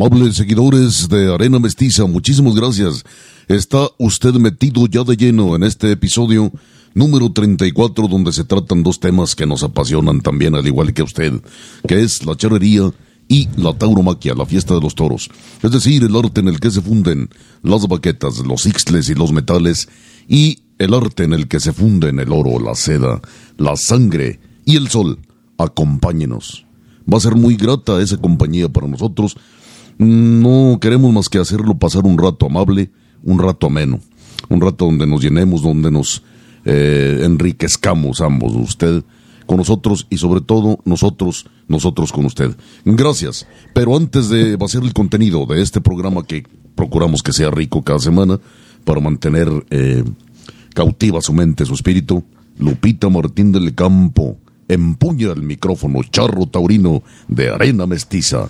[0.00, 3.04] Amables seguidores de Arena Mestiza, muchísimas gracias.
[3.48, 6.52] Está usted metido ya de lleno en este episodio
[6.94, 11.40] número 34 donde se tratan dos temas que nos apasionan también al igual que usted,
[11.88, 12.92] que es la charrería
[13.26, 15.30] y la tauromaquia, la fiesta de los toros.
[15.64, 17.28] Es decir, el arte en el que se funden
[17.64, 19.88] las baquetas, los ixtles y los metales
[20.28, 23.20] y el arte en el que se funden el oro, la seda,
[23.56, 25.18] la sangre y el sol.
[25.58, 26.66] Acompáñenos.
[27.12, 29.36] Va a ser muy grata esa compañía para nosotros
[29.98, 32.90] no queremos más que hacerlo pasar un rato amable,
[33.22, 34.00] un rato ameno,
[34.48, 36.22] un rato donde nos llenemos, donde nos
[36.64, 39.04] eh, enriquezcamos ambos, usted
[39.46, 42.54] con nosotros y sobre todo nosotros, nosotros con usted.
[42.84, 43.46] Gracias.
[43.72, 47.98] Pero antes de vaciar el contenido de este programa que procuramos que sea rico cada
[47.98, 48.38] semana
[48.84, 50.04] para mantener eh,
[50.74, 52.22] cautiva su mente, su espíritu,
[52.58, 54.36] Lupita Martín del Campo
[54.68, 58.48] empuña el micrófono charro taurino de arena mestiza.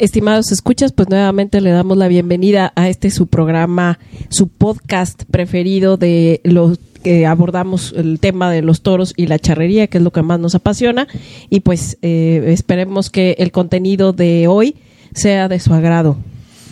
[0.00, 5.96] Estimados escuchas, pues nuevamente le damos la bienvenida a este su programa, su podcast preferido
[5.96, 10.10] de los que abordamos el tema de los toros y la charrería, que es lo
[10.10, 11.06] que más nos apasiona.
[11.48, 14.74] Y pues eh, esperemos que el contenido de hoy
[15.14, 16.16] sea de su agrado.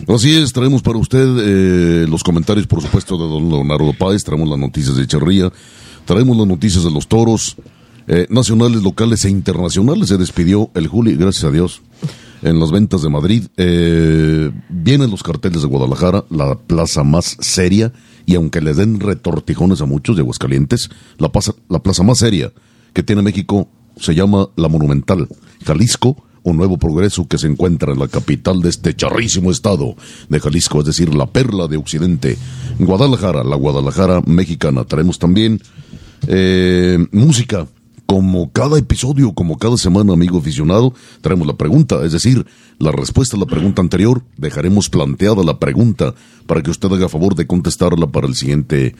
[0.09, 4.49] Así es, traemos para usted eh, los comentarios, por supuesto, de don Leonardo Páez, traemos
[4.49, 5.49] las noticias de charrería,
[6.03, 7.55] traemos las noticias de los toros,
[8.07, 10.09] eh, nacionales, locales e internacionales.
[10.09, 11.81] Se despidió el Juli, gracias a Dios
[12.43, 13.43] en las ventas de Madrid.
[13.57, 17.91] Eh, vienen los carteles de Guadalajara, la plaza más seria,
[18.25, 22.51] y aunque le den retortijones a muchos de Aguascalientes, la plaza, la plaza más seria
[22.93, 23.67] que tiene México
[23.97, 25.27] se llama La Monumental,
[25.65, 29.95] Jalisco, un nuevo progreso que se encuentra en la capital de este charrísimo estado
[30.29, 32.37] de Jalisco, es decir, la perla de Occidente,
[32.79, 34.83] Guadalajara, la Guadalajara mexicana.
[34.83, 35.61] Traemos también
[36.27, 37.67] eh, música
[38.05, 42.45] como cada episodio, como cada semana, amigo aficionado, traemos la pregunta, es decir,
[42.79, 46.13] la respuesta a la pregunta anterior, dejaremos planteada la pregunta
[46.45, 48.95] para que usted haga favor de contestarla para el siguiente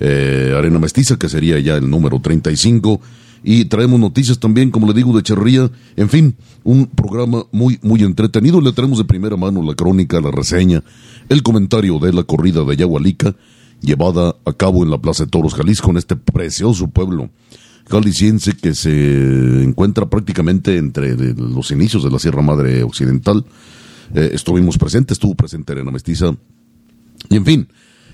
[0.00, 3.00] eh, Arena Mestiza, que sería ya el número 35.
[3.46, 5.70] Y traemos noticias también, como le digo, de Cherría.
[5.96, 8.58] En fin, un programa muy, muy entretenido.
[8.60, 10.82] Le traemos de primera mano la crónica, la reseña,
[11.28, 13.36] el comentario de la corrida de Yagualica,
[13.82, 17.28] llevada a cabo en la Plaza de Toros Jalisco, en este precioso pueblo
[17.88, 23.44] jalisciense que se encuentra prácticamente entre los inicios de la Sierra Madre Occidental.
[24.14, 26.36] Eh, estuvimos presentes, estuvo presente Arena Mestiza.
[27.30, 27.68] Y en fin,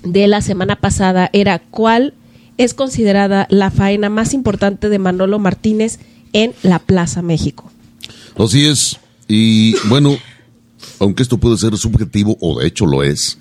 [0.02, 2.14] de la semana pasada era ¿cuál
[2.58, 6.00] es considerada la faena más importante de Manolo Martínez
[6.36, 7.72] en la Plaza México?
[8.36, 8.98] Así es.
[9.26, 10.18] Y bueno,
[11.00, 13.38] aunque esto puede ser subjetivo, o de hecho lo es,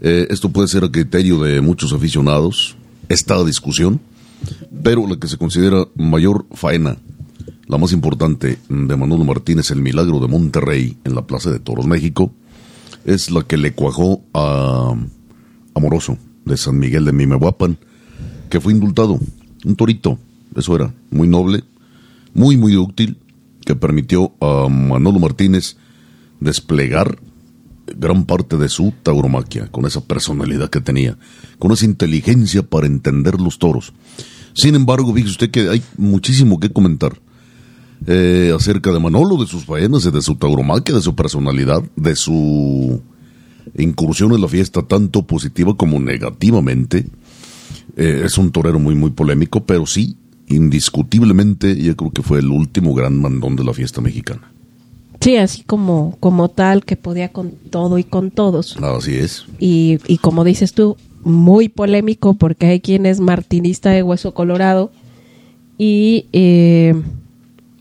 [0.00, 2.76] eh, esto puede ser a criterio de muchos aficionados,
[3.08, 4.00] esta discusión,
[4.82, 6.96] pero la que se considera mayor faena,
[7.68, 11.86] la más importante de Manolo Martínez, el milagro de Monterrey en la Plaza de Toros,
[11.86, 12.32] México,
[13.04, 14.94] es la que le cuajó a
[15.74, 17.78] Amoroso de San Miguel de Mimehuapan,
[18.50, 19.20] que fue indultado,
[19.64, 20.18] un torito,
[20.56, 21.62] eso era, muy noble,
[22.36, 23.18] muy, muy útil,
[23.64, 25.76] que permitió a Manolo Martínez
[26.38, 27.18] desplegar
[27.86, 31.16] gran parte de su tauromaquia, con esa personalidad que tenía,
[31.58, 33.94] con esa inteligencia para entender los toros.
[34.54, 37.18] Sin embargo, fíjese usted que hay muchísimo que comentar
[38.06, 43.00] eh, acerca de Manolo, de sus faenas, de su tauromaquia, de su personalidad, de su
[43.78, 47.06] incursión en la fiesta, tanto positiva como negativamente.
[47.96, 50.16] Eh, es un torero muy, muy polémico, pero sí,
[50.48, 54.52] indiscutiblemente, yo creo que fue el último gran mandón de la fiesta mexicana.
[55.20, 58.76] Sí, así como, como tal, que podía con todo y con todos.
[58.76, 59.46] Así es.
[59.58, 64.92] Y, y como dices tú, muy polémico porque hay quien es martinista de hueso colorado
[65.78, 66.94] y, eh,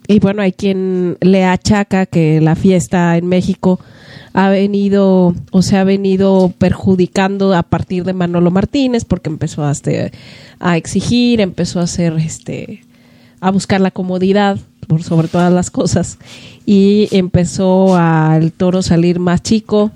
[0.07, 3.79] y bueno, hay quien le achaca que la fiesta en México
[4.33, 9.71] ha venido o se ha venido perjudicando a partir de Manolo Martínez porque empezó a,
[9.71, 10.11] este,
[10.59, 12.83] a exigir, empezó a hacer este
[13.41, 14.57] a buscar la comodidad
[14.87, 16.17] por sobre todas las cosas
[16.65, 19.91] y empezó al toro salir más chico,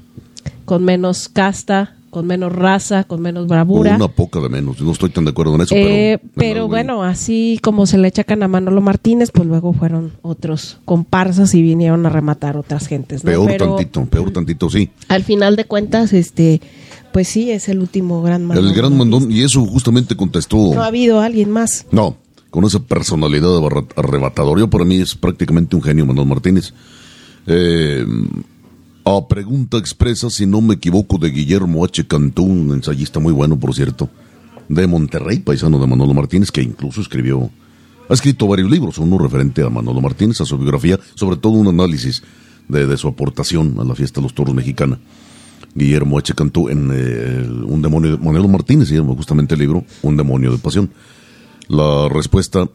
[0.65, 3.95] con menos casta, con menos raza, con menos bravura.
[3.95, 5.75] Una poca de menos, no estoy tan de acuerdo en eso.
[5.75, 10.13] Eh, pero, pero bueno, así como se le echacan a Manolo Martínez, pues luego fueron
[10.21, 13.23] otros comparsas y vinieron a rematar otras gentes.
[13.23, 13.31] ¿no?
[13.31, 14.89] Peor Pero tantito, peor tantito, sí.
[15.07, 16.61] Al final de cuentas, este,
[17.13, 18.67] pues sí, es el último gran mandón.
[18.67, 20.73] El gran mandón, y eso justamente contestó.
[20.73, 21.85] No ha habido alguien más.
[21.91, 22.17] No,
[22.49, 24.59] con esa personalidad arre- arrebatadora.
[24.61, 26.73] Yo para mí es prácticamente un genio Manuel Martínez.
[27.47, 28.05] Eh,
[29.17, 32.05] a pregunta expresa, si no me equivoco, de Guillermo H.
[32.05, 34.09] Cantú, un ensayista muy bueno, por cierto,
[34.67, 37.49] de Monterrey, paisano de Manolo Martínez, que incluso escribió,
[38.07, 41.67] ha escrito varios libros, uno referente a Manolo Martínez, a su biografía, sobre todo un
[41.67, 42.23] análisis
[42.67, 44.99] de, su aportación a la fiesta de los toros mexicana.
[45.73, 46.33] Guillermo H.
[46.33, 50.89] Cantú en eh, Un demonio de Manolo Martínez, justamente el libro, Un demonio de pasión.
[51.67, 52.67] La respuesta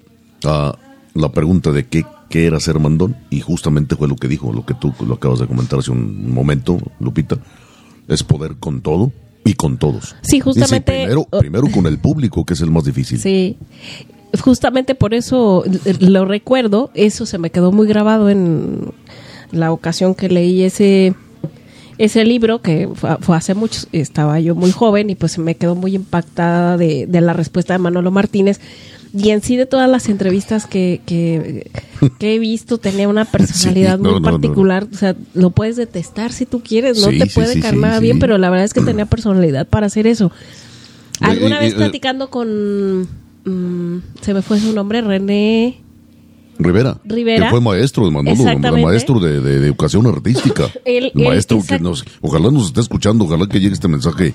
[0.45, 0.79] a
[1.15, 4.65] la pregunta de qué, qué era ser mandón, y justamente fue lo que dijo, lo
[4.65, 7.37] que tú lo acabas de comentar hace un momento, Lupita,
[8.09, 9.13] es poder con todo
[9.45, 10.17] y con todos.
[10.23, 13.19] Sí, justamente- Dice, primero, primero con el público, que es el más difícil.
[13.19, 13.57] Sí.
[14.41, 15.63] Justamente por eso
[16.01, 18.93] lo recuerdo, eso se me quedó muy grabado en
[19.53, 21.15] la ocasión que leí ese
[21.97, 25.77] ese libro que fue, fue hace mucho, estaba yo muy joven y pues me quedó
[25.77, 28.61] muy impactada de, de la respuesta de Manolo Martínez
[29.17, 31.71] y en sí de todas las entrevistas que, que,
[32.19, 34.31] que he visto tenía una personalidad Sí, no, muy no, no.
[34.33, 37.61] particular, o sea, lo puedes detestar si tú quieres, no Sí, te sí, puede sí.
[38.01, 40.33] bien, pero la verdad es que tenía personalidad para hacer eso.
[41.21, 43.03] Alguna eh, vez eh, platicando con.
[43.45, 45.81] mm, se me fue su nombre, René.
[46.59, 47.47] Rivera, Rivera.
[47.47, 50.69] que fue maestro de Manolo, maestro de, de- de educación artística.
[50.85, 54.35] El maestro que nos, ojalá nos esté escuchando, ojalá que llegue este mensaje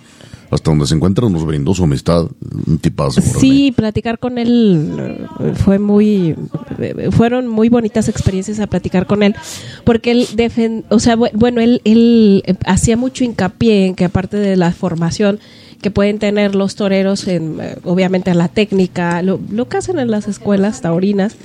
[0.51, 2.25] hasta donde se encuentra, nos brindó su amistad,
[2.68, 3.22] un tipazo.
[3.22, 6.36] Sí, platicar con él eh, fue muy.
[6.79, 9.36] eh, Fueron muy bonitas experiencias a platicar con él.
[9.84, 14.06] Porque él, defen- o sea, bu- bueno, él, él eh, hacía mucho hincapié en que
[14.06, 15.39] aparte de la formación
[15.82, 20.27] que pueden tener los toreros, en, obviamente la técnica, lo, lo que hacen en las
[20.27, 21.36] escuelas taurinas.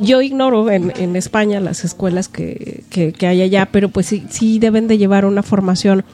[0.00, 4.24] Yo ignoro en, en España las escuelas que, que, que hay allá, pero pues sí,
[4.28, 6.04] sí deben de llevar una formación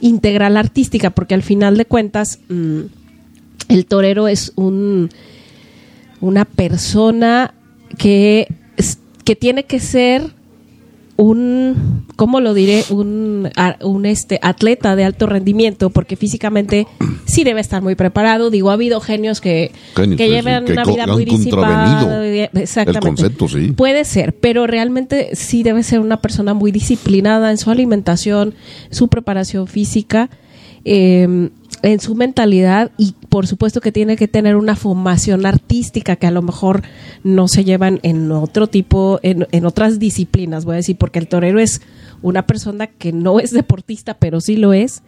[0.00, 2.80] integral artística, porque al final de cuentas mm,
[3.68, 5.10] el torero es un
[6.20, 7.54] una persona
[7.96, 8.48] que,
[9.24, 10.22] que tiene que ser
[11.16, 12.84] un, ¿cómo lo diré?
[12.90, 13.48] Un,
[13.80, 16.88] un este, atleta de alto rendimiento, porque físicamente
[17.26, 18.50] sí debe estar muy preparado.
[18.50, 22.98] Digo, ha habido genios que, Genios, que sí, llevan que una vida muy contravenido Exactamente.
[22.98, 23.70] el concepto, sí.
[23.70, 28.54] Puede ser, pero realmente sí debe ser una persona muy disciplinada en su alimentación,
[28.90, 30.28] su preparación física,
[30.84, 31.50] eh,
[31.82, 36.32] en su mentalidad y por supuesto que tiene que tener una formación artística que a
[36.32, 36.82] lo mejor
[37.22, 41.28] no se llevan en otro tipo, en, en otras disciplinas, voy a decir, porque el
[41.28, 41.80] torero es
[42.22, 45.02] una persona que no es deportista, pero sí lo es.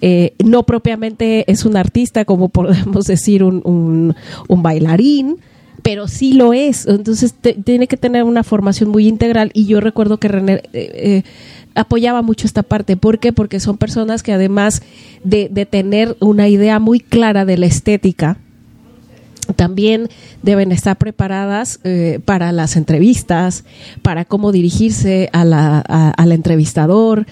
[0.00, 4.14] Eh, no propiamente es un artista, como podemos decir un,
[4.48, 5.38] un, bailarín,
[5.82, 6.86] pero sí lo es.
[6.86, 7.34] Entonces
[7.64, 11.22] tiene que tener una formación muy integral y yo recuerdo que René eh, eh,
[11.74, 12.96] apoyaba mucho esta parte.
[12.96, 13.32] ¿Por qué?
[13.32, 14.82] Porque son personas que además
[15.24, 18.38] de, de tener una idea muy clara de la estética,
[19.54, 20.08] también
[20.42, 23.64] deben estar preparadas eh, para las entrevistas,
[24.02, 27.26] para cómo dirigirse al entrevistador.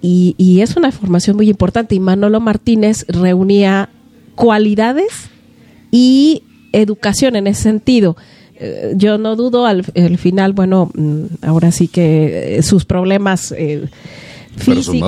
[0.00, 1.94] Y, y, es una formación muy importante.
[1.94, 3.88] Y Manolo Martínez reunía
[4.36, 5.28] cualidades
[5.90, 8.16] y educación en ese sentido.
[8.60, 9.84] Eh, yo no dudo al,
[10.18, 13.54] final, bueno, mm, ahora sí que eh, sus problemas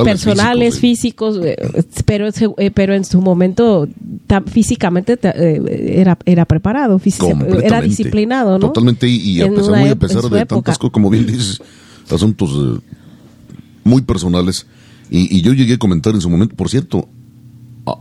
[0.04, 1.56] personales, físicos, eh,
[2.04, 2.28] pero,
[2.74, 3.88] pero en su momento
[4.46, 7.00] físicamente era, era preparado,
[7.62, 8.68] era disciplinado, ¿no?
[8.68, 11.60] Totalmente, y, a pesar, muy a pesar de tantas cosas, como bien dices,
[12.10, 12.80] asuntos
[13.84, 14.66] muy personales.
[15.10, 17.08] Y, y, yo llegué a comentar en su momento, por cierto,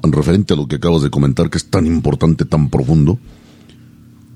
[0.04, 3.20] en referente a lo que acabas de comentar, que es tan importante, tan profundo,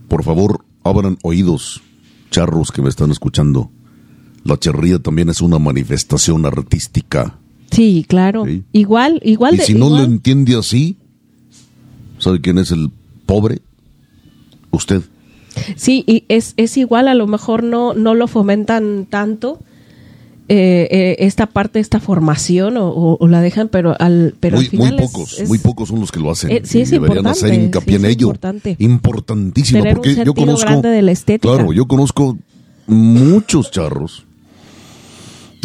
[0.07, 1.81] por favor, abran oídos,
[2.29, 3.71] charros que me están escuchando.
[4.43, 7.37] La charría también es una manifestación artística.
[7.71, 8.45] Sí, claro.
[8.71, 9.55] Igual, igual.
[9.55, 10.97] Y si no lo entiende así,
[12.19, 12.91] ¿sabe quién es el
[13.25, 13.61] pobre?
[14.71, 15.01] Usted.
[15.75, 19.59] Sí, y es, es igual, a lo mejor no, no lo fomentan tanto,
[20.49, 24.93] eh, eh, esta parte, esta formación o, la dejan, pero al pero muy, al final
[24.93, 26.51] muy pocos, muy pocos son los que lo hacen.
[26.51, 28.27] Eh, sí, es deberían hacer hincapié en ello.
[28.27, 28.75] Importante.
[28.79, 31.53] Importantísimo, porque yo conozco grande de la estética.
[31.53, 32.37] Claro, yo conozco
[32.87, 34.25] muchos charros.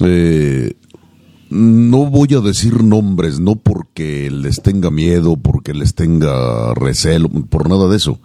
[0.01, 7.69] No voy a decir nombres, no porque les tenga miedo, porque les tenga recelo, por
[7.69, 8.21] nada de eso.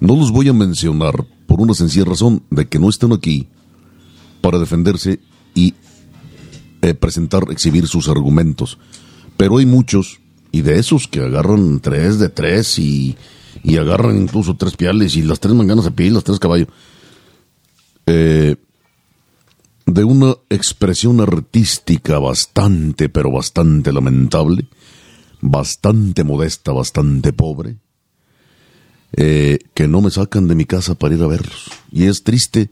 [0.00, 3.48] No los voy a mencionar por una sencilla razón de que no están aquí
[4.40, 5.20] para defenderse
[5.54, 5.74] y
[6.82, 8.78] eh, presentar, exhibir sus argumentos.
[9.36, 10.20] Pero hay muchos,
[10.52, 13.16] y de esos que agarran tres de tres y,
[13.62, 16.68] y agarran incluso tres piales y las tres manganas de piel, las tres caballos.
[18.06, 18.56] Eh,
[19.86, 24.66] de una expresión artística bastante, pero bastante lamentable,
[25.40, 27.76] bastante modesta, bastante pobre,
[29.12, 31.70] eh, que no me sacan de mi casa para ir a verlos.
[31.90, 32.70] Y es triste.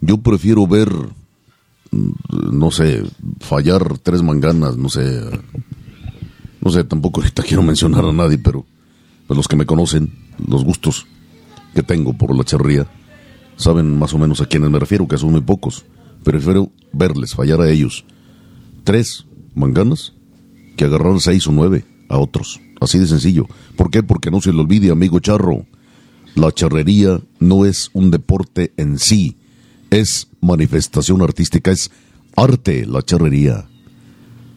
[0.00, 0.90] Yo prefiero ver
[1.92, 3.04] no sé,
[3.40, 5.22] fallar tres manganas, no sé,
[6.60, 8.64] no sé, tampoco ahorita quiero mencionar a nadie, pero
[9.28, 10.12] los que me conocen,
[10.46, 11.06] los gustos
[11.74, 12.86] que tengo por la charría,
[13.56, 15.84] saben más o menos a quiénes me refiero, que son muy pocos.
[16.22, 18.04] Prefiero verles, fallar a ellos.
[18.84, 20.14] Tres manganas
[20.76, 22.60] que agarrar seis o nueve a otros.
[22.80, 23.46] Así de sencillo.
[23.76, 24.02] ¿Por qué?
[24.02, 25.66] Porque no se le olvide, amigo charro.
[26.34, 29.36] La charrería no es un deporte en sí,
[29.90, 31.90] es manifestación artística, es
[32.36, 33.68] arte, la charrería.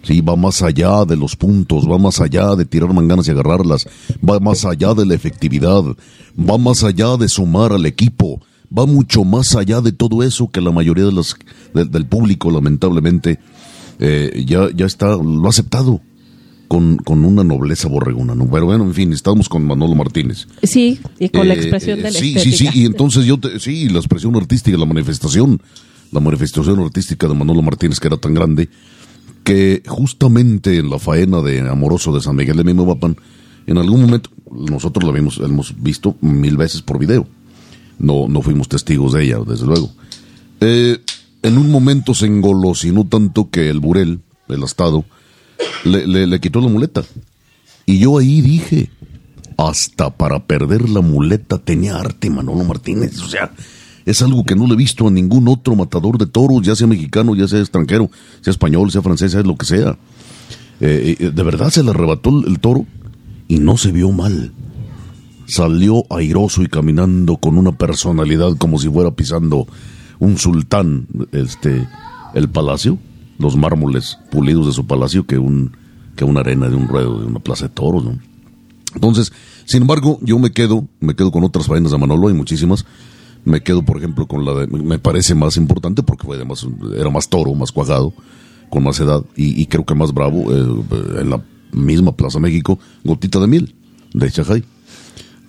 [0.01, 3.87] Sí, va más allá de los puntos, va más allá de tirar manganas y agarrarlas,
[4.27, 5.83] va más allá de la efectividad,
[6.37, 8.39] va más allá de sumar al equipo,
[8.75, 11.35] va mucho más allá de todo eso que la mayoría de las,
[11.73, 13.39] del público, lamentablemente,
[13.99, 16.01] eh, ya, ya está, lo ha aceptado
[16.67, 18.49] con, con una nobleza borreguna, ¿no?
[18.49, 20.47] Pero bueno, en fin, estamos con Manolo Martínez.
[20.63, 23.59] Sí, y con la eh, expresión de la Sí, sí, sí, y entonces yo, te,
[23.59, 25.61] sí, la expresión artística, la manifestación,
[26.11, 28.69] la manifestación artística de Manolo Martínez, que era tan grande,
[29.43, 33.15] que justamente en la faena de Amoroso de San Miguel de Mimobapan,
[33.67, 37.27] en algún momento, nosotros la vimos, hemos visto mil veces por video.
[37.99, 39.91] No, no fuimos testigos de ella, desde luego.
[40.61, 40.99] Eh,
[41.43, 45.05] en un momento se engolosinó tanto que el burel, el astado,
[45.83, 47.03] le, le, quitó la muleta.
[47.85, 48.89] Y yo ahí dije,
[49.57, 53.21] hasta para perder la muleta tenía arte Manolo Martínez.
[53.21, 53.51] O sea,
[54.05, 56.87] es algo que no le he visto a ningún otro matador de toros, ya sea
[56.87, 58.09] mexicano, ya sea extranjero,
[58.41, 59.97] sea español, sea francés, sea lo que sea.
[60.79, 62.85] Eh, eh, de verdad se le arrebató el toro
[63.47, 64.51] y no se vio mal.
[65.47, 69.67] Salió airoso y caminando con una personalidad como si fuera pisando
[70.19, 71.87] un sultán, este,
[72.33, 72.97] el palacio
[73.37, 75.71] los mármoles pulidos de su palacio que un
[76.21, 78.05] una arena de un ruedo de una plaza de toros.
[78.93, 79.33] Entonces,
[79.65, 82.85] sin embargo, yo me quedo, me quedo con otras vainas de Manolo, hay muchísimas.
[83.43, 86.65] Me quedo, por ejemplo, con la de, me parece más importante porque fue además,
[86.97, 88.13] era más toro, más cuajado,
[88.69, 93.41] con más edad y, creo que más bravo, eh, en la misma Plaza México, Gotita
[93.41, 93.75] de Miel,
[94.13, 94.63] de Chajay,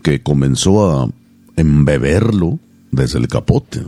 [0.07, 1.11] que comenzó a
[1.57, 2.61] embeberlo
[2.93, 3.83] desde el capote,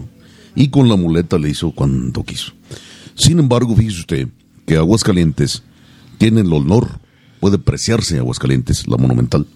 [0.57, 2.55] y con la muleta le hizo cuanto quiso.
[3.15, 4.29] Sin embargo, fíjese usted
[4.67, 5.63] que Aguascalientes
[6.19, 6.99] tiene el honor,
[7.39, 9.47] puede preciarse Aguascalientes, la monumental,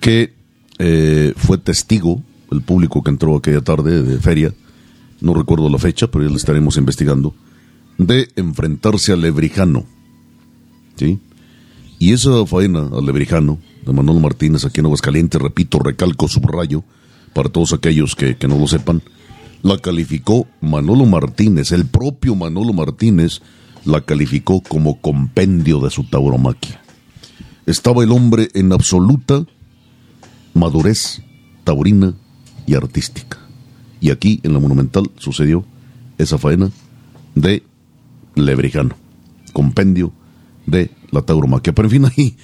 [0.00, 0.32] que
[0.78, 2.22] eh, fue testigo,
[2.52, 4.54] el público que entró aquella tarde de feria,
[5.20, 7.34] no recuerdo la fecha, pero ya lo estaremos investigando,
[7.98, 9.86] de enfrentarse al Lebrijano.
[10.94, 11.18] ¿Sí?
[11.98, 16.84] Y esa faena al Lebrijano de Manolo Martínez aquí en Aguascalientes, repito, recalco, subrayo,
[17.32, 19.02] para todos aquellos que, que no lo sepan,
[19.62, 23.40] la calificó Manolo Martínez, el propio Manolo Martínez
[23.84, 26.80] la calificó como compendio de su tauromaquia.
[27.66, 29.44] Estaba el hombre en absoluta
[30.54, 31.22] madurez
[31.64, 32.14] taurina
[32.66, 33.38] y artística.
[34.00, 35.64] Y aquí en la Monumental sucedió
[36.18, 36.70] esa faena
[37.34, 37.62] de
[38.34, 38.94] Lebrijano,
[39.52, 40.12] compendio
[40.66, 41.74] de la tauromaquia.
[41.74, 42.36] Pero en fin, hay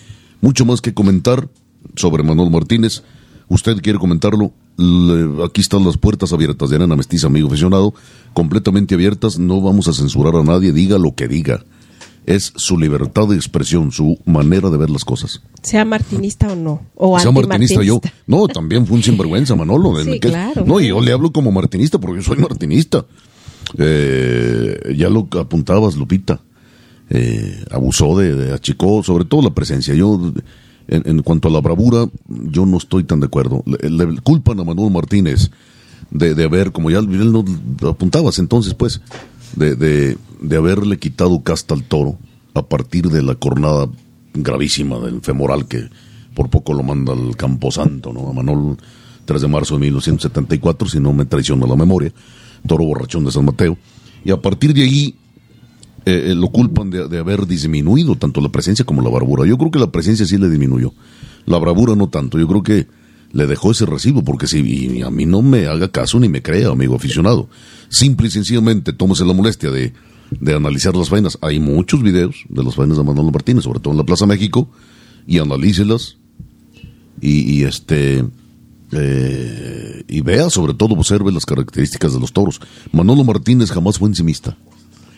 [0.45, 1.49] mucho más que comentar
[1.97, 3.03] sobre Manuel Martínez.
[3.49, 4.53] ¿Usted quiere comentarlo?
[5.47, 7.95] aquí están las puertas abiertas de Arena Mestiza, amigo aficionado,
[8.33, 9.39] completamente abiertas.
[9.39, 11.65] No vamos a censurar a nadie, diga lo que diga.
[12.27, 15.41] Es su libertad de expresión, su manera de ver las cosas.
[15.63, 16.83] Sea martinista o no.
[16.97, 18.01] O sea martinista yo.
[18.27, 19.95] No, también fue un sinvergüenza, Manolo.
[20.05, 20.65] Sí, claro.
[20.67, 23.07] No, y yo le hablo como martinista porque yo soy martinista.
[23.79, 26.41] Eh, ya lo apuntabas, Lupita.
[27.16, 29.94] Eh, abusó de, achicó, sobre todo la presencia.
[29.94, 30.33] Yo
[30.88, 33.62] en, cuanto a la bravura, yo no estoy tan de acuerdo.
[33.66, 35.52] Le, culpan a Manuel Martínez
[36.11, 37.44] de, de, haber, como ya no
[37.88, 39.00] apuntabas entonces, pues,
[39.54, 42.18] de, de, de haberle quitado casta al toro
[42.52, 43.88] a partir de la cornada
[44.35, 45.88] gravísima del femoral que
[46.35, 48.28] por poco lo manda al Camposanto, ¿no?
[48.28, 48.76] A Manuel
[49.25, 52.12] 3 de marzo de 1974, si no me traiciona la memoria,
[52.66, 53.78] toro borrachón de San Mateo.
[54.25, 55.14] Y a partir de ahí
[56.06, 59.46] eh, eh, lo culpan de, haber disminuido tanto la presencia como la bravura.
[59.46, 60.92] Yo creo que la presencia sí le disminuyó.
[61.46, 62.38] La bravura no tanto.
[62.38, 62.87] Yo creo que
[63.32, 66.68] le dejó ese recibo, porque si a mí no me haga caso ni me crea,
[66.68, 67.49] amigo aficionado.
[67.88, 69.94] Simple y sencillamente tómese la molestia de,
[70.30, 71.38] de analizar las vainas.
[71.40, 74.68] Hay muchos videos de las vainas de Manolo Martínez, sobre todo en la Plaza México,
[75.26, 76.18] y analícelas.
[77.20, 78.25] Y, y este.
[78.92, 82.61] Eh, y vea, sobre todo, observe las características de los toros.
[82.92, 84.56] Manolo Martínez jamás fue encimista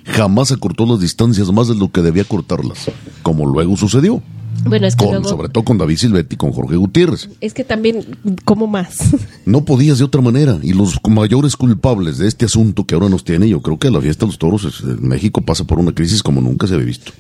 [0.06, 2.90] jamás acortó las distancias más de lo que debía cortarlas,
[3.22, 4.22] como luego sucedió.
[4.64, 7.28] Bueno, es que Sobre todo con David Silvetti y con Jorge Gutiérrez.
[7.40, 8.98] Es que también, ¿cómo más?
[9.44, 10.58] No podías de otra manera.
[10.62, 14.00] Y los mayores culpables de este asunto que ahora nos tiene, yo creo que la
[14.00, 17.12] fiesta de los toros en México pasa por una crisis como nunca se había visto.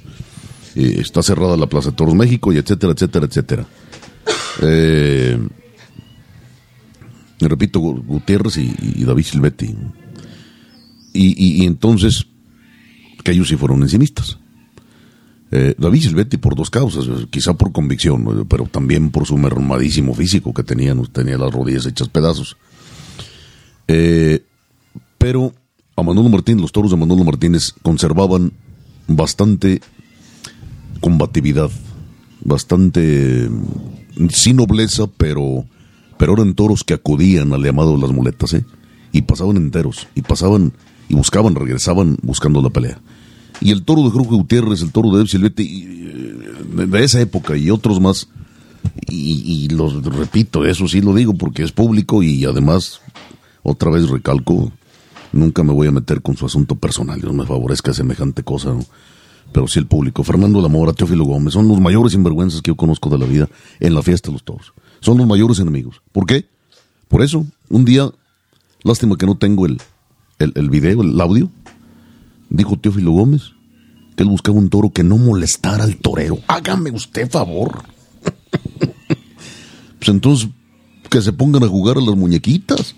[0.74, 3.66] está cerrada la Plaza de Toros México y etcétera, etcétera, etcétera.
[4.62, 5.38] Eh,
[7.40, 9.76] repito, Gutiérrez y, David Silvetti.
[11.12, 12.26] y entonces
[13.26, 14.38] que ellos sí fueron encimistas.
[15.50, 20.54] Eh, David Silvetti por dos causas, quizá por convicción, pero también por su mermadísimo físico
[20.54, 22.56] que tenía, tenía las rodillas hechas pedazos.
[23.88, 24.44] Eh,
[25.18, 25.52] pero
[25.96, 28.52] a Manolo Martínez, los toros de Manolo Martínez conservaban
[29.08, 29.80] bastante
[31.00, 31.70] combatividad,
[32.44, 33.50] bastante
[34.30, 35.64] sin nobleza, pero,
[36.16, 38.64] pero eran toros que acudían al llamado de las muletas, ¿eh?
[39.10, 40.74] y pasaban enteros, y pasaban
[41.08, 43.00] y buscaban, regresaban buscando la pelea.
[43.60, 47.56] Y el toro de Jorge Gutiérrez, el toro de Ev Silvete, eh, de esa época
[47.56, 48.28] y otros más,
[49.08, 53.00] y, los repito, eso sí lo digo porque es público y además,
[53.62, 54.72] otra vez recalco,
[55.32, 58.74] nunca me voy a meter con su asunto personal, no me favorezca semejante cosa,
[59.52, 60.22] pero sí el público.
[60.22, 63.48] Fernando Lamora, Teófilo Gómez, son los mayores sinvergüenzas que yo conozco de la vida
[63.80, 64.72] en la fiesta de los toros.
[65.00, 66.02] Son los mayores enemigos.
[66.12, 66.46] ¿Por qué?
[67.08, 68.10] Por eso, un día,
[68.82, 69.80] lástima que no tengo el,
[70.38, 71.50] el, el video, el audio,
[72.48, 73.56] dijo Teófilo Gómez
[74.16, 76.38] que él buscaba un toro que no molestara al torero.
[76.48, 77.84] Hágame usted favor.
[79.98, 80.48] pues entonces,
[81.10, 82.96] que se pongan a jugar a las muñequitas.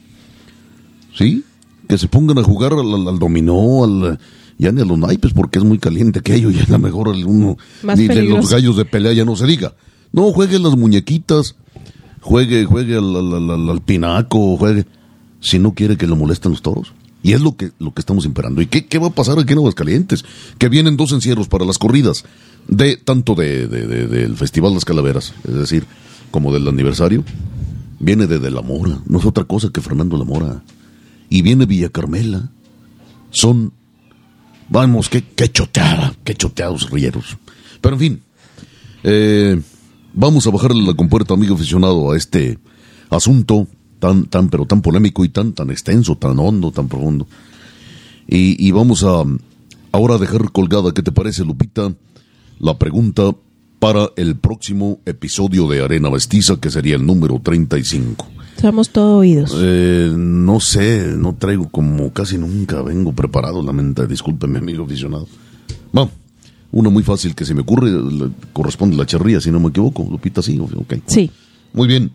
[1.15, 1.45] ¿Sí?
[1.89, 4.19] Que se pongan a jugar al, dominó, al,
[4.59, 7.59] ya ni a los naipes, porque es muy caliente aquello, y a lo mejor uno,
[7.83, 9.75] ni de los gallos de pelea ya no se diga.
[10.13, 11.57] No, juegue las muñequitas,
[12.21, 14.87] juegue, juegue al, al, al pinaco, juegue,
[15.41, 16.93] si no quiere que lo molesten los toros.
[17.23, 18.63] Y es lo que, lo que estamos imperando.
[18.63, 20.25] ¿Y qué, qué va a pasar aquí en Aguascalientes?
[20.59, 22.25] Que vienen dos encierros para las corridas,
[22.69, 25.85] de tanto de, del Festival de las Calaveras, es decir,
[26.31, 27.25] como del aniversario.
[27.99, 30.63] Viene de, de La Mora, no es otra cosa que Fernando La Mora.
[31.29, 32.51] Y viene Villa Carmela.
[33.31, 33.73] Son,
[34.69, 37.37] vamos, qué, qué choteada, qué choteados rieros.
[37.81, 38.23] Pero en fin,
[39.03, 39.61] eh,
[40.15, 42.59] vamos a bajarle la compuerta, amigo aficionado, a este
[43.11, 43.67] asunto
[43.99, 47.27] tan, tan, pero tan polémico y tan, tan extenso, tan hondo, tan profundo.
[48.27, 49.25] Y, vamos a
[49.91, 51.95] ahora dejar colgada, ¿qué te parece, Lupita?
[52.61, 53.35] La pregunta
[53.79, 58.27] para el próximo episodio de Arena Vestiza, que sería el número 35.
[58.55, 59.55] Estamos todos oídos.
[59.57, 65.27] Eh, no sé, no traigo como casi nunca vengo preparado, lamenta, discúlpeme, amigo aficionado.
[65.97, 66.11] Va,
[66.73, 67.91] una muy fácil que se me ocurre,
[68.53, 70.07] corresponde a la charría, si no me equivoco.
[70.11, 70.95] Lupita, sí, ok.
[71.07, 71.31] Sí.
[71.73, 72.11] Muy bien.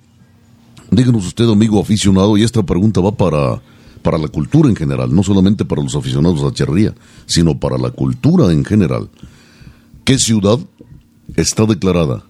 [0.95, 3.61] Díganos usted, amigo aficionado, y esta pregunta va para,
[4.03, 6.93] para la cultura en general, no solamente para los aficionados a la charrería,
[7.25, 9.09] sino para la cultura en general.
[10.03, 10.59] ¿Qué ciudad
[11.35, 12.23] está declarada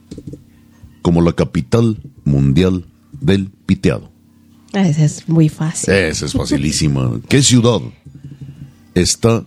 [1.02, 2.86] como la capital mundial
[3.20, 4.10] del piteado?
[4.72, 5.94] Esa es muy fácil.
[5.94, 7.20] Esa es facilísima.
[7.28, 7.82] ¿Qué ciudad
[8.96, 9.44] está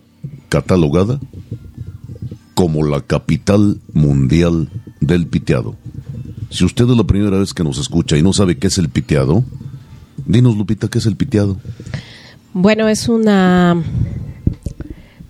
[0.47, 1.19] catalogada
[2.53, 4.69] como la capital mundial
[5.01, 5.75] del piteado?
[6.49, 8.89] Si usted es la primera vez que nos escucha y no sabe qué es el
[8.89, 9.43] piteado,
[10.25, 11.57] dinos, Lupita, ¿qué es el piteado?
[12.53, 13.81] Bueno, es una,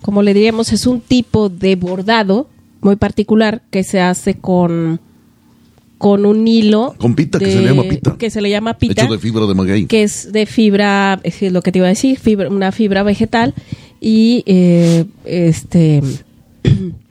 [0.00, 2.48] como le diríamos, es un tipo de bordado
[2.80, 5.00] muy particular que se hace con
[5.98, 8.74] con un hilo con pita de- que se le llama pita que se le llama
[8.78, 11.86] pita hecho de fibra de maguey que es de fibra es lo que te iba
[11.86, 13.52] a decir fibra, una fibra vegetal
[14.00, 16.00] y eh, este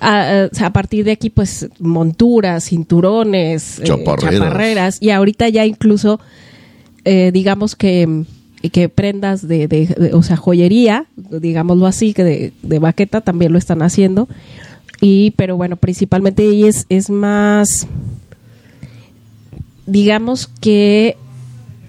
[0.00, 4.98] a, a- a partir de aquí pues monturas cinturones eh, Chaparreras.
[5.00, 6.18] y ahorita ya incluso
[7.04, 8.24] eh, digamos que
[8.72, 13.52] que prendas de, de- de- o sea joyería digámoslo así que de, de baqueta también
[13.52, 14.28] lo están haciendo
[15.00, 17.86] y pero bueno principalmente es es más
[19.86, 21.16] digamos que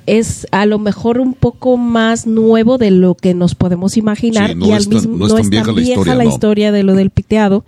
[0.07, 4.55] es a lo mejor un poco más nuevo de lo que nos podemos imaginar Sí,
[4.55, 6.29] no y al mismo no es tan vieja la no.
[6.29, 7.63] historia de lo del piteado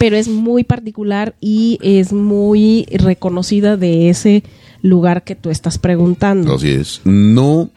[0.00, 4.42] pero es muy particular y es muy reconocida de ese
[4.80, 6.54] lugar que tú estás preguntando.
[6.54, 7.02] Así es.
[7.04, 7.70] No.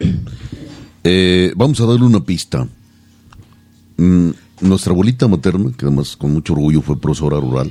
[1.04, 2.66] eh, vamos a darle una pista.
[3.98, 4.30] Mm,
[4.62, 7.70] nuestra abuelita materna, que además con mucho orgullo fue profesora rural.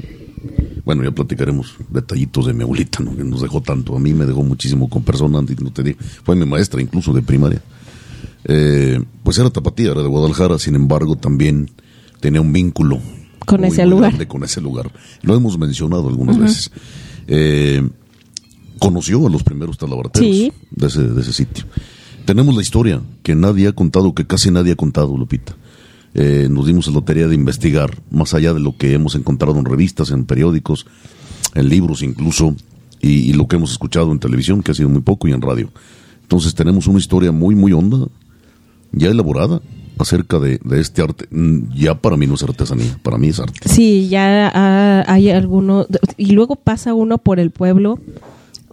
[0.84, 3.16] Bueno, ya platicaremos detallitos de mi abuelita, ¿no?
[3.16, 3.96] que nos dejó tanto.
[3.96, 5.72] A mí me dejó muchísimo con personas, no.
[6.24, 7.62] Fue mi maestra incluso de primaria.
[8.44, 11.70] Eh, pues era tapatía, era de Guadalajara, sin embargo también
[12.20, 13.00] tenía un vínculo
[13.46, 14.10] Con muy, ese muy lugar.
[14.10, 14.90] grande con ese lugar.
[15.22, 16.70] Lo hemos mencionado algunas veces.
[17.26, 17.82] Eh,
[18.78, 20.52] conoció a los primeros talabarteros Sí.
[20.70, 21.64] de, ese, de ese sitio.
[22.24, 25.54] Tenemos la historia que nadie ha contado, que casi nadie ha contado, Lupita.
[26.14, 29.64] Eh, nos dimos la tarea de investigar, más allá de lo que hemos encontrado en
[29.64, 30.86] revistas, en periódicos,
[31.54, 32.54] en libros incluso,
[33.00, 35.40] y, y lo que hemos escuchado en televisión, que ha sido muy poco, y en
[35.40, 35.70] radio.
[36.22, 38.06] Entonces tenemos una historia muy, muy honda,
[38.92, 39.60] ya elaborada,
[39.98, 41.26] acerca de, de este arte.
[41.30, 43.68] Mm, Ya para mí no es artesanía, para mí es arte.
[43.68, 47.98] Sí, ya ah, hay algunos y luego pasa uno por el pueblo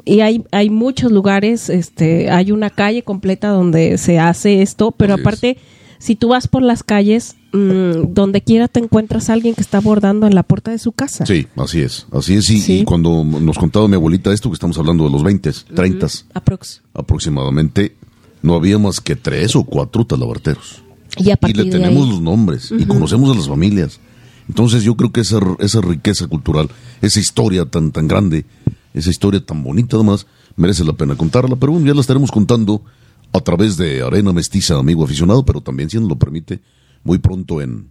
[0.05, 5.13] y hay hay muchos lugares, este, hay una calle completa donde se hace esto, pero
[5.15, 5.27] Así es.
[5.27, 5.57] aparte
[5.99, 9.81] si tú vas por las calles, mm, donde quiera te encuentras a alguien que está
[9.81, 11.25] bordando en la puerta de su casa.
[11.25, 12.49] Sí, así es, así es.
[12.49, 12.79] Y, Sí.
[12.79, 16.81] y cuando nos contaba mi abuelita esto, que estamos hablando de los 20, 30 Aprox.
[16.93, 17.95] aproximadamente,
[18.41, 20.81] no había más que tres o cuatro talabarteros.
[21.19, 23.99] Y a Y partir le de tenemos ahí- los nombres y conocemos a las familias.
[24.47, 26.69] Entonces yo creo que esa, esa riqueza cultural,
[27.01, 28.45] esa historia tan, tan grande,
[28.93, 31.55] esa historia tan bonita además, merece la pena contarla.
[31.55, 32.83] Pero bueno, ya la estaremos contando
[33.31, 36.61] a través de Arena Mestiza, amigo aficionado, pero también, si nos lo permite,
[37.03, 37.89] muy pronto en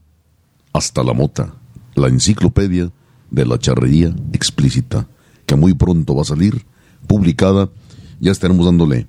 [0.73, 1.55] Hasta la Mota,
[1.95, 2.91] la enciclopedia
[3.31, 5.07] de la charrería explícita,
[5.47, 6.65] que muy pronto va a salir,
[7.07, 7.71] publicada.
[8.21, 9.07] Ya estaremos dándole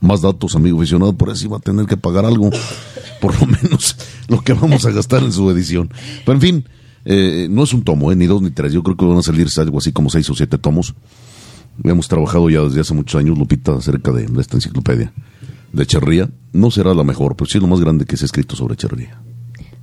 [0.00, 2.50] más datos, amigo aficionado, por eso va a tener que pagar algo,
[3.20, 3.96] por lo menos
[4.28, 5.90] lo que vamos a gastar en su edición.
[6.24, 6.64] Pero en fin,
[7.04, 9.22] eh, no es un tomo, eh, ni dos ni tres, yo creo que van a
[9.22, 10.94] salir algo así como seis o siete tomos.
[11.84, 15.12] Hemos trabajado ya desde hace muchos años, Lupita, acerca de, esta enciclopedia
[15.72, 16.30] de charrería.
[16.52, 18.76] No será la mejor, pero sí es lo más grande que se ha escrito sobre
[18.76, 19.21] charrería.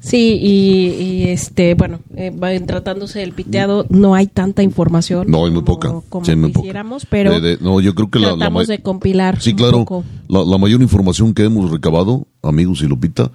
[0.01, 5.29] Sí, y, y, este, bueno, eh, va- tratándose del piteado, no hay tanta información.
[5.29, 6.07] No, hay muy como- poca.
[6.07, 6.53] Como Sí, poca.
[6.53, 10.03] quisiéramos, pero De- de- no, yo creo que la, la de compilar Sí, un claro.
[10.29, 13.31] La, la mayor información que hemos recabado, amigos y Lupita,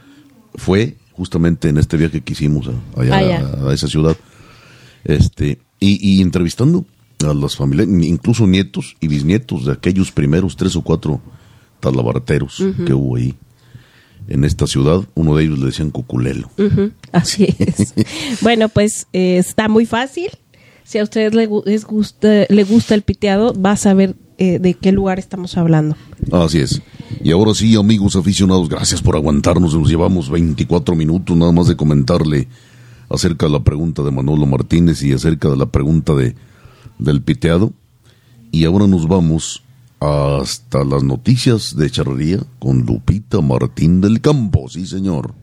[0.54, 3.50] fue justamente en este viaje que hicimos a, allá Allá.
[3.62, 4.16] a, a esa ciudad.
[5.04, 6.86] Este, y, y entrevistando
[7.28, 11.20] a las familias, incluso nietos y bisnietos de aquellos primeros tres o cuatro
[11.80, 13.34] talabarteros que hubo ahí
[14.28, 15.02] en esta ciudad.
[15.14, 16.50] Uno de ellos le decían Cuculelo.
[17.12, 17.94] Así es.
[18.42, 20.28] bueno, pues eh, está muy fácil.
[20.84, 24.58] Si a ustedes le, gu- les gusta, le gusta el piteado, va a saber eh,
[24.58, 25.96] de qué lugar estamos hablando.
[26.30, 26.82] Así es.
[27.22, 29.74] Y ahora sí, amigos aficionados, gracias por aguantarnos.
[29.74, 32.48] Nos llevamos 24 minutos nada más de comentarle
[33.08, 36.34] acerca de la pregunta de Manolo Martínez y acerca de la pregunta de
[36.98, 37.72] del piteado.
[38.52, 39.63] Y ahora nos vamos
[40.04, 44.68] hasta las noticias de charrería con Lupita Martín del Campo.
[44.68, 45.34] Sí, señor.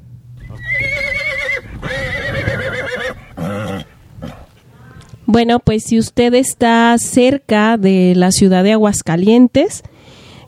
[5.26, 9.84] Bueno, pues si usted está cerca de la ciudad de Aguascalientes,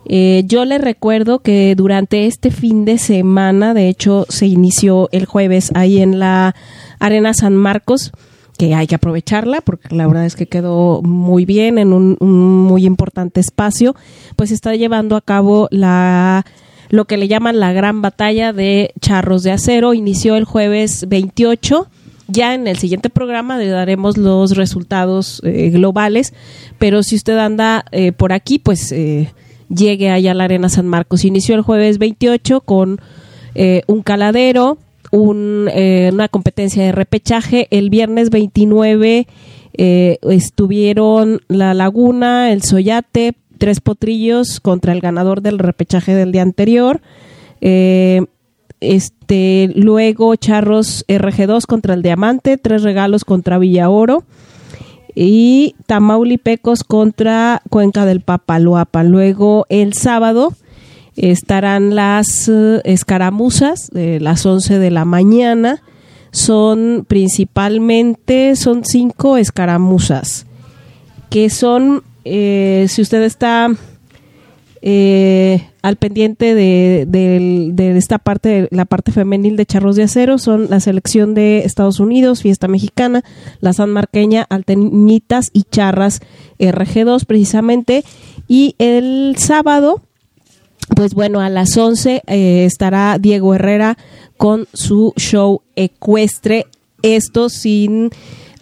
[0.06, 5.26] eh, yo le recuerdo que durante este fin de semana, de hecho se inició el
[5.26, 6.54] jueves ahí en la
[7.00, 8.12] Arena San Marcos,
[8.58, 12.86] que hay que aprovecharla porque la verdad es que quedó muy bien en un, muy
[12.86, 13.96] importante espacio,
[14.36, 16.46] pues está llevando a cabo la
[16.90, 19.96] lo que le llaman la gran batalla de charros de acero.
[19.96, 21.88] Inició el jueves 28
[22.28, 26.34] ya en el siguiente programa le daremos los resultados eh, globales,
[26.80, 29.32] pero si usted anda eh, por aquí, pues eh,
[29.70, 31.26] llegue allá a la Arena San Marcos.
[31.26, 33.00] Inició el jueves 28 con
[33.86, 34.80] un caladero,
[35.20, 37.68] una competencia de repechaje.
[37.70, 39.28] El viernes 29
[39.74, 47.02] estuvieron La Laguna, El Soyate, Tres Potrillos contra el ganador del repechaje del día anterior.
[48.82, 54.24] Este, luego Charros RG2 contra el Diamante, Tres Regalos contra Villa Oro
[55.16, 59.10] y Tamaulipecos contra Cuenca del Papaloapan.
[59.10, 60.54] Luego el sábado
[61.16, 65.82] estarán las eh, escaramuzas de las 11 de la mañana.
[66.32, 70.48] Son principalmente, son cinco escaramuzas
[71.34, 73.68] que son, eh, si usted está
[74.84, 80.80] eh, al pendiente de, esta parte, la parte femenil de Charros de Acero, son la
[80.80, 83.24] selección de Estados Unidos, Fiesta Mexicana,
[83.62, 86.22] la San Marqueña, Alteñitas y Charras
[86.60, 88.04] RG2 precisamente.
[88.48, 90.04] Y el sábado,
[90.96, 93.98] pues bueno, a las 11 eh, estará Diego Herrera
[94.38, 96.68] con su show ecuestre.
[97.02, 98.12] Esto sin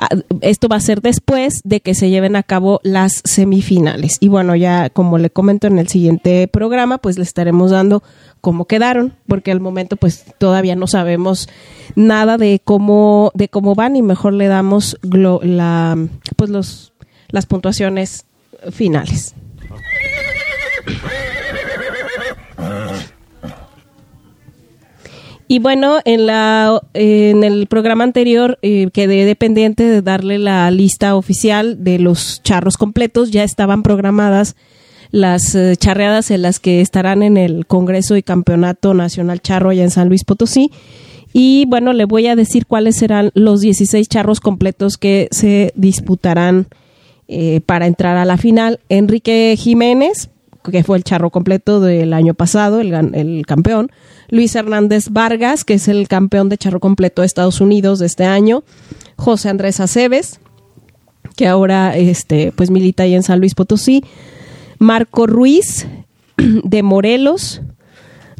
[0.03, 0.09] Ah,
[0.41, 4.17] esto va a ser después de que se lleven a cabo las semifinales.
[4.19, 8.01] Y bueno, ya como le comento en el siguiente programa, pues le estaremos dando
[8.41, 11.49] cómo quedaron, porque al momento pues todavía no sabemos
[11.95, 15.95] nada de cómo de cómo van y mejor le damos la
[16.35, 16.93] pues los
[17.29, 18.25] las puntuaciones
[18.71, 19.35] finales.
[25.51, 31.13] Y bueno, en, la, en el programa anterior eh, quedé dependiente de darle la lista
[31.17, 33.31] oficial de los charros completos.
[33.31, 34.55] Ya estaban programadas
[35.09, 39.83] las eh, charreadas en las que estarán en el Congreso y Campeonato Nacional Charro allá
[39.83, 40.71] en San Luis Potosí.
[41.33, 46.67] Y bueno, le voy a decir cuáles serán los 16 charros completos que se disputarán
[47.27, 48.79] eh, para entrar a la final.
[48.87, 50.29] Enrique Jiménez,
[50.63, 53.91] que fue el charro completo del año pasado, el, el campeón.
[54.29, 58.25] Luis Hernández Vargas, que es el campeón de charro completo de Estados Unidos de este
[58.25, 58.63] año,
[59.17, 60.39] José Andrés Aceves,
[61.35, 64.03] que ahora este, pues milita ahí en San Luis Potosí,
[64.79, 65.87] Marco Ruiz
[66.37, 67.61] de Morelos,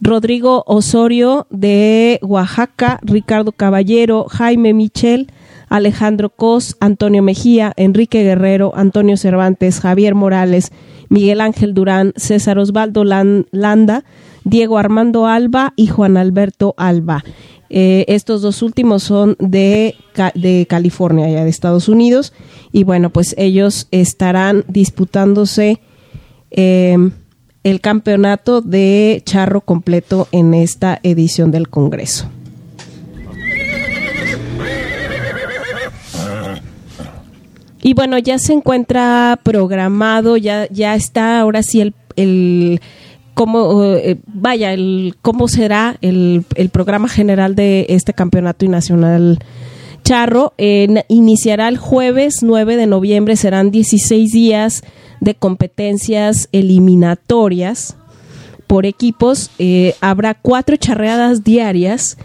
[0.02, 5.32] Rodrigo Osorio de Oaxaca, Ricardo Caballero, Jaime Michel,
[5.70, 10.72] Alejandro Cos, Antonio Mejía, Enrique Guerrero, Antonio Cervantes, Javier Morales,
[11.12, 14.06] Miguel Ángel Durán, César Osvaldo Landa,
[14.46, 17.26] Diego Armando Alba y Juan Alberto Alba.
[17.70, 19.96] Eh, estos dos últimos son de,
[20.36, 22.32] de California, ya de Estados Unidos,
[22.72, 25.82] y bueno, pues ellos estarán disputándose
[26.50, 27.12] em,
[27.66, 32.30] el campeonato de charro completo en esta edición del Congreso.
[37.82, 42.82] Y bueno, ya se encuentra programado, ya, ya está ahora sí el, el
[43.34, 49.40] cómo eh, vaya el cómo será el, el, programa general de este campeonato nacional
[50.04, 50.54] charro.
[50.58, 54.84] Iniciará el jueves 9 de noviembre serán 16 días
[55.20, 57.96] de competencias eliminatorias
[58.68, 59.52] por equipos.
[59.60, 62.18] Eh, habrá cuatro charreadas diarias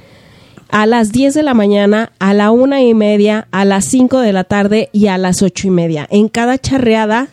[0.69, 4.33] a las 10 de la mañana, a la una y media, a las 5 de
[4.33, 6.07] la tarde y a las ocho y media.
[6.11, 7.29] En cada charreada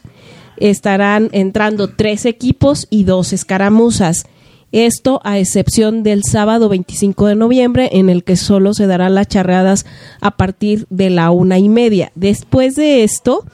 [0.57, 4.25] estarán entrando tres equipos y dos escaramuzas.
[4.71, 9.27] Esto a excepción del sábado 25 de noviembre, en el que solo se darán las
[9.27, 9.85] charreadas
[10.19, 12.11] a partir de la una y media.
[12.15, 13.45] Después de esto,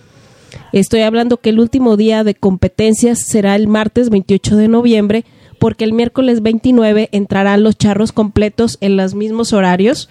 [0.72, 5.26] estoy hablando que el último día de competencias será el martes 28 de noviembre,
[5.60, 10.10] porque el miércoles 29 entrarán los charros completos en los mismos horarios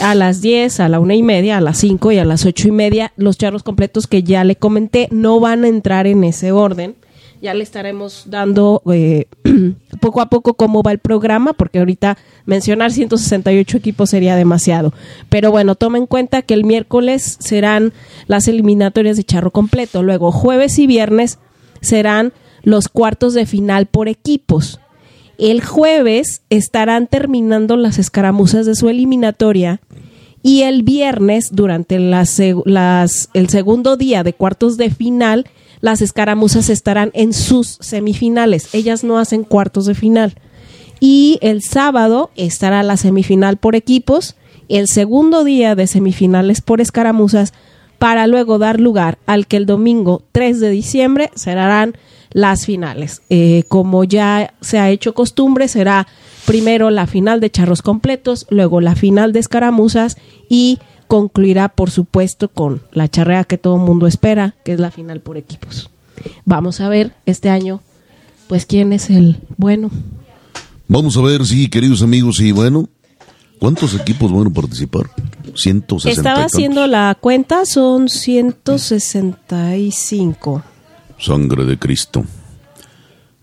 [0.00, 2.68] a las 10, a la una y media, a las 5 y a las ocho
[2.68, 3.12] y media.
[3.16, 6.94] Los charros completos que ya le comenté no van a entrar en ese orden.
[7.42, 9.24] Ya le estaremos dando eh,
[10.00, 14.92] poco a poco cómo va el programa, porque ahorita mencionar 168 equipos sería demasiado.
[15.30, 17.94] Pero bueno, toma en cuenta que el miércoles serán
[18.26, 20.02] las eliminatorias de charro completo.
[20.02, 21.38] Luego, jueves y viernes
[21.80, 24.80] serán los cuartos de final por equipos.
[25.38, 29.80] El jueves estarán terminando las escaramuzas de su eliminatoria
[30.42, 35.46] y el viernes, durante las, el segundo día de cuartos de final,
[35.80, 38.74] las escaramuzas estarán en sus semifinales.
[38.74, 40.34] Ellas no hacen cuartos de final.
[40.98, 44.36] Y el sábado estará la semifinal por equipos.
[44.68, 47.52] El segundo día de semifinales por escaramuzas
[47.98, 51.96] para luego dar lugar al que el domingo 3 de diciembre serán
[52.32, 53.22] las finales.
[53.30, 56.06] Eh, como ya se ha hecho costumbre, será
[56.46, 60.16] primero la final de charros completos, luego la final de escaramuzas
[60.48, 64.90] y concluirá, por supuesto, con la charrea que todo el mundo espera, que es la
[64.90, 65.90] final por equipos.
[66.44, 67.82] Vamos a ver este año,
[68.48, 69.90] pues, quién es el bueno.
[70.86, 72.88] Vamos a ver, sí, queridos amigos, y bueno,
[73.58, 75.10] ¿cuántos equipos van a participar?
[75.54, 76.10] 160.
[76.10, 80.62] Estaba haciendo la cuenta, son 165.
[81.20, 82.24] Sangre de Cristo.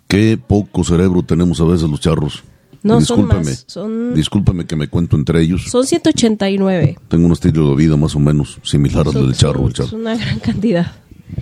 [0.08, 2.44] Qué poco cerebro tenemos a veces los charros.
[2.84, 3.64] No, discúlpeme, son más.
[3.68, 5.64] Son, discúlpeme que me cuento entre ellos.
[5.70, 6.98] son 189.
[7.10, 9.68] Tengo un estilo de vida más o menos similar al Son- del charro.
[9.68, 10.94] Es una gran cantidad.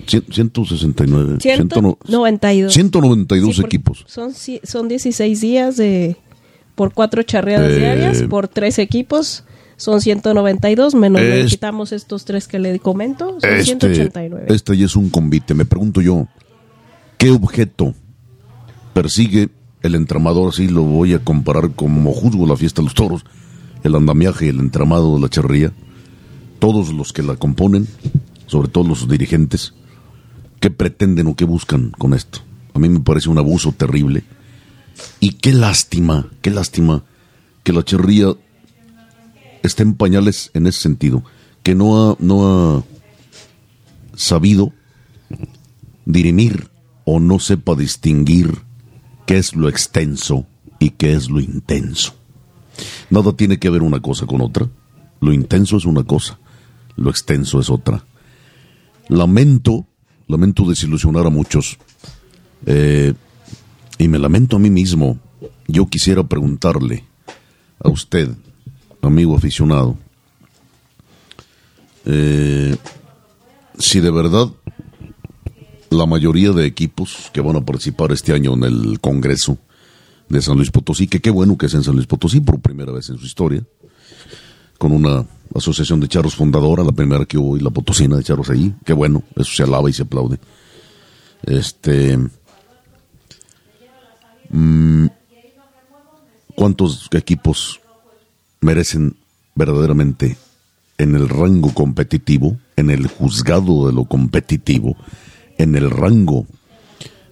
[0.08, 1.38] Cien- 169.
[1.40, 2.74] ciento no- 192.
[2.74, 4.04] 192 Sí, equipos.
[4.08, 4.32] Son,
[4.64, 6.18] son 16 días de
[6.74, 9.44] por cuatro charreadas Eh, diarias, por tres equipos.
[9.78, 13.38] Son 192, menos le Es- quitamos estos tres que le comento.
[13.42, 14.46] Son Este, 189.
[14.50, 15.54] este ya es un convite.
[15.54, 16.28] Me pregunto yo,
[17.18, 17.94] ¿qué objeto
[18.94, 19.50] persigue
[19.82, 20.50] el entramador?
[20.50, 23.26] Así lo voy a comparar como juzgo la fiesta de los toros,
[23.84, 25.72] el andamiaje, el entramado de la charría,
[26.60, 27.88] todos los que la componen,
[28.48, 29.74] sobre todo los dirigentes,
[30.60, 32.40] ¿qué pretenden o qué buscan con esto?
[32.74, 34.24] A mí me parece un abuso terrible.
[35.20, 37.04] Y qué lástima, qué lástima
[37.64, 38.28] que la charría
[39.68, 41.24] esté en pañales en ese sentido,
[41.64, 42.84] que no ha, no ha
[44.16, 44.74] sabido
[46.06, 46.70] dirimir
[47.04, 48.60] o no sepa distinguir
[49.26, 50.46] qué es lo extenso
[50.80, 52.14] y qué es lo intenso.
[53.10, 54.70] Nada tiene que ver una cosa con otra.
[55.22, 56.40] Lo intenso es una cosa,
[56.96, 58.06] lo extenso es otra.
[59.08, 59.86] Lamento,
[60.28, 61.78] lamento desilusionar a muchos.
[62.66, 63.14] eh,
[63.98, 65.18] y me lamento a mí mismo.
[65.68, 67.06] Yo quisiera preguntarle
[67.80, 68.36] a usted,
[69.06, 69.98] amigo aficionado,
[72.06, 72.76] eh,
[73.78, 74.50] si de verdad
[75.90, 79.58] la mayoría de equipos que van a participar este año en el Congreso
[80.30, 82.92] de San Luis Potosí, que qué bueno que es en San Luis Potosí por primera
[82.92, 83.64] vez en su historia,
[84.78, 88.50] con una asociación de charros fundadora, la primera que hubo y la potosina de charros
[88.50, 90.38] allí, qué bueno, eso se alaba y se aplaude.
[91.44, 92.18] Este,
[94.50, 95.06] mm,
[96.56, 97.80] ¿cuántos equipos
[98.66, 99.16] merecen
[99.56, 100.38] verdaderamente
[100.98, 104.98] en el rango competitivo, en el juzgado de lo competitivo,
[105.58, 106.46] en el rango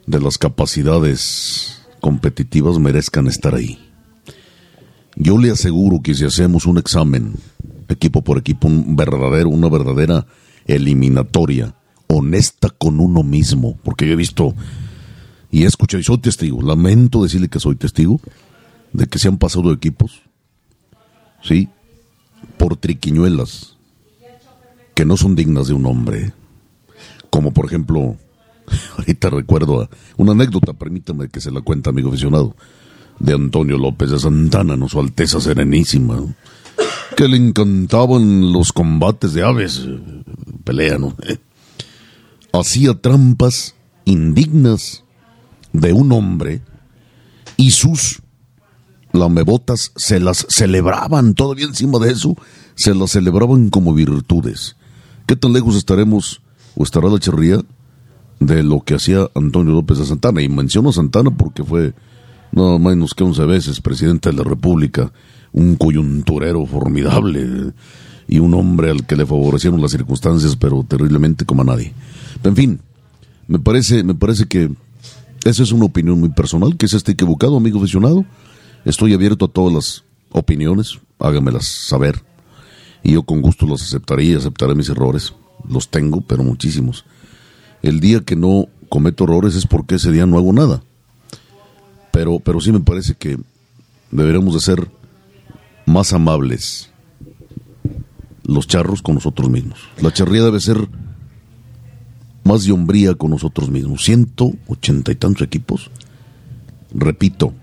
[0.05, 3.79] de las capacidades competitivas merezcan estar ahí.
[5.15, 7.33] Yo le aseguro que si hacemos un examen,
[7.89, 10.25] equipo por equipo, un verdadero, una verdadera
[10.65, 11.75] eliminatoria,
[12.07, 14.53] honesta con uno mismo, porque yo he visto
[15.51, 18.19] y he escuchado y soy testigo, lamento decirle que soy testigo
[18.91, 20.21] de que se han pasado equipos,
[21.43, 21.69] sí,
[22.57, 23.73] por triquiñuelas
[24.93, 26.33] que no son dignas de un hombre.
[27.29, 28.15] Como por ejemplo,
[28.97, 32.55] ahorita recuerdo una anécdota, permítame que se la cuente, amigo aficionado,
[33.19, 34.89] de Antonio López de Santana, ¿no?
[34.89, 36.19] Su Alteza Serenísima,
[37.15, 39.99] que le encantaban los combates de aves, eh,
[40.63, 40.97] pelea.
[42.53, 43.75] Hacía trampas
[44.05, 45.03] indignas
[45.71, 46.61] de un hombre
[47.57, 48.21] y sus
[49.13, 52.35] lamebotas se las celebraban, todavía encima de eso,
[52.75, 54.75] se las celebraban como virtudes.
[55.25, 56.41] ¿Qué tan lejos estaremos
[56.75, 57.59] o estará la charría
[58.39, 60.41] de lo que hacía Antonio López de Santana?
[60.41, 61.93] Y menciono a Santana porque fue
[62.51, 65.11] no menos que 11 veces presidente de la República,
[65.53, 67.73] un coyunturero formidable
[68.27, 71.93] y un hombre al que le favorecieron las circunstancias, pero terriblemente como a nadie.
[72.43, 72.79] En fin,
[73.47, 74.71] me parece, me parece que
[75.43, 78.25] esa es una opinión muy personal, que se esté equivocado, amigo aficionado.
[78.85, 82.23] Estoy abierto a todas las opiniones, hágamelas saber.
[83.01, 85.33] Y yo con gusto las aceptaré y aceptaré mis errores.
[85.67, 87.05] Los tengo, pero muchísimos.
[87.81, 90.83] El día que no cometo errores es porque ese día no hago nada.
[92.11, 93.37] Pero, pero sí me parece que
[94.11, 94.91] deberemos de ser
[95.85, 96.89] más amables
[98.43, 99.79] los charros con nosotros mismos.
[100.01, 100.87] La charría debe ser
[102.43, 104.03] más de hombría con nosotros mismos.
[104.03, 105.89] Ciento ochenta y tantos equipos.
[106.93, 107.53] Repito,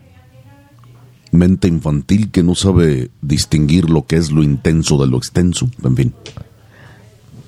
[1.33, 5.69] mente infantil que no sabe distinguir lo que es lo intenso de lo extenso.
[5.85, 6.13] En fin,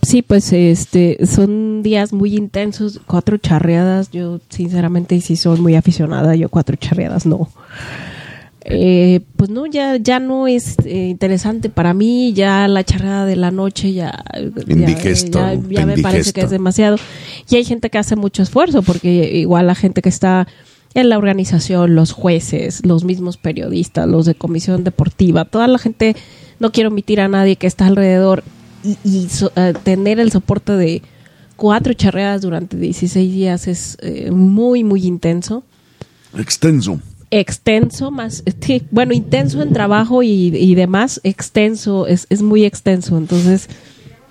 [0.05, 4.11] Sí, pues este son días muy intensos, cuatro charreadas.
[4.11, 7.49] Yo sinceramente sí soy muy aficionada, yo cuatro charreadas no.
[8.65, 13.35] Eh, pues no, ya ya no es eh, interesante para mí, ya la charreada de
[13.35, 16.97] la noche ya ya- Indigesta, ya, ya me parece que es demasiado.
[17.51, 20.47] Y hay gente que hace mucho esfuerzo porque igual la gente que está
[20.95, 26.17] en la organización, los jueces, los mismos periodistas, los de comisión deportiva, toda la gente,
[26.61, 28.45] no quiero omitir a nadie que está alrededor,
[28.85, 31.03] y, y so- eh, tener el soporte de
[31.57, 35.63] cuatro charreadas durante 16 días es eh, muy, muy intenso.
[36.37, 37.01] Extenso.
[37.31, 43.17] Extenso, más, sí, bueno, intenso en trabajo y, y demás, extenso, es, es muy extenso.
[43.17, 43.69] Entonces,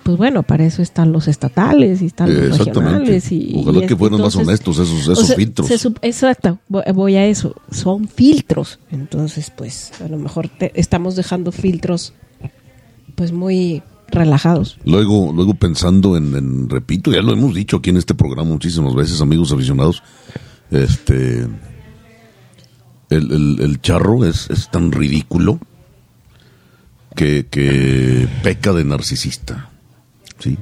[0.02, 3.30] pues bueno, para eso están los estatales y están Eh, los regionales.
[3.32, 5.68] Y, Ojalá y que fueran más entonces- honestos esos, o esos sea, filtros.
[5.68, 7.54] se exacto, vo- voy a eso.
[7.70, 8.78] Son filtros.
[8.90, 12.12] Entonces, pues, a lo mejor te- estamos dejando filtros,
[13.14, 14.78] pues, muy relajados.
[14.84, 18.94] Luego, luego pensando en, en, repito, ya lo hemos dicho aquí en este programa muchísimas
[18.94, 20.02] veces, amigos aficionados,
[20.70, 21.46] este,
[23.08, 25.58] el, el- el charro es, es tan ridículo
[27.14, 29.70] que, que peca de narcisista,
[30.42, 30.58] ¿sí?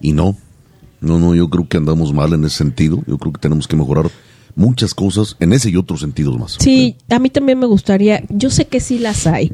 [0.00, 0.36] Y no,
[1.00, 3.76] no, no, yo creo que andamos mal en ese sentido, yo creo que tenemos que
[3.76, 4.10] mejorar
[4.54, 6.56] muchas cosas en ese y otros sentidos más.
[6.58, 9.52] Sí, a mí también me gustaría, yo sé que sí las hay,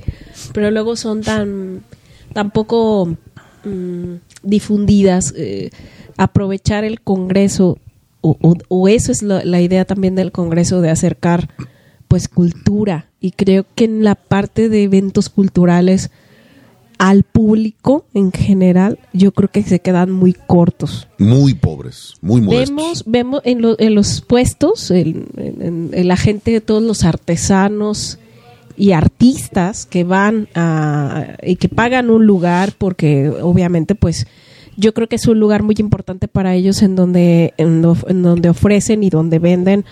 [0.53, 1.83] pero luego son tan,
[2.33, 3.17] tan poco
[3.65, 5.33] mm, difundidas.
[5.37, 5.71] eh,
[6.19, 7.77] aprovechar el Congreso,
[8.23, 11.51] o, o- o eso es la, la idea también del Congreso, de acercar
[12.09, 13.11] pues cultura.
[13.21, 16.11] Y creo que en la parte de eventos culturales
[16.99, 21.09] al público en general, yo creo que se quedan muy cortos.
[21.19, 22.69] Muy pobres, muy modestos.
[22.77, 27.05] Vemos, vemos en, lo- en los puestos, en, en- en la gente de todos los
[27.05, 28.19] artesanos
[28.79, 34.27] y artistas que van a, y que pagan un lugar porque obviamente pues
[34.77, 39.03] yo creo que es un lugar muy importante para ellos en donde en donde ofrecen
[39.03, 39.87] y donde venden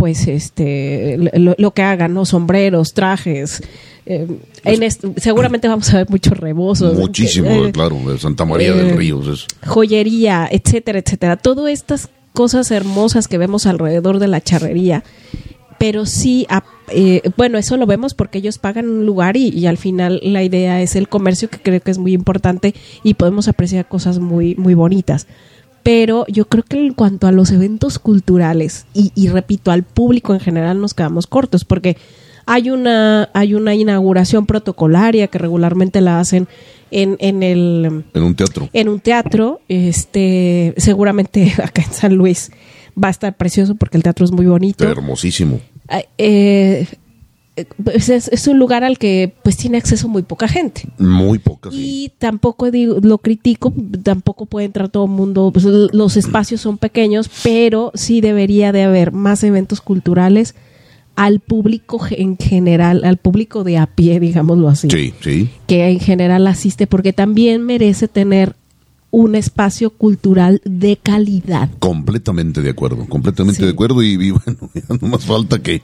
[0.00, 3.62] pues este lo, lo que hagan no sombreros trajes
[4.06, 4.26] eh,
[4.64, 4.90] en
[5.20, 9.20] seguramente vamos a ver muchos rebozos Muchísimo, eh, claro, de Santa María del eh, Río.
[9.30, 11.36] es- joyería, etcétera, etcétera.
[11.36, 15.04] Todas estas cosas hermosas que vemos alrededor de la charrería.
[15.78, 19.66] Pero sí, a- eh, bueno, eso lo vemos porque ellos pagan un lugar y, y
[19.66, 22.74] al final la idea es el comercio, que creo que es muy importante
[23.04, 25.26] y podemos apreciar cosas muy, muy bonitas.
[25.82, 30.34] Pero yo creo que en cuanto a los eventos culturales, y, y repito, al público
[30.34, 31.96] en general nos quedamos cortos, porque
[32.46, 36.48] hay una, hay una inauguración protocolaria que regularmente la hacen
[36.90, 38.68] en, en el en un teatro.
[38.72, 42.50] en un teatro, este, seguramente acá en San Luis
[43.02, 44.84] va a estar precioso porque el teatro es muy bonito.
[44.84, 45.60] Hermosísimo.
[45.88, 46.86] Ah, eh,
[47.82, 50.88] pues es, es un lugar al que pues tiene acceso muy poca gente.
[50.98, 51.72] Muy pocas.
[51.74, 52.04] sí.
[52.04, 56.78] Y tampoco digo, lo critico, tampoco puede entrar todo el mundo, pues, los espacios son
[56.78, 60.54] pequeños, pero sí debería de haber más eventos culturales
[61.16, 65.50] al público en general, al público de a pie, digámoslo así Sí, sí.
[65.66, 68.54] que en general asiste porque también merece tener
[69.10, 71.68] un espacio cultural de calidad.
[71.80, 73.64] Completamente de acuerdo, completamente Sí.
[73.66, 75.82] de acuerdo y, y bueno, ya no más falta que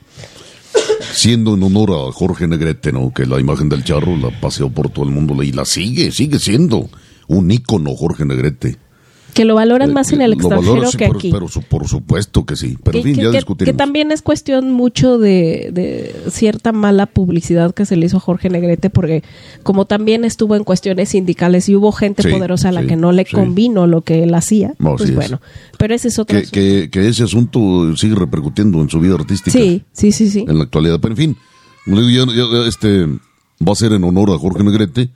[1.00, 3.12] siendo en honor a Jorge Negrete, ¿no?
[3.12, 6.38] Que la imagen del charro la paseó por todo el mundo y la sigue, sigue
[6.38, 6.88] siendo
[7.28, 8.76] un ícono Jorge Negrete.
[9.36, 11.30] Que lo valoran Eh, más en el extranjero sí, que por, aquí.
[11.30, 12.76] Pero por supuesto que sí.
[12.82, 13.72] Pero que, en fin, que- ya discutiremos.
[13.74, 18.20] que también es cuestión mucho de, de cierta mala publicidad que se le hizo a
[18.20, 19.22] Jorge Negrete, porque
[19.62, 22.96] como también estuvo en cuestiones sindicales y hubo gente Sí, poderosa a la sí, que
[22.96, 25.14] no le convino lo que él hacía, No, pues es.
[25.16, 25.40] bueno.
[25.78, 29.50] Pero ese es otro que, que, que ese asunto sigue repercutiendo en su vida artística.
[29.50, 30.44] Sí, sí, sí, sí.
[30.48, 30.98] en la actualidad.
[31.00, 31.36] Pero en fin,
[31.86, 35.10] ya- ya, este va a ser en honor a Jorge Negrete.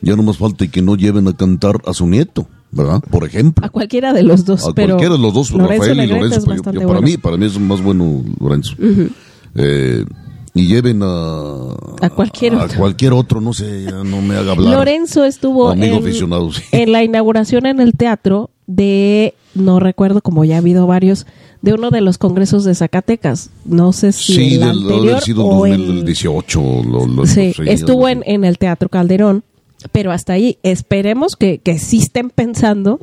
[0.00, 3.00] Ya no más falta que no lleven a cantar a su nieto, ¿verdad?
[3.10, 3.64] Por ejemplo.
[3.64, 6.38] A cualquiera de los dos, A pero cualquiera de los dos, Lorenzo Rafael y Lorenzo.
[6.38, 7.02] es pero yo- yo- para, bueno.
[7.02, 8.74] mí, para mí es más bueno Lorenzo.
[9.54, 10.04] Eh,
[10.56, 12.78] y lleven a, A cualquier a otro.
[12.78, 14.72] cualquier otro, no sé, ya no me haga hablar.
[14.74, 16.62] Lorenzo estuvo Amigo en, aficionado, sí.
[16.72, 21.26] en la inauguración en el teatro de, no recuerdo, como ya ha habido varios,
[21.60, 23.50] de uno de los congresos de Zacatecas.
[23.64, 26.60] No sé si Sí, el del, anterior sido o el el- 2018.
[26.88, 29.42] Lo, lo- Sí, estuvo en, en el Teatro Calderón,
[29.92, 33.00] pero hasta ahí esperemos que, que sí estén pensando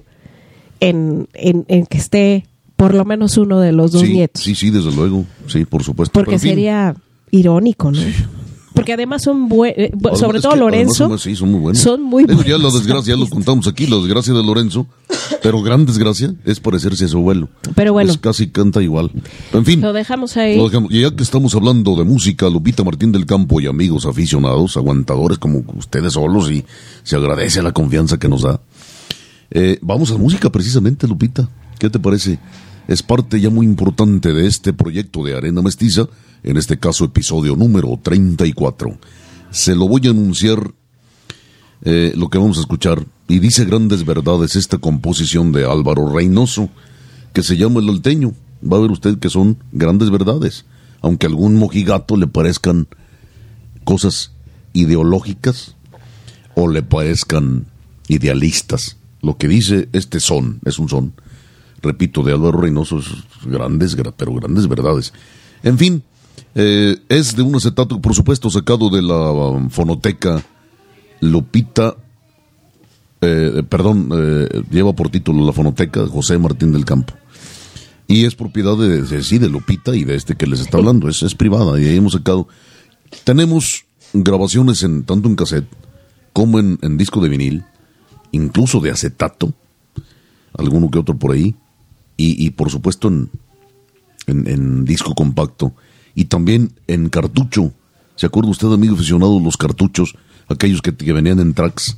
[0.79, 4.41] en, en, en que esté por lo menos uno de los dos sí, nietos.
[4.41, 5.25] Sí, sí, desde luego.
[5.47, 6.13] Sí, por supuesto.
[6.13, 6.95] porque sería
[7.29, 8.01] irónico, ¿no?
[8.81, 11.81] Porque además son buenos, Además, sobre todo que Lorenzo, además sí, son muy buenos.
[11.81, 14.87] son muy Digo, Ya la buenos desgracia, ya lo contamos aquí, la desgracia de Lorenzo,
[15.43, 17.47] pero gran desgracia es parecerse a su abuelo.
[17.75, 18.11] Pero bueno.
[18.11, 19.11] Es casi canta igual.
[19.53, 20.57] En fin, lo dejamos ahí.
[20.57, 20.91] lo dejamos.
[20.91, 25.37] Y ya que estamos hablando de música, Lupita Martín del Campo y amigos aficionados, aguantadores
[25.37, 26.65] como ustedes solos, y
[27.03, 28.61] se agradece la confianza que nos da.
[29.51, 31.47] Eh, vamos a música precisamente, Lupita.
[31.77, 32.39] ¿Qué te parece?
[32.87, 36.07] Es parte ya muy importante de este proyecto de Arena Mestiza,
[36.43, 38.97] en este caso episodio número 34.
[39.51, 40.71] Se lo voy a anunciar
[41.83, 43.05] eh, lo que vamos a escuchar.
[43.27, 46.69] Y dice grandes verdades esta composición de Álvaro Reynoso,
[47.33, 48.33] que se llama El Alteño.
[48.61, 50.65] Va a ver usted que son grandes verdades,
[51.01, 52.87] aunque a algún mojigato le parezcan
[53.83, 54.31] cosas
[54.73, 55.75] ideológicas
[56.55, 57.65] o le parezcan
[58.07, 58.97] idealistas.
[59.21, 61.13] Lo que dice este son, es un son,
[61.81, 63.07] repito, de Álvaro Reynoso, es
[63.45, 65.13] grandes, pero grandes verdades.
[65.63, 66.03] En fin,
[66.55, 70.43] eh, es de un acetato, por supuesto, sacado de la um, fonoteca
[71.21, 71.95] Lupita,
[73.21, 77.13] eh, perdón, eh, lleva por título la fonoteca José Martín del Campo.
[78.07, 81.23] Y es propiedad de, sí, de Lupita y de este que les está hablando, es,
[81.23, 82.47] es privada y ahí hemos sacado.
[83.23, 85.67] Tenemos grabaciones en tanto en cassette
[86.33, 87.65] como en, disco de vinil,
[88.31, 89.53] incluso de acetato,
[90.57, 91.55] alguno que otro por ahí,
[92.21, 93.29] y, y por supuesto en,
[94.27, 95.73] en, disco compacto,
[96.13, 97.73] y también en cartucho.
[98.15, 100.15] ¿Se acuerda usted, amigo aficionado, los cartuchos,
[100.47, 101.97] aquellos que, que venían en tracks,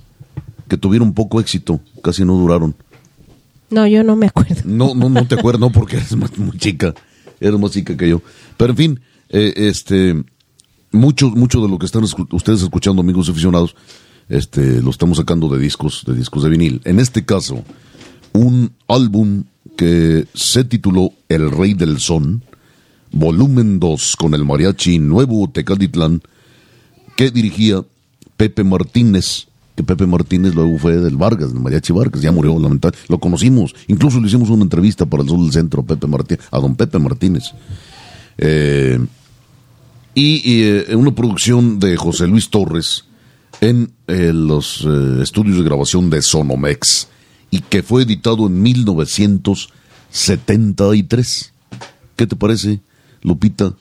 [0.69, 2.75] que tuvieron poco éxito, casi no duraron?
[3.69, 4.61] No, yo no me acuerdo.
[4.63, 6.93] No, no, no te acuerdo, no, porque eres más, muy chica,
[7.39, 8.21] eres más chica que yo.
[8.55, 8.99] Pero en fin,
[9.29, 10.23] eh, este,
[10.91, 13.75] mucho, mucho de lo que están ustedes escuchando, amigos aficionados,
[14.29, 16.81] este, lo estamos sacando de discos, de discos de vinil.
[16.85, 17.63] En este caso,
[18.31, 19.43] un álbum
[19.75, 22.43] que se tituló El Rey del Son,
[23.11, 26.21] volumen 2, con el mariachi Nuevo Tecalitlán,
[27.15, 27.83] que dirigía
[28.37, 33.07] Pepe Martínez, que Pepe Martínez luego fue del Vargas, del mariachi Vargas, ya murió, lamentablemente,
[33.09, 36.59] lo conocimos, incluso le hicimos una entrevista para el Sol del Centro, Pepe Martínez, a
[36.59, 37.43] don Pepe Martínez.
[38.37, 38.99] Eh,
[40.15, 43.05] y, eh, una producción de José Luis Torres
[43.61, 47.07] en eh, los eh, estudios de grabación de Sonomex
[47.53, 51.53] y que fue editado en 1973.
[52.15, 52.81] ¿Qué te parece,
[53.21, 53.75] Lupita?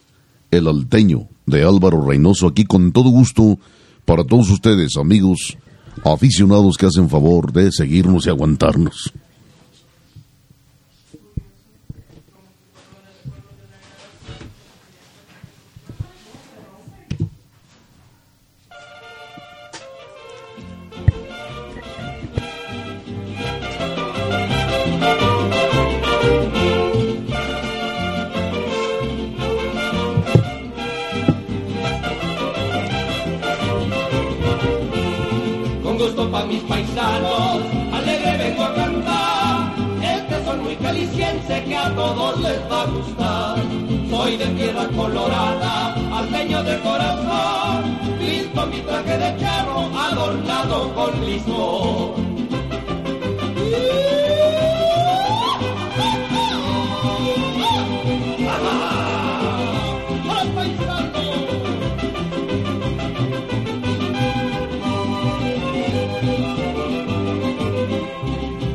[0.51, 3.57] El Alteño de Álvaro Reynoso, aquí con todo gusto
[4.05, 5.57] para todos ustedes, amigos
[6.05, 9.11] aficionados que hacen favor de seguirnos y aguantarnos.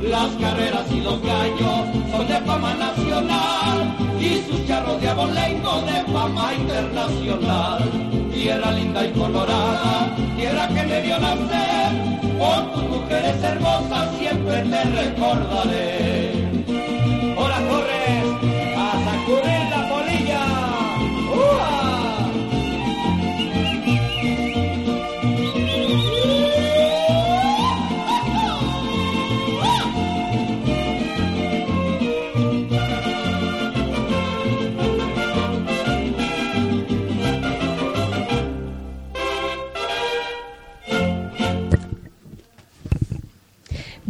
[0.03, 6.55] Las carreras y los gallos de fama nacional y sus charros de abolengo de fama
[6.55, 7.91] internacional.
[8.33, 14.84] Tierra linda y colorada, tierra que me vio nacer, por tus mujeres hermosas siempre te
[14.84, 16.78] recordaré.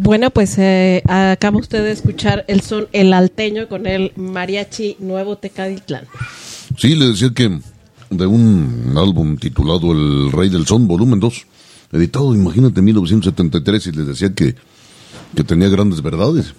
[0.08, 5.36] Bueno, pues eh, acaba usted de escuchar el son El Alteño con el Mariachi Nuevo
[5.36, 6.06] Tecaditlán.
[6.78, 7.60] Sí, le decía que
[8.08, 11.46] de un álbum titulado El Rey del Son, volumen 2,
[11.92, 14.54] editado, imagínate, en 1973, y les decía que,
[15.36, 16.54] que tenía grandes verdades.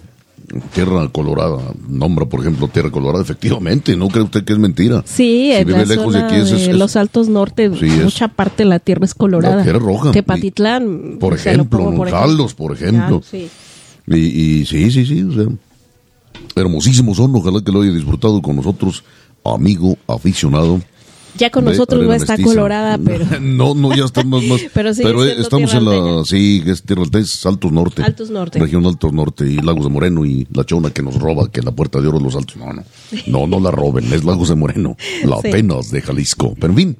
[0.72, 5.02] Tierra Colorada, nombra por ejemplo Tierra Colorada, efectivamente, ¿no cree usted que es mentira?
[5.06, 9.62] Sí, en la zona de, los Altos Norte, mucha parte de la tierra es colorada.
[9.62, 10.10] tierra roja.
[10.10, 11.18] Tepatitlán.
[11.20, 11.92] Por ejemplo,
[12.56, 13.22] por ejemplo.
[14.06, 15.46] Y, y, sí, sí, sí, o sea,
[16.56, 19.04] hermosísimos son, ojalá que lo haya disfrutado con nosotros,
[19.44, 20.80] amigo aficionado.
[21.36, 23.40] Ya con nosotros no está colorada, pero.
[23.40, 24.60] No, no, ya estamos más.
[24.74, 25.02] pero sí,
[25.38, 26.24] estamos en la.
[26.24, 28.02] Sí, es Tierra es Altos Norte.
[28.02, 28.58] Altos Norte.
[28.58, 31.72] Región Altos Norte y Lagos de Moreno y la chona que nos roba, que la
[31.72, 32.56] puerta de oro de los Altos.
[32.56, 32.82] No, no.
[33.26, 34.96] No, no la roben, es Lagos de Moreno.
[35.24, 36.54] La apenas de Jalisco.
[36.58, 36.96] Pero en fin,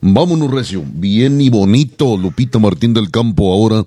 [0.00, 0.84] vámonos, Recio.
[0.86, 3.84] Bien y bonito, Lupita Martín del Campo, ahora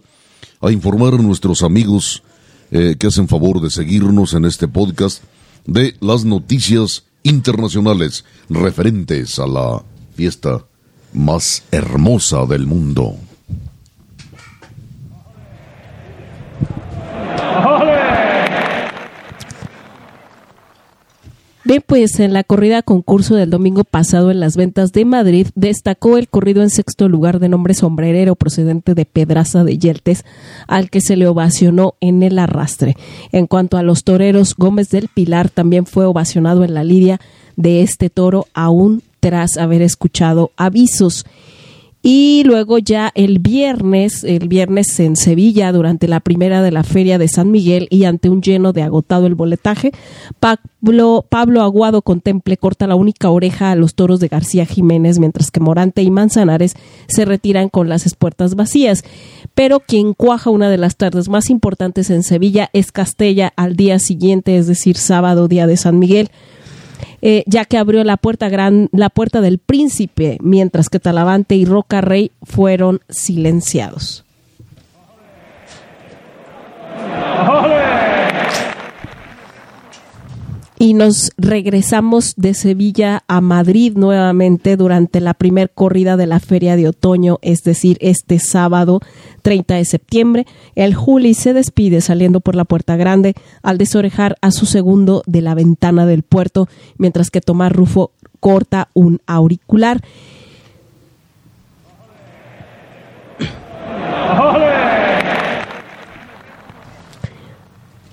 [0.61, 2.23] a informar a nuestros amigos
[2.71, 5.23] eh, que hacen favor de seguirnos en este podcast
[5.65, 9.83] de las noticias internacionales referentes a la
[10.15, 10.65] fiesta
[11.13, 13.15] más hermosa del mundo.
[21.67, 26.17] Bien, pues en la corrida concurso del domingo pasado en las ventas de Madrid destacó
[26.17, 30.23] el corrido en sexto lugar de nombre sombrerero procedente de Pedraza de Yeltes,
[30.67, 32.95] al que se le ovacionó en el arrastre.
[33.33, 37.19] En cuanto a los toreros, Gómez del Pilar también fue ovacionado en la lidia
[37.57, 41.25] de este toro, aún tras haber escuchado avisos.
[42.09, 47.17] Y luego ya el viernes, el viernes en Sevilla, durante la primera de la feria
[47.17, 49.91] de San Miguel y ante un lleno de agotado el boletaje,
[50.39, 55.51] Pablo, Pablo Aguado contemple corta la única oreja a los toros de García Jiménez, mientras
[55.51, 56.75] que Morante y Manzanares
[57.09, 59.03] se retiran con las espuertas vacías.
[59.53, 63.99] Pero quien cuaja una de las tardes más importantes en Sevilla es Castella al día
[63.99, 66.31] siguiente, es decir, sábado, día de San Miguel.
[67.21, 71.65] Eh, ya que abrió la puerta, gran, la puerta del príncipe, mientras que Talavante y
[71.65, 74.23] Roca Rey fueron silenciados.
[80.79, 86.75] Y nos regresamos de Sevilla a Madrid nuevamente durante la primer corrida de la Feria
[86.75, 88.99] de Otoño, es decir, este sábado
[89.41, 90.45] 30 de septiembre.
[90.75, 95.41] El Juli se despide saliendo por la puerta grande al desorejar a su segundo de
[95.41, 100.01] la ventana del puerto, mientras que Tomás Rufo corta un auricular.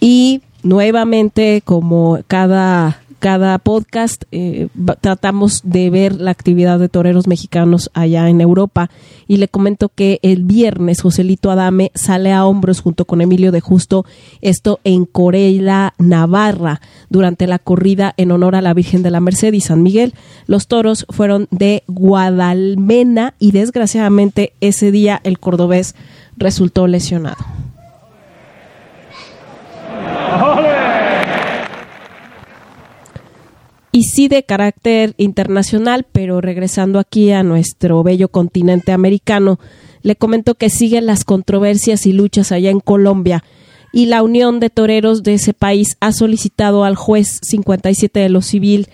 [0.00, 4.68] Y nuevamente, como cada, cada podcast, eh,
[5.00, 8.90] tratamos de ver la actividad de toreros mexicanos allá en Europa.
[9.28, 13.60] Y le comento que el viernes Joselito Adame sale a hombros junto con Emilio de
[13.60, 14.04] Justo,
[14.40, 19.52] esto en Corella, Navarra, durante la corrida en honor a la Virgen de la Merced
[19.52, 20.14] y San Miguel.
[20.46, 25.94] Los toros fueron de Guadalmena y desgraciadamente ese día el cordobés
[26.36, 27.36] resultó lesionado.
[33.94, 39.60] Y sí de carácter internacional, pero regresando aquí a nuestro bello continente americano,
[40.02, 43.44] le comento que siguen las controversias y luchas allá en Colombia.
[43.92, 48.42] Y la Unión de Toreros de ese país ha solicitado al juez 57 de lo
[48.42, 48.88] civil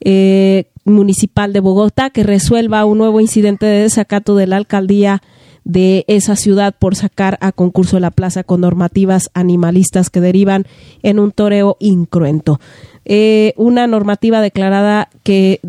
[0.00, 5.20] eh, municipal de Bogotá que resuelva un nuevo incidente de desacato de la alcaldía
[5.64, 10.66] de esa ciudad por sacar a concurso la plaza con normativas animalistas que derivan
[11.02, 12.60] en un toreo incruento.
[13.04, 15.60] Eh, una normativa declarada que,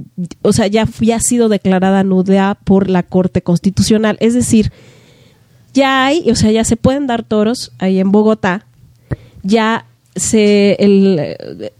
[0.41, 4.17] o sea, ya, ha sido declarada nuda por la Corte Constitucional.
[4.19, 4.71] Es decir,
[5.73, 8.65] ya hay, o sea, ya se pueden dar toros ahí en Bogotá,
[9.43, 9.85] ya
[10.15, 10.77] se,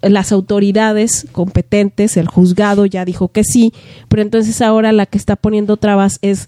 [0.01, 3.73] las autoridades competentes, el juzgado ya dijo que sí,
[4.07, 6.47] pero entonces ahora la que está poniendo trabas es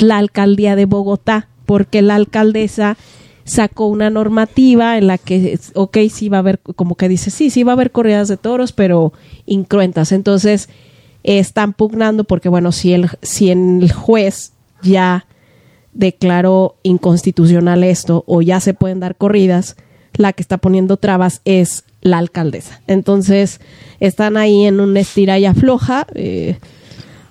[0.00, 2.96] la alcaldía de Bogotá, porque la alcaldesa
[3.44, 7.50] sacó una normativa en la que, ok, sí va a haber, como que dice, sí,
[7.50, 9.12] sí va a haber corridas de toros, pero
[9.46, 10.12] incruentas.
[10.12, 10.68] Entonces,
[11.22, 15.26] están pugnando porque, bueno, si el, si el juez ya
[15.92, 19.76] declaró inconstitucional esto o ya se pueden dar corridas,
[20.14, 22.80] la que está poniendo trabas es la alcaldesa.
[22.86, 23.60] Entonces,
[24.00, 26.06] están ahí en un estira y afloja.
[26.14, 26.58] Eh,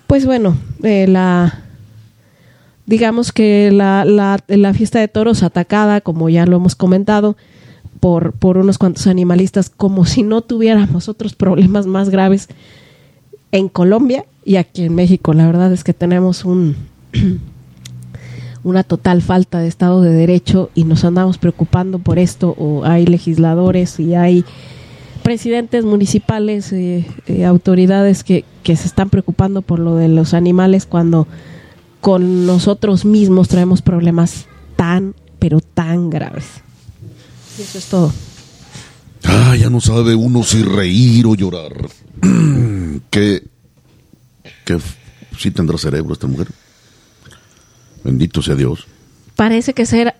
[0.06, 1.64] pues bueno, eh, la
[2.86, 7.36] digamos que la, la, fiesta de toros atacada, como ya lo hemos comentado,
[8.00, 12.48] por, por unos cuantos animalistas, como si no tuviéramos otros problemas más graves
[13.52, 15.34] en Colombia y aquí en México.
[15.34, 16.76] La verdad es que tenemos un
[18.64, 23.06] una total falta de Estado de Derecho y nos andamos preocupando por esto, o hay
[23.06, 24.44] legisladores y hay
[25.22, 30.86] presidentes municipales, eh, eh, autoridades que, que se están preocupando por lo de los animales
[30.86, 31.26] cuando
[32.02, 36.46] con nosotros mismos traemos problemas tan, pero tan graves.
[37.56, 38.12] Y eso es todo.
[39.22, 41.72] Ah, ya no sabe uno si reír o llorar.
[43.10, 43.44] que,
[44.64, 44.78] que
[45.38, 46.48] sí tendrá cerebro esta mujer.
[48.02, 48.84] Bendito sea Dios.
[49.36, 50.16] Parece que ser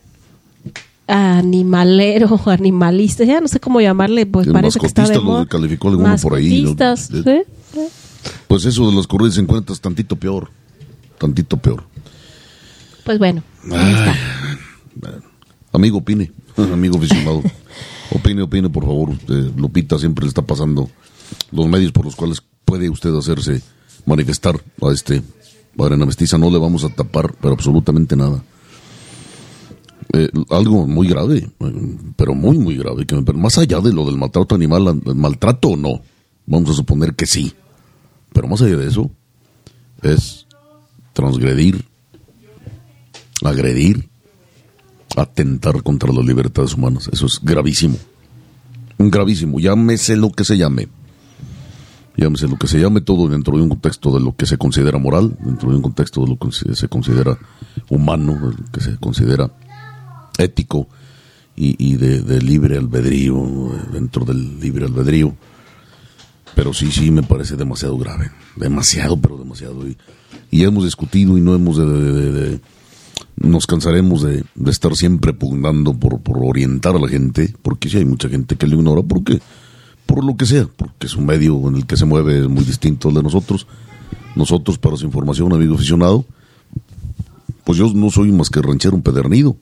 [1.09, 5.47] animalero, animalista, ya no sé cómo llamarle, pues parece que está de moda.
[5.47, 6.77] calificó alguno por ahí.
[8.47, 10.62] Pues eso de las corridas se encuentra tantito peor
[11.23, 11.85] tantito peor.
[13.05, 13.43] Pues bueno.
[15.73, 17.43] amigo, opine, amigo aficionado.
[18.11, 19.11] opine, opine, por favor.
[19.57, 20.91] Lupita siempre le está pasando
[21.53, 23.63] los medios por los cuales puede usted hacerse
[24.05, 25.23] manifestar a este
[25.79, 26.39] Arena Mestiza.
[26.39, 28.43] No le vamos a tapar, pero absolutamente nada.
[30.15, 31.49] Eh, algo muy grave,
[32.17, 33.07] pero muy, muy grave.
[33.07, 36.03] Que más allá de lo del maltrato animal, maltrato o no,
[36.47, 37.53] vamos a suponer que sí.
[38.33, 39.11] Pero más allá de eso,
[40.03, 40.42] es
[41.13, 41.85] transgredir,
[43.45, 44.09] agredir,
[45.17, 47.09] atentar contra las libertades humanas.
[47.13, 47.97] Eso es gravísimo.
[48.99, 49.59] Gravísimo.
[49.59, 50.89] Llámese lo que se llame.
[52.17, 54.99] llámese lo que se llame, todo dentro de un contexto de lo que se considera
[54.99, 57.39] moral, dentro de un contexto de lo que se considera
[57.89, 59.51] humano, de lo que se considera
[60.39, 60.89] ético
[61.57, 65.35] y, de, libre albedrío, dentro del libre albedrío.
[66.55, 69.89] Pero sí, sí, me parece demasiado grave, demasiado, pero demasiado.
[69.89, 69.97] Y,
[70.51, 72.61] y hemos discutido y no hemos de,
[73.37, 78.05] nos cansaremos de, estar siempre pugnando por, por orientar a la gente, porque sí hay
[78.05, 79.41] mucha gente que lo ignora, porque
[80.07, 83.09] por lo que sea, porque es un medio en el que se mueve muy distinto
[83.09, 83.67] al de nosotros.
[84.37, 86.25] Nosotros, para su información, amigo aficionado,
[87.65, 89.57] pues yo no soy más que ranchero empedernido,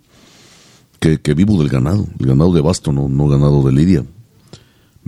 [0.98, 4.04] que, que vivo del ganado, el ganado de basto, no, no ganado de lidia.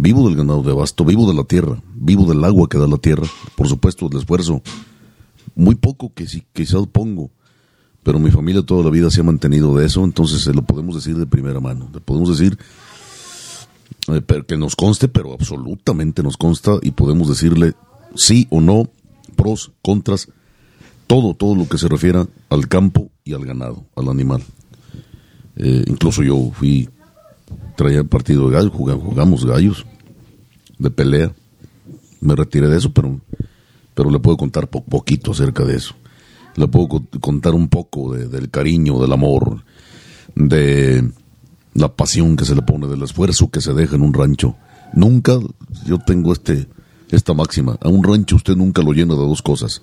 [0.02, 2.96] Vivo del ganado de basto, vivo de la tierra, vivo del agua que da la
[2.96, 3.22] tierra,
[3.54, 4.60] por supuesto, del esfuerzo.
[5.54, 7.30] Muy poco que sí, quizás pongo,
[8.02, 10.96] pero mi familia toda la vida se ha mantenido de eso, entonces se lo podemos
[10.96, 11.88] decir de primera mano.
[11.94, 12.58] Le podemos decir
[14.08, 17.74] eh, que nos conste, pero absolutamente nos consta y podemos decirle
[18.16, 18.90] sí o no,
[19.36, 20.26] pros, contras,
[21.06, 24.42] todo, todo lo que se refiera al campo y al ganado, al animal.
[25.54, 26.88] Eh, incluso yo fui,
[27.76, 29.86] traía partido de gallos, jugamos, gallos
[30.82, 31.32] de pelea.
[32.20, 33.20] Me retiré de eso, pero,
[33.94, 35.94] pero le puedo contar poquito acerca de eso.
[36.56, 39.64] Le puedo contar un poco del cariño, del amor,
[40.34, 41.10] de
[41.74, 44.56] la pasión que se le pone, del esfuerzo que se deja en un rancho.
[44.92, 45.38] Nunca,
[45.86, 46.68] yo tengo este,
[47.10, 49.82] esta máxima, a un rancho usted nunca lo llena de dos cosas.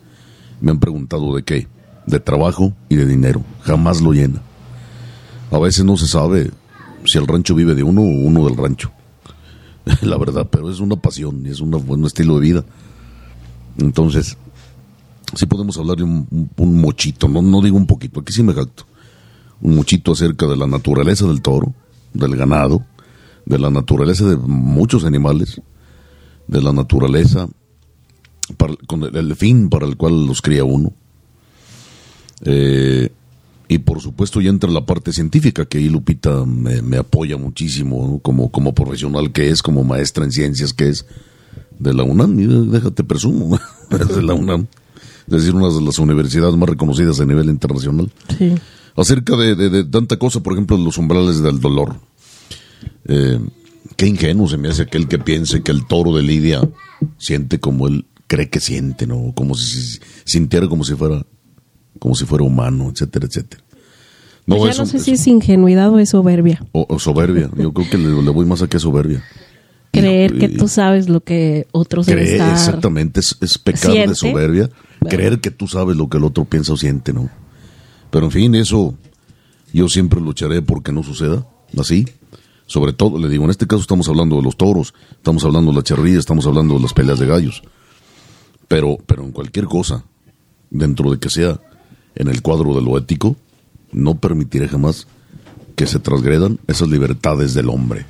[0.61, 1.67] Me han preguntado de qué,
[2.05, 3.43] de trabajo y de dinero.
[3.61, 4.41] Jamás lo llena.
[5.51, 6.51] A veces no se sabe
[7.05, 8.91] si el rancho vive de uno o uno del rancho.
[10.01, 12.65] La verdad, pero es una pasión y es un buen estilo de vida.
[13.77, 14.37] Entonces,
[15.35, 18.53] sí podemos hablar de un, un, mochito, no, no digo un poquito, aquí sí me
[18.53, 18.85] jacto
[19.61, 21.73] un muchito acerca de la naturaleza del toro,
[22.13, 22.85] del ganado,
[23.45, 25.61] de la naturaleza de muchos animales,
[26.47, 27.47] de la naturaleza,
[28.87, 30.93] con el, fin para el cual los cría uno.
[32.41, 33.11] Eh,
[33.69, 38.51] y por supuesto ya entra la parte científica, que ahí Lupita me, apoya muchísimo, como,
[38.51, 41.05] como profesional que es, como maestra en ciencias que es,
[41.79, 42.35] de la UNAM,
[42.69, 43.57] déjate presumo,
[43.89, 44.67] de la UNAM,
[45.27, 48.11] es decir, una de las universidades más reconocidas a nivel internacional.
[48.37, 48.55] Sí
[48.99, 51.95] acerca de, tanta cosa, por ejemplo, los umbrales del dolor.
[53.05, 53.39] Eh,
[53.95, 56.69] qué ingenuo se me hace aquel que piense que el toro de Lidia
[57.17, 59.33] siente como él cree que siente, ¿no?
[59.35, 61.25] Como si sintiera como si fuera,
[61.99, 63.63] como si fuera humano, etcétera, etcétera.
[64.45, 66.65] No, pues no sé si es ingenuidad o es soberbia.
[66.71, 67.51] O, soberbia.
[67.55, 69.23] Yo creo que le, voy más a que soberbia.
[69.91, 74.69] Creer que tú sabes lo que otros cree, Exactamente, es, es pecar de soberbia.
[75.07, 77.29] Creer que tú sabes lo que el otro piensa o siente, ¿no?
[78.09, 78.95] Pero en fin, eso
[79.71, 81.45] yo siempre lucharé porque no suceda
[81.77, 82.07] así.
[82.65, 85.77] Sobre todo, le digo, en este caso estamos hablando de los toros, estamos hablando de
[85.77, 87.63] la charrilla, estamos hablando de las peleas de gallos.
[88.67, 90.03] Pero, pero en cualquier cosa,
[90.69, 91.59] dentro de que sea
[92.19, 93.35] en el cuadro de lo ético,
[93.91, 95.07] no permitiré jamás
[95.75, 98.05] que se transgredan esas libertades del hombre.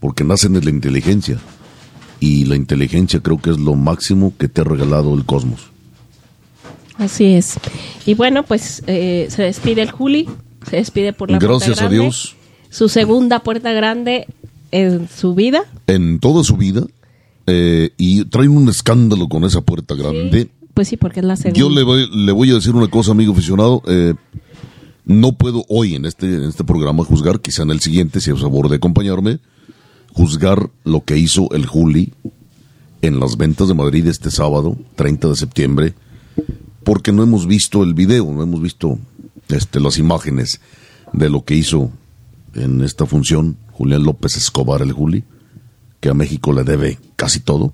[0.00, 1.38] Porque nacen de la inteligencia.
[2.20, 5.72] Y la inteligencia creo que es lo máximo que te ha regalado el cosmos.
[6.96, 7.58] Así es.
[8.06, 10.28] Y bueno, pues eh, se despide el Juli,
[10.70, 12.36] se despide por la Gracias puerta a Dios.
[12.70, 14.26] Su segunda puerta grande
[14.70, 15.64] en su vida.
[15.88, 16.86] En toda su vida.
[17.48, 20.48] Eh, y trae un escándalo con esa puerta grande.
[20.74, 21.58] Pues sí, porque es la segunda.
[21.58, 23.82] Yo le voy, le voy a decir una cosa, amigo aficionado.
[23.86, 24.14] Eh,
[25.04, 28.40] no puedo hoy en este, en este programa juzgar, quizá en el siguiente, si es
[28.40, 29.40] favor de acompañarme,
[30.12, 32.12] juzgar lo que hizo el Juli
[33.02, 35.94] en las ventas de Madrid este sábado, 30 de septiembre,
[36.84, 38.98] porque no hemos visto el video, no hemos visto
[39.48, 40.60] este, las imágenes
[41.12, 41.90] de lo que hizo
[42.54, 45.24] en esta función Julián López Escobar, el Juli,
[46.00, 47.72] que a México le debe casi todo.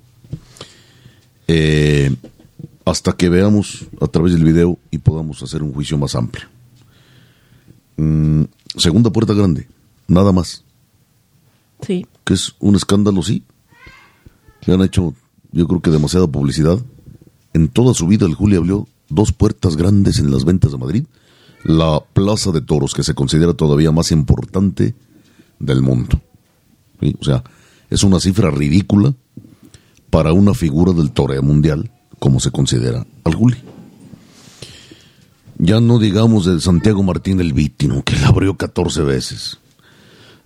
[1.47, 2.13] Eh,
[2.89, 6.47] hasta que veamos a través del video y podamos hacer un juicio más amplio.
[7.97, 8.43] Mm,
[8.77, 9.67] segunda puerta grande,
[10.07, 10.63] nada más.
[11.81, 12.05] Sí.
[12.23, 13.43] Que es un escándalo, sí.
[14.65, 15.13] Le han hecho,
[15.51, 16.79] yo creo que demasiada publicidad.
[17.53, 21.05] En toda su vida el Juli habló dos puertas grandes en las ventas de Madrid,
[21.63, 24.95] la Plaza de Toros, que se considera todavía más importante
[25.59, 26.21] del mundo.
[27.19, 27.43] O sea,
[27.89, 29.13] es una cifra ridícula
[30.09, 33.57] para una figura del toreo mundial, como se considera al Juli.
[35.57, 39.59] Ya no digamos de Santiago Martín del Vítino, que la abrió 14 veces.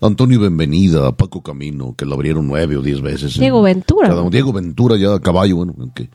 [0.01, 3.39] Antonio Benvenida, Paco Camino, que la abrieron nueve o diez veces.
[3.39, 4.13] Diego Ventura.
[4.29, 6.09] Diego Ventura ya a caballo, bueno, que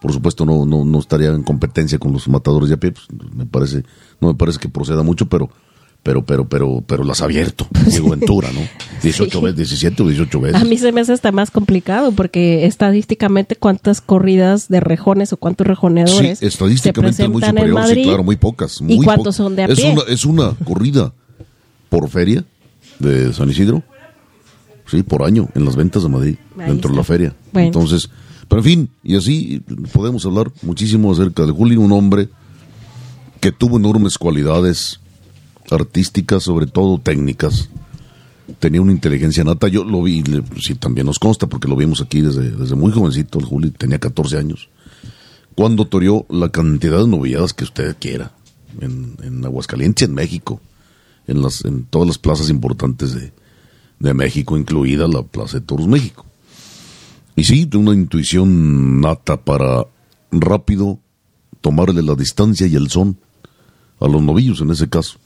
[0.00, 3.46] por supuesto no, no, estaría en competencia con los matadores de a pie, pues, me
[3.46, 3.84] parece,
[4.20, 5.48] no me parece que proceda mucho, pero,
[6.04, 7.66] pero, pero, pero, pero las ha abierto.
[7.86, 8.60] Diego Ventura, ¿no?
[9.02, 9.44] 18 Sí.
[9.44, 10.62] veces, 17 o 18 veces.
[10.62, 15.36] A mí se me hace hasta más complicado porque estadísticamente cuántas corridas de rejones o
[15.38, 18.04] cuántos Sí, rejoneadores estadísticamente se es muy presentan en superior, sí, Madrid.
[18.04, 18.80] claro, muy pocas.
[18.86, 19.90] ¿Y cuántos po- son de a es pie?
[19.92, 21.12] Una, es una corrida
[21.88, 22.44] por feria
[23.00, 23.82] de San Isidro,
[24.86, 27.34] sí, por año, en las ventas de Madrid, Ahí dentro de la feria.
[27.52, 27.66] Bueno.
[27.66, 28.08] Entonces,
[28.48, 32.28] pero en fin, y así podemos hablar muchísimo acerca de Juli, un hombre
[33.40, 35.00] que tuvo enormes cualidades
[35.70, 37.68] artísticas, sobre todo técnicas.
[38.58, 40.22] Tenía una inteligencia nata, yo lo vi,
[40.60, 43.98] sí, también nos consta, porque lo vimos aquí desde, desde muy jovencito, el Juli tenía
[43.98, 44.68] 14 años
[45.54, 48.32] cuando toreó la cantidad de novilladas que usted quiera
[48.80, 50.60] en, en Aguascalientes en México,
[51.26, 53.32] en, las, en todas las plazas importantes de,
[53.98, 56.26] de México, incluida la Plaza de Toros México.
[57.36, 59.86] Y sí, de una intuición nata para
[60.30, 60.98] rápido
[61.60, 63.16] tomarle la distancia y el son
[64.00, 65.18] a los novillos en ese caso.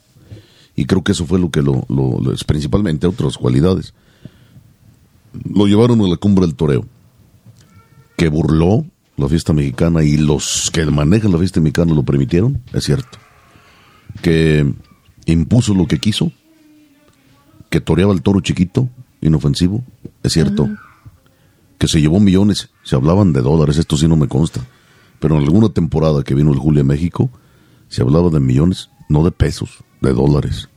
[0.79, 3.95] Y creo que eso fue lo que lo, lo- principalmente otras cualidades.
[5.53, 6.85] Lo llevaron a la cumbre del toreo
[8.17, 8.85] que burló
[9.17, 13.19] la fiesta mexicana y los que manejan la fiesta mexicana lo permitieron, es cierto.
[14.23, 14.73] Que
[15.27, 16.31] impuso lo que quiso,
[17.71, 18.89] que toreaba el toro chiquito,
[19.21, 19.83] inofensivo,
[20.23, 20.69] es cierto.
[21.79, 24.65] Que se llevó millones, se hablaban de dólares, esto sí no me consta.
[25.19, 27.31] Pero en alguna temporada que vino el Julio a México,
[27.89, 29.71] se hablaba de millones, no de pesos,
[30.01, 30.69] de dólares.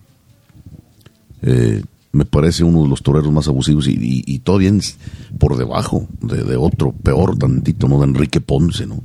[1.42, 4.72] Eh, me parece uno de los toreros más abusivos y, todavía
[5.40, 8.00] por debajo de, otro, peor tantito, ¿no?
[8.00, 9.02] De Enrique Ponce, ¿no?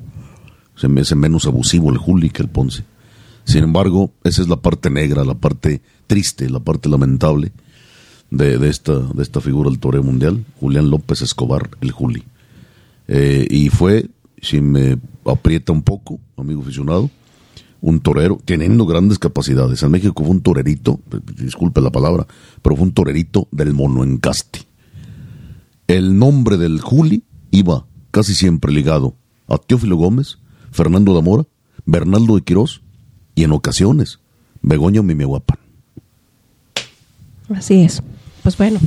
[0.74, 2.84] Se me hace menos abusivo el Juli que el Ponce.
[3.44, 7.52] Sin embargo, esa es la parte negra, la parte triste, la parte lamentable
[8.30, 12.24] de, de esta, de esta figura del toreo mundial, Julián López Escobar, el Juli.
[13.08, 14.08] Eh, y fue,
[14.42, 17.08] si me aprieta un poco, amigo aficionado,
[17.86, 19.80] un torero teniendo grandes capacidades.
[19.84, 21.00] En México fue un torerito,
[21.36, 22.26] disculpe la palabra,
[22.60, 24.62] pero fue un torerito del mono encaste.
[25.86, 27.22] El nombre del Juli
[27.52, 29.14] iba casi siempre ligado
[29.46, 30.38] a Teófilo Gómez,
[30.72, 31.44] Fernando de Mora,
[31.84, 32.82] Bernardo de Quirós
[33.36, 34.18] y en ocasiones
[34.62, 35.58] Begoña Mimiahuapan.
[37.54, 38.02] Así es.
[38.42, 38.80] Pues bueno,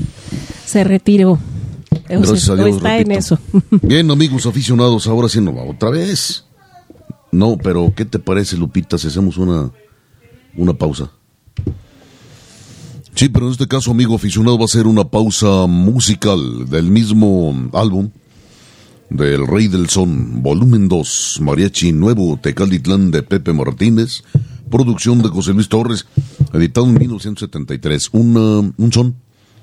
[0.66, 1.32] se retiró.
[1.32, 1.40] O
[2.10, 3.12] Gracias sea, a Dios, está repito.
[3.14, 3.40] en eso.
[3.82, 6.44] Bien, amigos aficionados, ahora sí nos va otra vez.
[7.32, 9.72] No, pero ¿qué te parece, Lupita, si hacemos una,
[10.56, 11.12] una pausa?
[13.16, 17.70] Sí, pero en este caso, amigo aficionado, va a ser una pausa musical del mismo
[17.74, 18.10] álbum
[19.10, 24.24] del Rey del Son, volumen 2, Mariachi Nuevo, Tecalitlán de Pepe Martínez,
[24.70, 26.06] producción de José Luis Torres,
[26.54, 28.10] editado en 1973.
[28.14, 29.16] Una- un son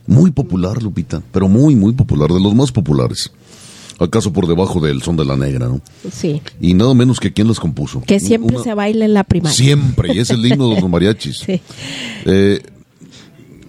[0.08, 3.32] muy popular, Lupita, pero muy, muy popular, de los más populares.
[3.98, 5.80] Acaso por debajo del son de la negra, ¿no?
[6.12, 6.42] Sí.
[6.60, 8.02] Y nada menos que quién las compuso.
[8.06, 9.56] Que siempre Una- se baila en la primaria.
[9.56, 11.38] Siempre, y es el himno de los mariachis.
[11.38, 11.60] Sí.
[12.26, 12.60] Eh,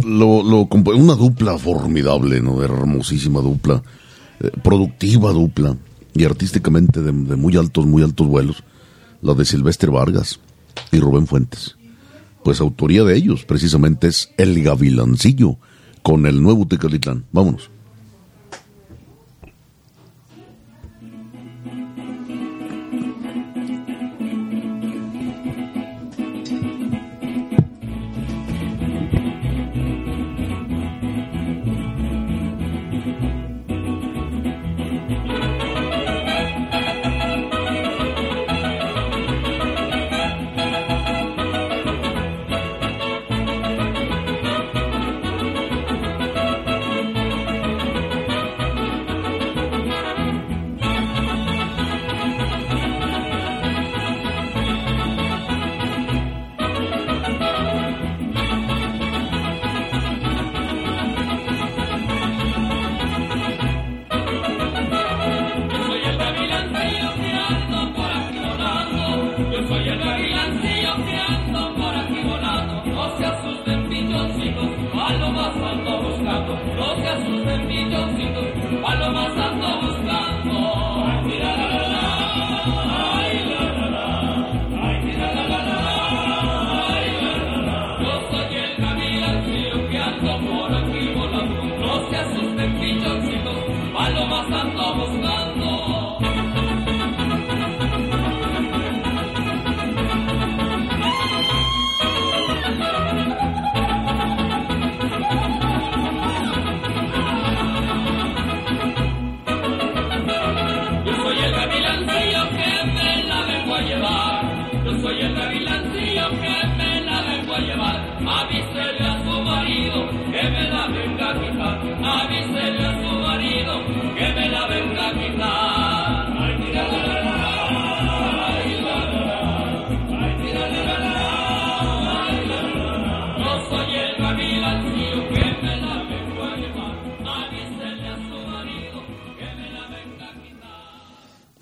[0.04, 2.62] lo, lo una dupla formidable, ¿no?
[2.62, 3.82] Hermosísima dupla,
[4.42, 5.76] eh, productiva dupla
[6.14, 8.64] y artísticamente de, de muy altos, muy altos vuelos,
[9.22, 10.40] la de Silvestre Vargas
[10.92, 11.76] y Rubén Fuentes.
[12.44, 15.58] Pues autoría de ellos, precisamente es El Gavilancillo
[16.04, 17.26] con el nuevo Tecalitlán.
[17.32, 17.70] Vámonos.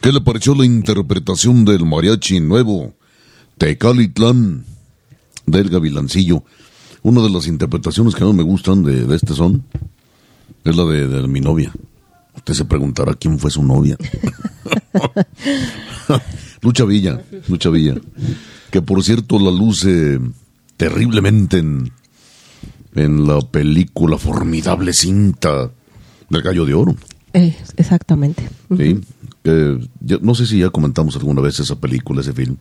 [0.05, 2.93] ¿Qué le pareció la interpretación del mariachi nuevo
[3.57, 4.63] Tecalitlán
[5.47, 6.43] del Gavilancillo?
[7.01, 9.63] Una de las interpretaciones que más me gustan de, de este son
[10.63, 11.73] es la de, de mi novia.
[12.35, 13.97] Usted se preguntará quién fue su novia.
[16.61, 17.95] Lucha Villa, Lucha Villa.
[18.69, 20.19] Que por cierto la luce
[20.77, 21.91] terriblemente en,
[22.93, 25.71] en la película formidable cinta
[26.29, 26.95] del Gallo de Oro.
[27.33, 28.47] Eh, exactamente.
[28.77, 29.01] Sí.
[29.45, 32.57] Eh, yo no sé si ya comentamos alguna vez esa película, ese film.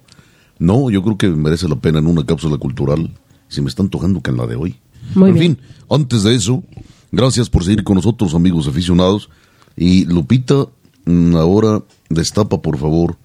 [0.59, 3.11] No, yo creo que merece la pena en una cápsula cultural.
[3.49, 4.77] Si me está antojando que en la de hoy.
[5.15, 5.57] Muy en bien.
[5.57, 6.63] fin, antes de eso,
[7.11, 9.29] gracias por seguir con nosotros, amigos aficionados.
[9.77, 10.67] Y Lupita,
[11.07, 13.17] mm, ahora destapa, por favor,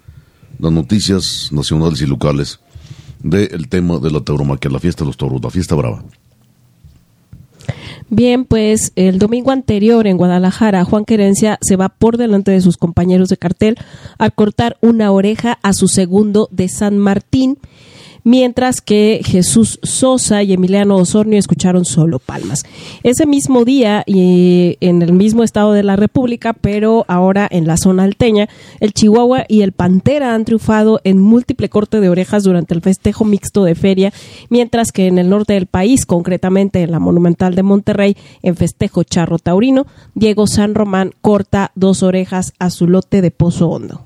[0.60, 2.60] las noticias nacionales y locales
[3.22, 6.03] del tema de la tauromaquia, la fiesta de los toros, la fiesta brava.
[8.10, 12.78] Bien, pues el domingo anterior en Guadalajara, Juan Querencia se va por delante de sus
[12.78, 13.78] compañeros de cartel
[14.18, 17.57] al cortar una oreja a su segundo de San Martín,
[18.24, 22.63] mientras que Jesús Sosa y Emiliano Osornio escucharon solo palmas.
[23.03, 27.78] Ese mismo día, y en el mismo estado de la República, pero ahora en la
[27.78, 28.49] zona alteña,
[28.80, 33.26] el Chihuahua y el Pantera han triunfado en múltiple corte de orejas durante el festejo
[33.26, 34.13] mixto de feria,
[34.49, 39.03] mientras que en el norte del país, concretamente en la Monumental de Monterrey, en festejo
[39.03, 44.05] charro taurino, Diego San Román corta dos orejas a su lote de Pozo Hondo.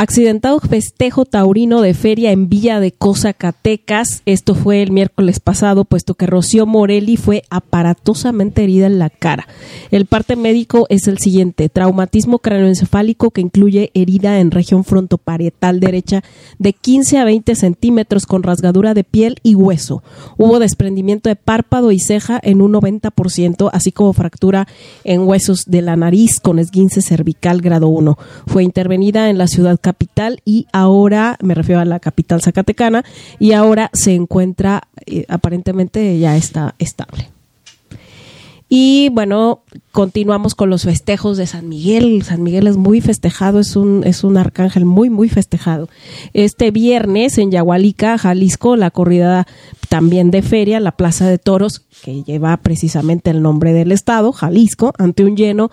[0.00, 4.22] Accidentado festejo taurino de feria en Villa de Zacatecas.
[4.26, 9.48] Esto fue el miércoles pasado, puesto que Rocío Morelli fue aparatosamente herida en la cara.
[9.90, 16.22] El parte médico es el siguiente: traumatismo cráneoencefálico que incluye herida en región frontoparietal derecha
[16.60, 20.04] de 15 a 20 centímetros con rasgadura de piel y hueso.
[20.36, 24.68] Hubo desprendimiento de párpado y ceja en un 90%, así como fractura
[25.02, 28.16] en huesos de la nariz con esguince cervical grado 1.
[28.46, 33.04] Fue intervenida en la ciudad capital y ahora, me refiero a la capital zacatecana,
[33.38, 37.30] y ahora se encuentra, eh, aparentemente ya está estable.
[38.68, 39.62] Y bueno,
[39.92, 42.22] continuamos con los festejos de San Miguel.
[42.22, 45.88] San Miguel es muy festejado, es un, es un arcángel muy, muy festejado.
[46.34, 49.46] Este viernes en Yahualica, Jalisco, la corrida
[49.88, 54.92] también de feria, la Plaza de Toros, que lleva precisamente el nombre del estado, Jalisco,
[54.98, 55.70] ante un lleno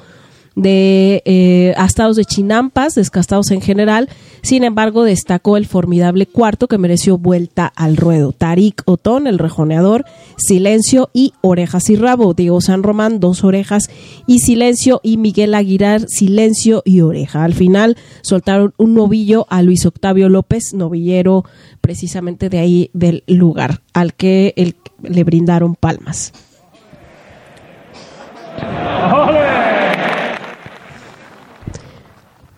[0.55, 4.09] de eh, astados de chinampas, descastados en general.
[4.41, 8.31] Sin embargo, destacó el formidable cuarto que mereció vuelta al ruedo.
[8.31, 10.05] Tarik Otón, el rejoneador,
[10.37, 12.33] Silencio y Orejas y Rabo.
[12.33, 13.89] Diego San Román, dos orejas
[14.27, 15.01] y Silencio.
[15.03, 17.43] Y Miguel Aguilar, Silencio y Oreja.
[17.43, 21.43] Al final soltaron un novillo a Luis Octavio López, novillero
[21.81, 26.33] precisamente de ahí del lugar, al que le brindaron palmas.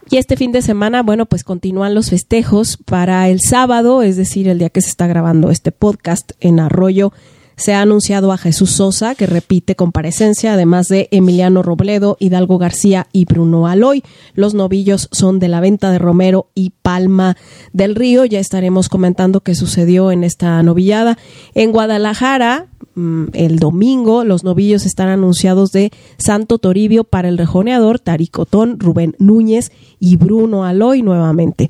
[0.10, 4.48] Y este fin de semana, bueno, pues continúan los festejos para el sábado, es decir,
[4.48, 7.12] el día que se está grabando este podcast en Arroyo.
[7.58, 13.08] Se ha anunciado a Jesús Sosa, que repite comparecencia, además de Emiliano Robledo, Hidalgo García
[13.12, 14.04] y Bruno Aloy.
[14.36, 17.36] Los novillos son de la venta de Romero y Palma
[17.74, 18.26] del Río.
[18.26, 21.18] Ya estaremos comentando qué sucedió en esta novillada.
[21.56, 27.98] En Guadalajara, mm, el domingo, los novillos están anunciados de Santo Toribio para el rejoneador,
[27.98, 31.70] Taricotón, Rubén Núñez y Bruno Aloy nuevamente.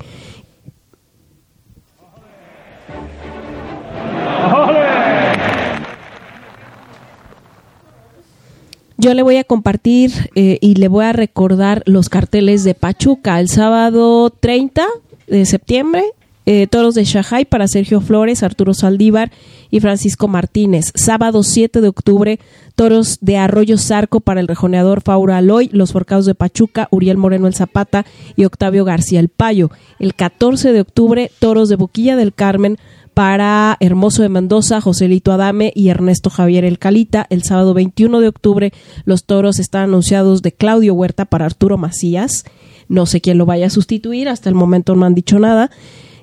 [9.00, 13.38] Yo le voy a compartir eh, y le voy a recordar los carteles de Pachuca.
[13.38, 14.84] El sábado 30
[15.28, 16.02] de septiembre,
[16.46, 19.30] eh, Toros de Shanghai para Sergio Flores, Arturo Saldívar
[19.70, 20.90] y Francisco Martínez.
[20.96, 22.40] Sábado 7 de octubre,
[22.74, 27.46] Toros de Arroyo Zarco para el rejoneador Faura Aloy, Los Forcados de Pachuca, Uriel Moreno
[27.46, 29.70] el Zapata y Octavio García el Payo.
[30.00, 32.78] El 14 de octubre, Toros de Boquilla del Carmen
[33.18, 37.26] para Hermoso de Mendoza, Joselito Adame y Ernesto Javier El Calita.
[37.30, 38.72] El sábado 21 de octubre
[39.06, 42.44] los toros están anunciados de Claudio Huerta para Arturo Macías.
[42.88, 45.72] No sé quién lo vaya a sustituir, hasta el momento no han dicho nada.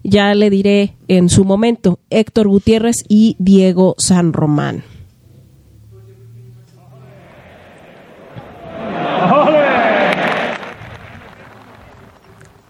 [0.05, 4.85] Ya le diré en su momento Héctor Gutiérrez y Diego San Román.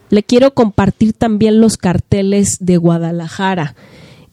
[0.09, 3.75] Le quiero compartir también los carteles de Guadalajara.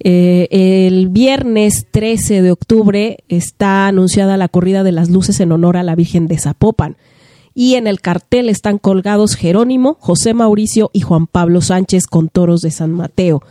[0.05, 5.77] Eh, el viernes 13 de octubre está anunciada la corrida de las luces en honor
[5.77, 6.97] a la Virgen de Zapopan.
[7.55, 12.63] Y en el cartel están colgados Jerónimo, José Mauricio y Juan Pablo Sánchez con toros
[12.63, 13.43] de San Mateo.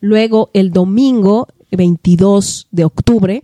[0.00, 3.42] Luego, el domingo 22 de octubre,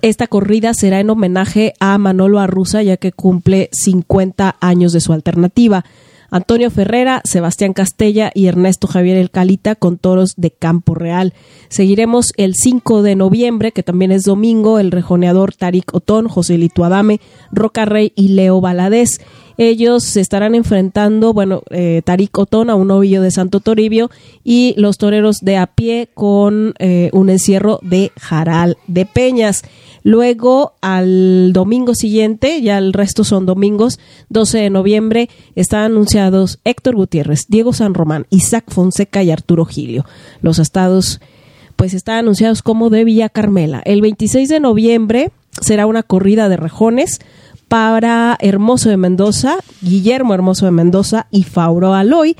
[0.00, 5.12] Esta corrida será en homenaje a Manolo Arruza, ya que cumple 50 años de su
[5.12, 5.84] alternativa.
[6.30, 11.34] Antonio Ferrera, Sebastián Castella y Ernesto Javier El Calita con toros de Campo Real.
[11.68, 16.84] Seguiremos el 5 de noviembre, que también es domingo, el rejoneador Tarik Otón, José Lito
[16.84, 17.20] Adame,
[17.50, 19.20] Roca Rey y Leo Valadez.
[19.58, 24.10] Ellos se estarán enfrentando, bueno, eh, Tarik Otón a un novillo de Santo Toribio
[24.42, 29.62] y los toreros de a pie con eh, un encierro de Jaral de Peñas.
[30.02, 33.98] Luego, al domingo siguiente, ya el resto son domingos,
[34.28, 40.04] 12 de noviembre, están anunciados Héctor Gutiérrez, Diego San Román, Isaac Fonseca y Arturo Gilio.
[40.42, 41.20] Los estados,
[41.76, 43.82] pues, están anunciados como de Villa Carmela.
[43.84, 47.20] El 26 de noviembre será una corrida de rejones
[47.68, 52.36] para Hermoso de Mendoza, Guillermo Hermoso de Mendoza y Fauro Aloy.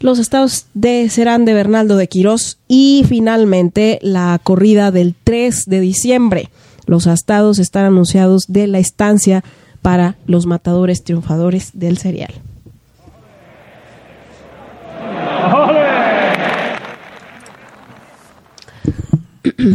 [0.00, 5.80] Los estados de serán de Bernaldo de Quirós y finalmente la corrida del 3 de
[5.80, 6.48] diciembre.
[6.86, 9.44] Los estados están anunciados de la estancia
[9.82, 12.32] para los matadores triunfadores del serial.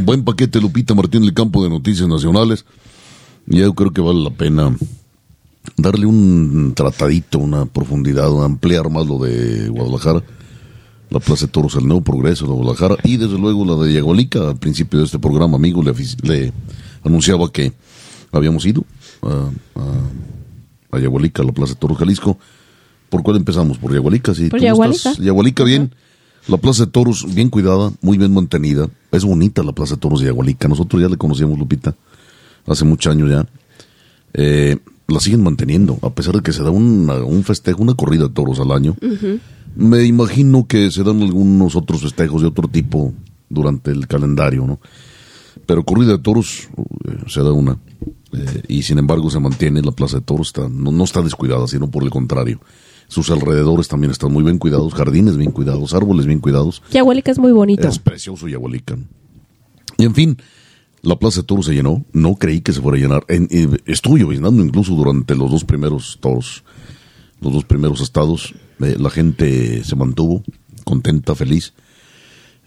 [0.04, 2.66] Buen paquete, Lupita Martín, del campo de noticias nacionales.
[3.46, 4.76] Yo creo que vale la pena
[5.78, 10.24] darle un tratadito, una profundidad, ampliar más lo de Guadalajara,
[11.10, 14.50] la Plaza de Toros, el Nuevo Progreso de Guadalajara y desde luego la de Yagualica.
[14.50, 15.94] Al principio de este programa, amigo, le,
[16.24, 16.54] le
[17.04, 17.74] anunciaba que
[18.32, 18.84] habíamos ido
[19.22, 19.50] a,
[19.80, 22.38] a, a Yagualica, a la Plaza de Toros Jalisco.
[23.10, 23.78] ¿Por cuál empezamos?
[23.78, 24.34] ¿Por Yagualica?
[24.34, 24.50] Sí.
[24.50, 25.14] Por Yagualica.
[25.14, 25.94] Yagualica, bien.
[26.48, 28.88] La Plaza de Toros, bien cuidada, muy bien mantenida.
[29.12, 30.68] Es bonita la Plaza de Toros de Yagualica.
[30.68, 31.96] Nosotros ya le conocíamos, Lupita,
[32.68, 33.48] hace muchos años ya.
[34.34, 34.78] Eh,
[35.08, 38.60] la siguen manteniendo, a pesar de que se da un festejo, una corrida de toros
[38.60, 38.96] al año.
[39.76, 43.14] Me imagino que se dan algunos otros festejos de otro tipo
[43.50, 44.80] durante el calendario, ¿no?
[45.66, 46.70] Pero corrida de toros
[47.08, 47.78] eh, se da una.
[48.34, 51.68] Eh, y sin embargo se mantiene la plaza de toros, está, no, no, está descuidada,
[51.68, 52.60] sino por el contrario.
[53.08, 56.82] Sus alrededores también están muy bien cuidados, jardines bien cuidados, árboles bien cuidados.
[56.92, 57.88] Yahualica es muy bonito.
[57.88, 58.98] Es precioso Yahualica.
[59.98, 60.38] Y en fin,
[61.06, 63.26] la Plaza de Toros se llenó, no creí que se fuera a llenar.
[63.28, 66.64] En, en, estuve incluso durante los dos primeros toros,
[67.42, 68.56] los dos primeros estados.
[68.80, 70.44] Eh, la gente se mantuvo
[70.84, 71.74] contenta, feliz.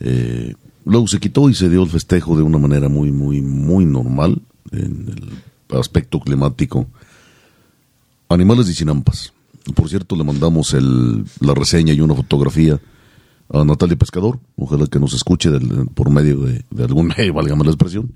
[0.01, 3.84] Eh, luego se quitó y se dio el festejo de una manera muy, muy, muy
[3.84, 4.41] normal
[4.72, 5.14] en
[5.70, 6.86] el aspecto climático.
[8.28, 9.32] Animales de Chinampas.
[9.74, 12.78] Por cierto, le mandamos el, la reseña y una fotografía
[13.53, 14.39] a Natalia Pescador.
[14.57, 18.12] Ojalá que nos escuche del, por medio de, de algún medio, válgame la expresión.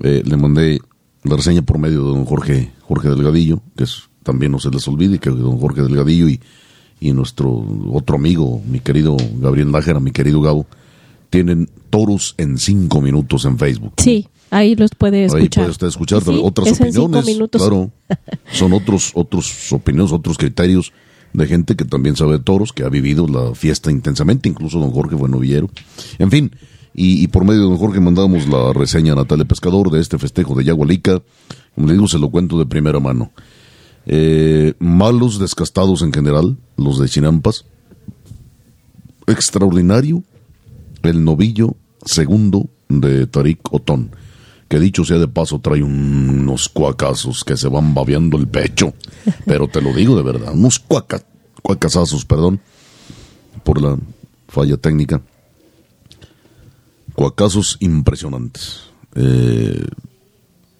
[0.00, 0.80] Eh, le mandé
[1.22, 4.86] la reseña por medio de don Jorge, Jorge Delgadillo, que es, también no se les
[4.88, 6.40] olvide que don Jorge Delgadillo y,
[7.00, 10.66] y nuestro otro amigo, mi querido Gabriel Nájera, mi querido Gabo,
[11.30, 13.94] tienen toros en cinco minutos en Facebook.
[13.96, 15.42] Sí, ahí los puede escuchar.
[15.42, 17.26] Ahí puede usted escuchar Sí, otras es opiniones.
[17.50, 17.90] Claro,
[18.52, 20.92] son otros, otros opiniones, otros criterios
[21.32, 24.90] de gente que también sabe de toros, que ha vivido la fiesta intensamente, incluso don
[24.90, 25.68] Jorge fue novillero.
[26.18, 26.52] En fin,
[26.94, 30.18] y, y por medio de don Jorge mandamos la reseña a Natalia Pescador de este
[30.18, 31.20] festejo de Yagualica.
[31.74, 33.32] Como le digo, se lo cuento de primera mano.
[34.06, 37.64] Eh, malos descastados en general, los de Chinampas.
[39.26, 40.22] Extraordinario
[41.02, 44.10] el novillo segundo de Tarik Otón,
[44.68, 48.94] que dicho sea de paso trae unos cuacazos que se van babeando el pecho,
[49.46, 51.22] pero te lo digo de verdad, unos cuaca,
[51.62, 52.60] cuacazazos, perdón,
[53.62, 53.98] por la
[54.48, 55.20] falla técnica,
[57.14, 58.82] cuacazos impresionantes.
[59.14, 59.86] Eh,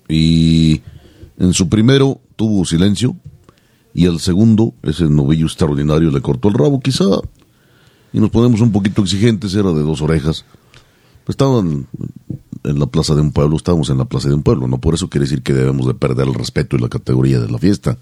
[0.08, 0.82] y
[1.38, 3.16] en su primero tuvo silencio
[3.94, 7.06] y el segundo, ese novillo extraordinario, le cortó el rabo quizá
[8.12, 10.44] y nos ponemos un poquito exigentes, era de dos orejas.
[11.26, 11.86] Estaban
[12.64, 14.94] en la plaza de un pueblo, estábamos en la plaza de un pueblo, no por
[14.94, 17.98] eso quiere decir que debemos de perder el respeto y la categoría de la fiesta.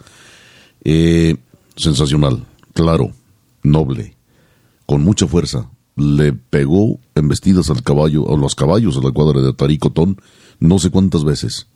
[0.84, 1.36] Eh,
[1.76, 3.12] sensacional, claro,
[3.62, 4.16] noble,
[4.86, 5.68] con mucha fuerza.
[6.02, 10.16] Le pegó embestidas al caballo, a los caballos a la cuadra de Taricotón,
[10.58, 11.68] no sé cuántas veces.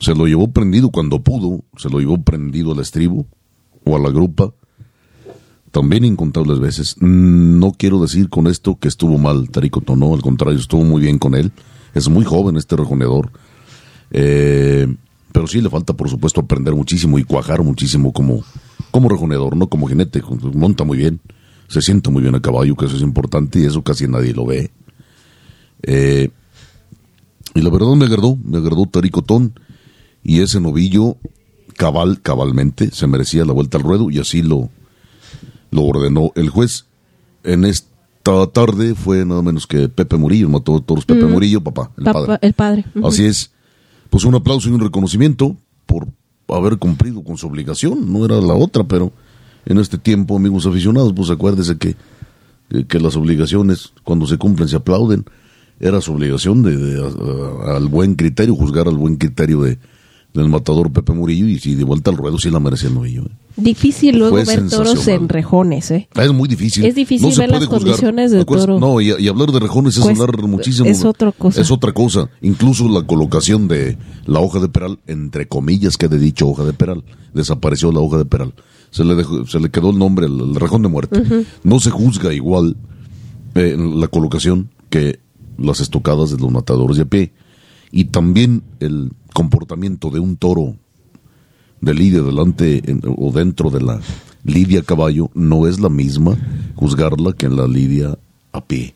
[0.00, 3.26] Se lo llevó prendido cuando pudo, se lo llevó prendido al estribo
[3.84, 4.52] o a la grupa
[5.70, 6.96] también incontables veces.
[7.00, 11.18] No quiero decir con esto que estuvo mal Taricoto, no, al contrario, estuvo muy bien
[11.18, 11.50] con él.
[11.94, 13.32] Es muy joven este rejoneador.
[14.10, 14.86] Eh,
[15.32, 18.44] pero sí le falta, por supuesto, aprender muchísimo y cuajar muchísimo como,
[18.90, 20.22] como rejoneador, no como jinete.
[20.52, 21.20] Monta muy bien,
[21.68, 24.46] se siente muy bien a caballo, que eso es importante y eso casi nadie lo
[24.46, 24.70] ve.
[25.82, 26.28] Eh,
[27.54, 29.52] y la verdad me agradó, me agradó Taricotón
[30.22, 31.16] y ese novillo
[31.76, 34.70] cabal, cabalmente, se merecía la vuelta al ruedo y así lo,
[35.70, 36.86] lo ordenó el juez.
[37.44, 41.90] En esta tarde fue nada menos que Pepe Murillo, matador de toros Pepe Murillo, papá,
[41.98, 42.38] el Papá- padre.
[42.42, 42.84] el padre.
[43.02, 43.50] Así es.
[44.10, 45.56] Pues un aplauso y un reconocimiento
[45.86, 46.06] por
[46.48, 48.12] haber cumplido con su obligación.
[48.12, 49.10] No era la otra, pero
[49.66, 51.94] en este tiempo, amigos aficionados, pues acuérdese que,
[52.88, 55.24] que, las obligaciones, cuando se cumplen, se aplauden.
[55.80, 59.78] Era su obligación de, de- a- a- al buen criterio, juzgar al buen criterio de,
[60.32, 63.22] del matador Pepe Murillo y si de vuelta al ruedo sí la merecía el novillo.
[63.22, 63.30] ¿eh?
[63.56, 66.08] Difícil luego Fue ver toros en rejones, ¿eh?
[66.14, 66.84] Es muy difícil.
[66.86, 67.80] Es difícil se ver las juzgar.
[67.82, 68.78] condiciones Acuérdese- toro.
[68.80, 70.88] No, y, y hablar de rejones es Cuesta- hablar muchísimo.
[70.88, 71.60] es otra cosa.
[71.60, 72.30] Es otra cosa.
[72.40, 76.72] Incluso la colocación de la hoja de peral, entre comillas que de dicho hoja de
[76.72, 77.02] peral,
[77.34, 78.54] desapareció la hoja de peral.
[78.92, 81.20] Se le, dejó- se le quedó el nombre, el, el rejón de muerte.
[81.64, 82.76] No se juzga igual
[83.56, 85.18] eh, la colocación que
[85.58, 87.32] las estocadas de los matadores de a pie.
[87.90, 90.76] Y también el comportamiento de un toro
[91.80, 94.00] de lidia delante en- o dentro de la
[94.44, 96.36] lidia a caballo no es la misma
[96.76, 98.16] juzgarla que en la lidia
[98.52, 98.94] a pie.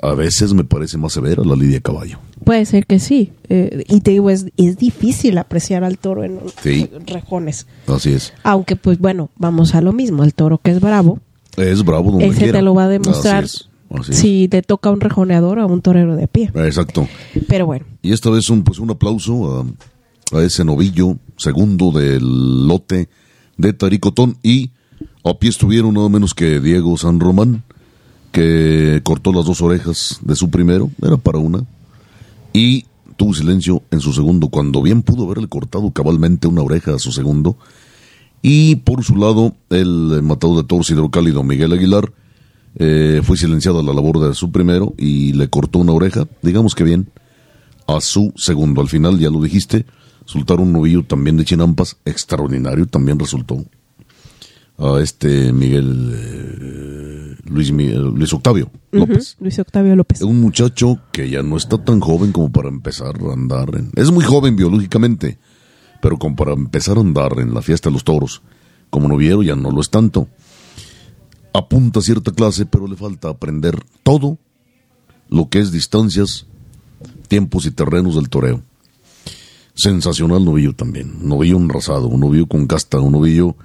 [0.00, 2.18] A veces me parece más severa la lidia caballo.
[2.44, 3.32] Puede ser que sí.
[3.48, 6.88] Eh, y te digo, es, es difícil apreciar al toro en, Sí.
[7.06, 7.66] rejones.
[7.88, 8.32] Así es.
[8.44, 10.22] Aunque, pues bueno, vamos a lo mismo.
[10.22, 11.18] El toro que es bravo,
[11.56, 12.58] Es bravo donde ese quiera.
[12.58, 13.56] te lo va a demostrar Así
[13.90, 13.98] es.
[14.00, 14.18] Así es.
[14.18, 16.50] si te toca un rejoneador o a un torero de pie.
[16.54, 17.08] Exacto.
[17.48, 19.66] Pero bueno, Y esta vez un, pues un aplauso
[20.32, 23.08] a, a ese novillo segundo del lote
[23.56, 24.70] de Taricotón y
[25.24, 27.64] a pie estuvieron nada menos que Diego San Román
[28.32, 31.64] que cortó las dos orejas de su primero, era para una,
[32.52, 32.86] y
[33.16, 37.12] tuvo silencio en su segundo, cuando bien pudo haberle cortado cabalmente una oreja a su
[37.12, 37.56] segundo.
[38.42, 42.12] Y por su lado, el matador de toros hidrocálido Miguel Aguilar
[42.78, 46.74] eh, fue silenciado a la labor de su primero y le cortó una oreja, digamos
[46.74, 47.08] que bien,
[47.86, 48.80] a su segundo.
[48.80, 49.86] Al final, ya lo dijiste,
[50.26, 53.64] soltaron un novillo también de Chinampas, extraordinario, también resultó
[54.78, 59.36] a este Miguel eh, Luis, Miguel- Luis Octavio López.
[59.40, 60.22] Luis Octavio López.
[60.22, 63.90] Un muchacho que ya no está tan joven como para empezar a andar en...
[63.96, 65.38] Es muy joven biológicamente,
[66.02, 68.42] pero como para empezar a andar en la fiesta de los toros,
[68.90, 70.28] como noviero ya no lo es tanto.
[71.54, 74.38] Apunta a cierta clase, pero le falta aprender todo
[75.28, 76.46] lo que es distancias,
[77.28, 78.62] tiempos y terrenos del toreo.
[79.74, 83.56] Sensacional novillo también, novillo enrasado, un novillo con casta, un novillo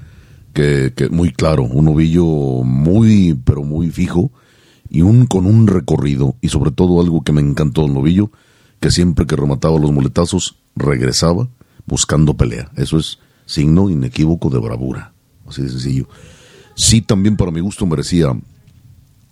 [0.54, 4.32] que, muy claro, un novillo muy, pero muy fijo
[4.90, 8.32] y un con un recorrido y sobre todo algo que me encantó del novillo,
[8.80, 11.48] que siempre que remataba los muletazos regresaba
[11.86, 12.72] buscando pelea.
[12.76, 15.14] Eso es signo inequívoco de bravura,
[15.48, 16.08] así de sencillo.
[16.76, 18.38] Sí, también para mi gusto merecía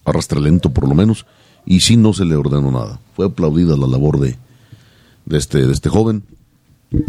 [0.05, 1.25] arrastre lento por lo menos
[1.65, 2.99] y sí no se le ordenó nada.
[3.15, 4.37] Fue aplaudida la labor de,
[5.25, 6.23] de este, de este joven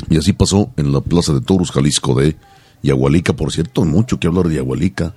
[0.08, 2.36] y así pasó en la Plaza de Toros, Jalisco de
[2.82, 5.14] Yagualica, por cierto, mucho que hablar de Yagualica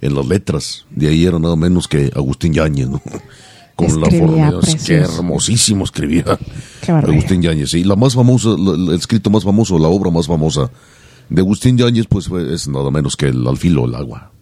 [0.00, 0.86] en las letras.
[0.90, 3.00] De ahí era nada menos que Agustín Yáñez, ¿no?
[3.76, 6.38] Con Escribía la forma, qué hermosísimo escribía
[6.80, 6.92] Qué.
[6.92, 7.70] Agustín Yáñez.
[7.70, 10.70] Sí, la más famosa, el escrito más famoso, la obra más famosa
[11.28, 14.32] de Agustín Yáñez, pues es nada menos que el Al filo del agua,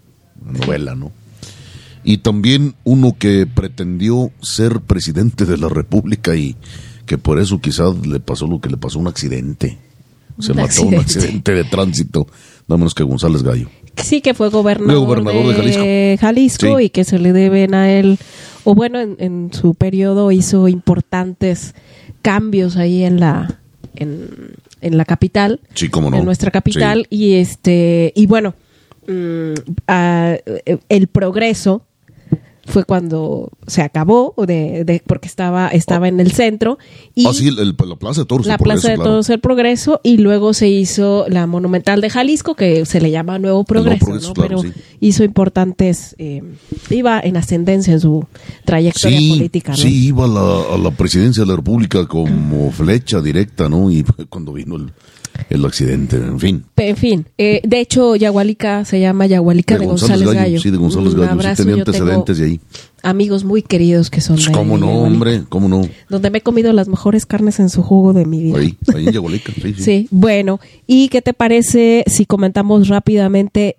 [0.40, 1.10] novela, ¿no?
[2.04, 6.54] Y también uno que pretendió ser presidente de la República y
[7.06, 9.78] que por eso quizás le pasó lo que le pasó, un accidente.
[10.38, 10.96] Se Un mató un accidente.
[10.98, 12.26] accidente de tránsito,
[12.66, 13.68] nada menos que González Gallo.
[13.96, 16.20] Sí, que fue gobernador, gobernador de Jalisco.
[16.20, 16.84] Jalisco Sí.
[16.86, 18.18] y que se le deben a él,
[18.64, 21.74] o bueno, en, en su periodo hizo importantes
[22.22, 23.60] cambios ahí en la
[23.94, 24.28] en,
[24.80, 26.16] en la capital, Sí, cómo no.
[26.16, 28.54] en nuestra capital y este y bueno,
[29.06, 29.52] mm,
[29.86, 30.34] ah,
[30.88, 31.82] el progreso
[32.66, 36.78] fue cuando se acabó de, de- porque estaba estaba en el centro
[37.14, 38.46] y Ah, sí, el- el- la Plaza de Toros.
[38.46, 39.10] la el Progreso, Plaza de claro.
[39.10, 43.38] Todos el Progreso y luego se hizo la Monumental de Jalisco que se le llama
[43.38, 44.34] Nuevo Progreso, Progreso, ¿no?
[44.34, 44.80] claro, pero sí.
[45.00, 46.42] hizo importantes eh,
[46.90, 48.24] iba en ascendencia en su
[48.64, 49.78] trayectoria Sí, política ¿no?
[49.78, 53.90] sí, iba a la, a la presidencia de la República como flecha directa, ¿no?
[53.90, 54.90] Y cuando vino el,
[55.50, 56.64] el accidente, en fin.
[56.76, 61.14] En fin eh, de hecho Yagualica se llama Yagualica de, González, Gallo, Sí, de González
[61.14, 61.26] Gallo.
[61.26, 62.60] Sí, abrazo, tenía yo tengo antecedentes de ahí.
[63.02, 65.42] amigos muy queridos que son Pues, de ¿Cómo no, Yagualica, hombre?
[65.48, 65.88] ¿Cómo no?
[66.08, 69.06] donde me he comido las mejores carnes en su jugo de mi vida Ahí, ahí
[69.06, 69.82] en Yagualica, sí, sí.
[69.82, 73.76] Sí, bueno, ¿y qué te parece si comentamos rápidamente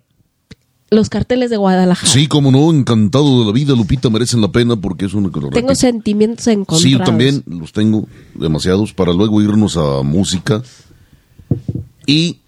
[0.88, 2.10] los carteles de Guadalajara?
[2.12, 5.50] Sí, como no, encantado de la vida, Lupita, merecen la pena porque es una Tengo
[5.50, 5.74] repito.
[5.74, 6.82] sentimientos encontrados.
[6.82, 10.62] Sí, yo también los tengo demasiados para luego irnos a música
[12.06, 12.38] y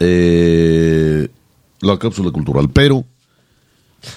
[0.00, 1.28] eh,
[1.80, 2.70] la cápsula cultural.
[2.70, 3.04] Pero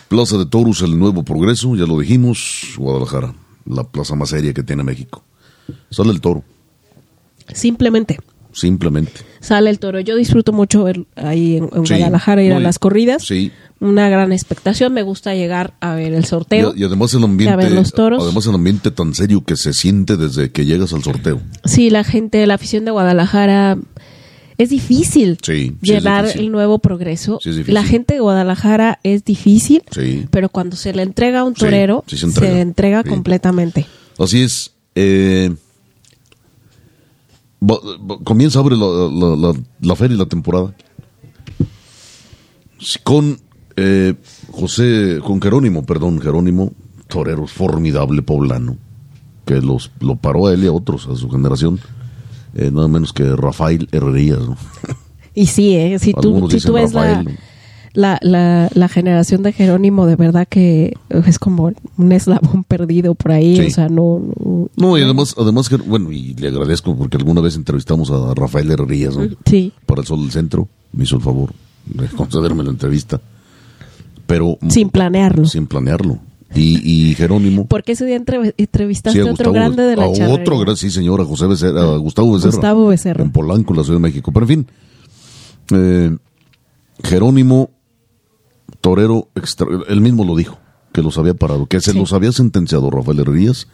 [0.07, 3.33] Plaza de Toros, el nuevo progreso, ya lo dijimos, Guadalajara,
[3.65, 5.23] la plaza más seria que tiene México.
[5.89, 6.43] Sale el toro.
[7.53, 8.19] Simplemente.
[8.53, 9.21] simplemente.
[9.39, 9.99] Sale el toro.
[9.99, 13.23] Yo disfruto mucho ver ahí en, en Sí, Guadalajara ir a las corridas.
[13.23, 13.51] Sí.
[13.79, 14.93] Una gran expectación.
[14.93, 16.73] Me gusta llegar a ver el sorteo.
[16.75, 18.23] Y, y además el a ambiente, ver los toros.
[18.23, 21.41] además el ambiente tan serio que se siente desde que llegas al sorteo.
[21.65, 23.77] Sí, la gente, la afición de Guadalajara
[24.63, 26.45] es difícil Sí, sí es llenar difícil.
[26.47, 27.39] el nuevo progreso.
[27.41, 29.83] Sí la gente de Guadalajara es difícil,
[30.29, 33.03] pero cuando se le entrega a un torero, se entrega.
[33.03, 33.85] completamente.
[34.17, 34.73] Así es.
[34.95, 35.53] eh,
[38.23, 40.73] comienza abre la, la, la, la feria y la temporada.
[43.03, 43.37] Con
[43.75, 44.15] eh,
[44.51, 46.73] José, con Jerónimo, perdón, Jerónimo,
[47.07, 48.77] torero formidable poblano,
[49.45, 51.79] que los, lo paró a él y a otros, a su generación,
[52.55, 54.39] eh, nada menos que Rafael Herrerías.
[54.39, 54.57] ¿no?
[55.33, 55.97] Y sí, ¿eh?
[55.97, 57.23] si tú, si tú ves la,
[57.93, 63.31] la, la, la generación de Jerónimo, de verdad que es como un eslabón perdido por
[63.31, 63.55] ahí.
[63.55, 63.65] Sí.
[63.67, 64.21] O sea, no.
[64.43, 68.33] no- No, y además, además, que- bueno, y le agradezco porque alguna vez entrevistamos a
[68.35, 69.25] Rafael Herrerías, ¿no?
[69.45, 69.71] Sí.
[69.85, 71.51] para el Sol del Centro, me hizo el favor
[71.85, 73.21] de concederme la entrevista,
[74.27, 75.45] pero Sin planearlo.
[75.45, 76.19] sin planearlo.
[76.53, 80.07] Y, y Jerónimo, Porque ese día entre- entrevistaste sí, a otro grande de la a
[80.29, 83.23] otro gran, sí señora, José Becerra, a Gustavo Becerra, Gustavo Becerra.
[83.23, 84.31] en Polanco, en la Ciudad de México.
[84.33, 84.67] Pero en fin,
[85.73, 86.17] eh,
[87.03, 87.71] Jerónimo
[88.81, 90.57] Torero, extra- él mismo lo dijo,
[90.91, 91.97] que los había parado, que se Sí.
[91.97, 93.67] los había sentenciado Rafael Herrerías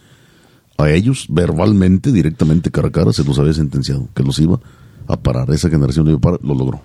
[0.78, 4.60] a ellos, verbalmente, directamente, cara a cara, se los había sentenciado, que los iba
[5.08, 5.50] a parar.
[5.52, 6.82] Esa generación lo logró.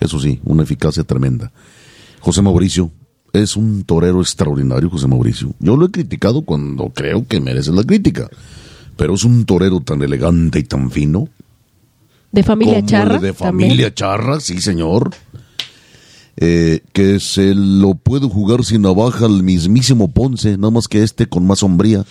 [0.00, 1.52] Eso sí, una eficacia tremenda.
[2.20, 2.90] José Mauricio
[3.42, 5.54] es un torero extraordinario, José Mauricio.
[5.58, 8.28] Yo lo he criticado cuando creo que merece la crítica,
[8.96, 11.28] pero es un torero tan elegante y tan fino.
[12.32, 13.18] De familia charra.
[13.18, 13.70] de también.
[13.70, 15.10] familia charra, sí señor.
[16.38, 21.26] Eh, que se lo puede jugar sin navaja al mismísimo Ponce, nada más que este
[21.26, 22.04] con más sombría.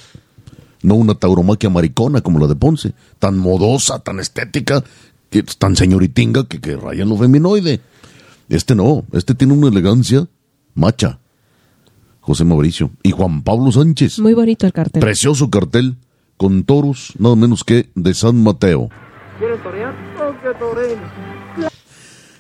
[0.82, 4.84] No una tauromaquia maricona como la de Ponce, tan modosa, tan estética,
[5.30, 7.82] que tan señoritinga que, que raya en lo feminoide.
[8.50, 10.28] Este no, este tiene una elegancia
[10.76, 11.20] macha.
[12.22, 12.92] José Mauricio.
[13.04, 14.20] Y Juan Pablo Sánchez.
[14.20, 15.00] Muy bonito el cartel.
[15.02, 15.96] Precioso cartel
[16.38, 18.90] con toros, nada menos que de San Mateo.
[19.40, 19.94] ¿Quieres torear?
[20.20, 21.00] Oh, que toreen.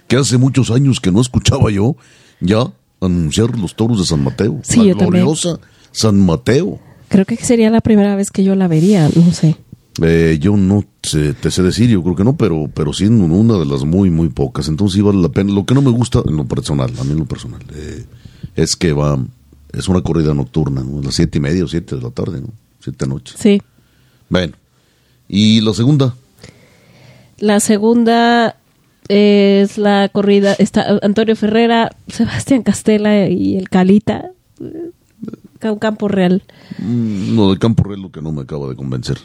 [0.07, 1.95] que hace muchos años que no escuchaba yo
[2.39, 2.71] ya
[3.01, 4.59] anunciar los toros de San Mateo.
[4.63, 5.23] Sí, la yo también.
[5.25, 5.59] gloriosa
[5.91, 6.79] San Mateo.
[7.07, 9.55] Creo que sería la primera vez que yo la vería, no sé.
[10.01, 13.21] Eh, yo no sé- te sé decir, yo creo que no, pero, pero sí en
[13.21, 14.67] una de las muy, muy pocas.
[14.67, 15.53] Entonces sí vale la pena.
[15.53, 18.05] Lo que no me gusta en lo personal, a mí en lo personal, eh,
[18.55, 19.17] es que va,
[19.73, 20.99] es una corrida nocturna, ¿no?
[20.99, 22.47] A las siete y media o siete de la tarde, ¿no?
[22.79, 23.35] Siete noches.
[23.39, 23.61] Sí.
[24.29, 24.53] Bueno.
[25.27, 26.15] Y la segunda,
[27.39, 28.55] La segunda
[29.09, 30.53] es la corrida.
[30.53, 34.29] Está Antonio Ferrera, Sebastián Castela y el Calita.
[34.61, 34.91] eh,
[35.69, 36.43] Un campo real.
[36.77, 39.17] mm, lo del Campo Real, lo que no me acaba de convencer.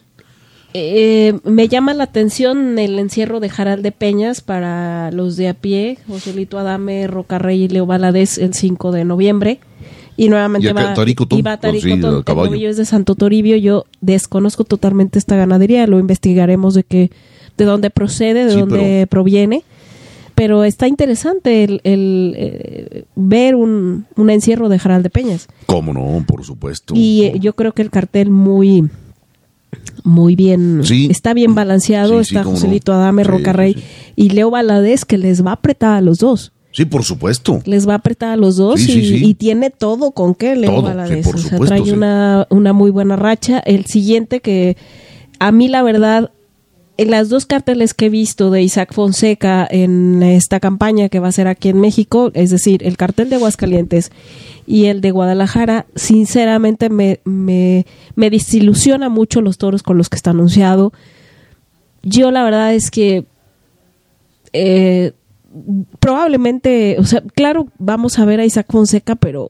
[0.72, 5.54] Eh, me llama la atención el encierro de Jaral de Peñas para los de a
[5.54, 9.58] pie, Joselito Adame, Rocarrey y Leo Valadez el 5 de noviembre.
[10.16, 13.56] Y nuevamente Y va, Taricotón, va pues sí, el novillo es de Santo Toribio.
[13.56, 17.10] Yo desconozco totalmente esta ganadería, lo investigaremos de qué,
[17.56, 19.62] de dónde procede, de Sí, dónde pero- proviene.
[20.34, 25.48] Pero está interesante el, el, eh, ver un, un encierro de Jaral de Peñas.
[25.66, 26.24] ¿Cómo no?
[26.26, 26.94] Por supuesto.
[26.96, 28.88] Y eh, yo creo que el cartel muy
[30.04, 31.08] muy bien Sí.
[31.10, 32.60] está bien balanceado Sí, sí, está cómo no.
[32.60, 33.76] Joselito Adame, Rocarrey
[34.16, 37.60] y Leo Valadez que les va a apretar a los dos Sí, por supuesto.
[37.64, 41.18] les va a apretar a los dos y, tiene todo con qué Leo Todo, Valadez
[41.18, 44.76] sí, por o sea, supuesto, trae una, una muy buena racha el siguiente que
[45.40, 46.30] a mí la verdad
[47.00, 51.28] en las dos carteles que he visto de Isaac Fonseca en esta campaña que va
[51.28, 54.12] a ser aquí en México, es decir, el cartel de Aguascalientes
[54.66, 57.86] y el de Guadalajara, sinceramente me, me,
[58.16, 60.92] desilusiona mucho los toros con los que está anunciado.
[62.02, 63.24] Yo la verdad es que
[64.52, 65.12] eh,
[66.00, 69.48] probablemente, o sea, claro, vamos a ver a Isaac Fonseca, pero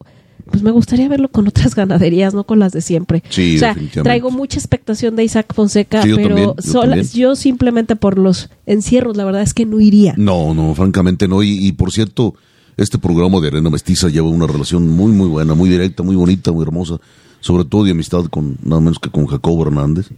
[0.50, 3.22] pues me gustaría verlo con otras ganaderías, no con las de siempre.
[3.30, 6.96] Sí, o sea, traigo mucha expectación de Isaac Fonseca, Sí, yo pero también, yo sola-
[6.96, 7.08] también.
[7.12, 10.14] yo simplemente por los encierros, la verdad es que no iría.
[10.16, 11.42] No, no, francamente no.
[11.42, 12.34] Y, y, por cierto,
[12.76, 16.50] este programa de Arena Mestiza lleva una relación muy, muy buena, muy directa, muy bonita,
[16.52, 16.98] muy hermosa,
[17.40, 20.08] sobre todo de amistad con nada menos que con Jacobo Hernández.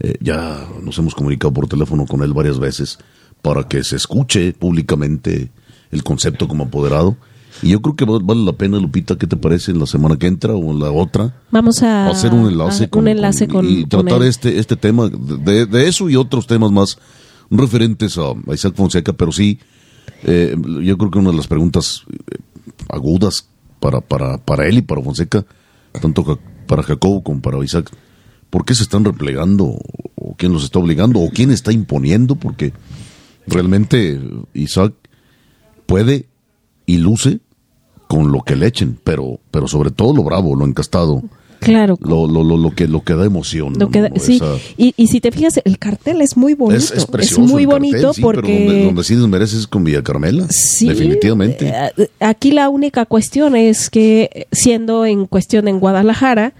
[0.00, 2.98] Eh, ya nos hemos comunicado por teléfono con él varias veces
[3.42, 5.50] para que se escuche públicamente
[5.90, 7.16] el concepto como apoderado.
[7.64, 10.16] Y yo creo que va- vale la pena, Lupita, ¿qué te parece en la semana
[10.16, 11.34] que entra o en la otra?
[11.50, 14.28] Vamos a hacer un enlace, a- con, un enlace con, y con tratar él.
[14.28, 16.98] este este tema de, de eso y otros temas más
[17.50, 19.58] referentes a, a Isaac Fonseca, pero sí,
[20.24, 22.36] eh, yo creo que una de las preguntas eh,
[22.88, 23.48] agudas
[23.80, 25.44] para, para, para él y para Fonseca,
[26.00, 27.90] tanto para Jacobo como para Isaac,
[28.50, 29.76] ¿por qué se están replegando?
[30.16, 31.20] ¿O quién los está obligando?
[31.20, 32.34] ¿O quién está imponiendo?
[32.36, 32.72] Porque
[33.46, 34.18] Realmente
[34.54, 34.94] Isaac
[35.86, 36.26] puede
[36.86, 37.40] y luce
[38.14, 41.22] con lo que le echen, pero, pero sobre todo lo bravo, lo encastado.
[41.60, 41.96] Claro.
[42.02, 43.72] Lo, lo, lo, lo que, lo que da emoción.
[43.78, 44.20] Lo que da- ¿no?
[44.20, 46.76] sí, Esa- y, y si te fijas, el cartel es muy bonito.
[46.78, 47.40] es, es precioso.
[47.40, 48.66] muy el cartel, bonito sí, pero porque...
[48.66, 50.46] donde, donde sí desmereces es con Villa Carmela.
[50.50, 51.72] Sí, definitivamente.
[51.96, 56.52] eh, Aquí la única cuestión es que, siendo en cuestión en Guadalajara,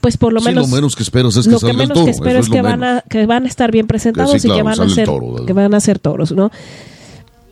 [0.00, 1.92] pues por lo Sí, menos lo menos que esperas es que lo que el menos
[1.94, 4.62] toro, que espero es que van a que van a estar bien presentados y que
[4.62, 5.46] van a ser toro, ¿verdad?
[5.46, 6.50] que van a ser toros, ¿no?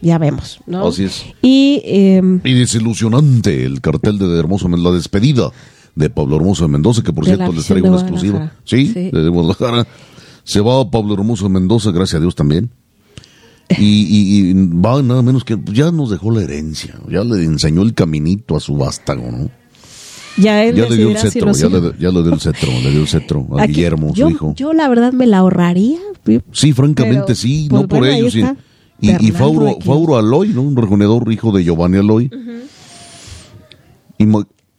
[0.00, 0.86] Ya vemos, ¿no?
[0.88, 1.24] Así es.
[1.42, 5.50] Y eh, Y desilusionante el cartel de Hermoso la despedida
[5.94, 8.52] de Pablo Hermoso de Mendoza, que por cierto les traigo una exclusiva.
[8.64, 9.10] Sí, Sí.
[9.10, 9.86] de Guadalajara.
[10.44, 12.70] Se va Pablo Hermoso de Mendoza, gracias a Dios también.
[13.70, 17.82] Y, y- y va nada menos que ya nos dejó la herencia, ya le enseñó
[17.82, 19.50] el caminito a su vástago, ¿no?
[20.38, 22.68] ya él Ya le dio el si cetro, ya le, ya le dio el cetro,
[22.82, 24.54] le dio el cetro a Aquí- Guillermo, yo, su hijo.
[24.56, 25.98] Yo la verdad me la ahorraría.
[26.52, 28.34] Sí, francamente Pero, sí, pues, no por bueno, ellos.
[29.00, 29.78] Y, Fauro.
[29.80, 30.62] Fauro Aloy, ¿no?
[30.62, 32.30] un rejoneador hijo de Giovanni Aloy.
[34.18, 34.26] Y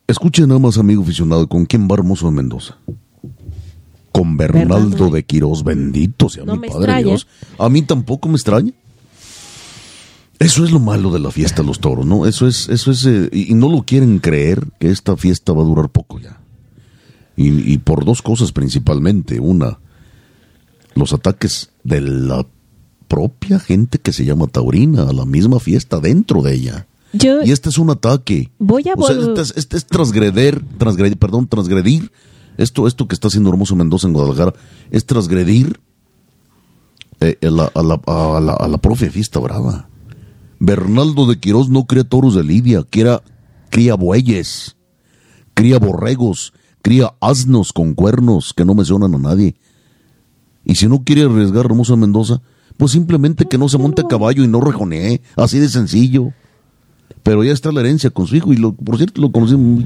[0.08, 2.78] escuchen nada más, amigo aficionado, ¿con quién va Hermoso de Mendoza?
[4.12, 7.08] Con Bernaldo de Quirós, bendito sea No mi Padre extraña.
[7.08, 7.28] Dios.
[7.60, 8.74] A mí tampoco me extraña.
[10.40, 12.26] Eso es lo malo de la fiesta de los toros, ¿no?
[12.26, 15.62] Eso es, eso es, eh, y y no lo quieren creer que esta fiesta va
[15.62, 16.40] a durar poco ya.
[17.36, 19.40] Y, y por dos cosas principalmente.
[19.40, 19.80] Una,
[20.96, 22.46] los ataques de la
[23.08, 26.88] propia gente que se llama taurina a la misma fiesta dentro de ella.
[27.14, 28.52] Yo Y este es un ataque.
[28.60, 32.12] Voy a O sea, este es, este es transgreder, transgredir, perdón, transgredir.
[32.58, 34.54] Esto, esto que está haciendo Hermoso Mendoza en Guadalajara
[34.90, 35.80] es transgredir
[37.20, 39.88] eh, a, la, a, la, a, la, a la propia fiesta brava.
[40.60, 43.22] Bernaldo de Quirós no cría toros de Lidia, cría,
[43.70, 44.76] cría bueyes,
[45.54, 49.56] cría borregos, cría asnos con cuernos que no mencionan a nadie.
[50.66, 52.42] Y si no quiere arriesgar Hermoso Mendoza,
[52.78, 56.32] pues simplemente que no se monte a caballo y no rejonee, así de sencillo.
[57.24, 59.86] Pero ya está la herencia con su hijo y lo, por cierto lo conocí muy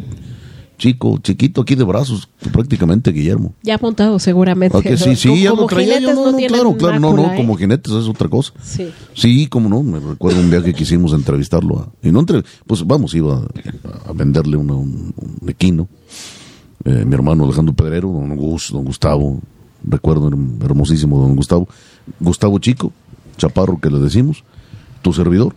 [0.77, 3.53] chico, chiquito aquí de brazos, prácticamente Guillermo.
[3.61, 4.76] ya apuntado seguramente.
[4.77, 7.31] ¿A que sí, sí, ya como lo traía yo, no, no, claro, claro, no, no,
[7.34, 7.38] ¿eh?
[7.38, 8.51] como jinetes es otra cosa.
[8.63, 8.89] Sí.
[9.13, 11.80] Sí, como no, me recuerdo un viaje que hicimos a entrevistarlo.
[11.80, 15.88] a- y no entre, pues vamos, iba a, a venderle una- un, un equino.
[16.84, 19.39] Eh, mi hermano Alejandro Pedrero, don, Gus, don Gustavo,
[19.84, 20.30] recuerdo
[20.63, 21.68] hermosísimo don Gustavo.
[22.19, 22.91] Gustavo Chico,
[23.38, 24.43] chaparro que le decimos,
[25.01, 25.53] tu servidor.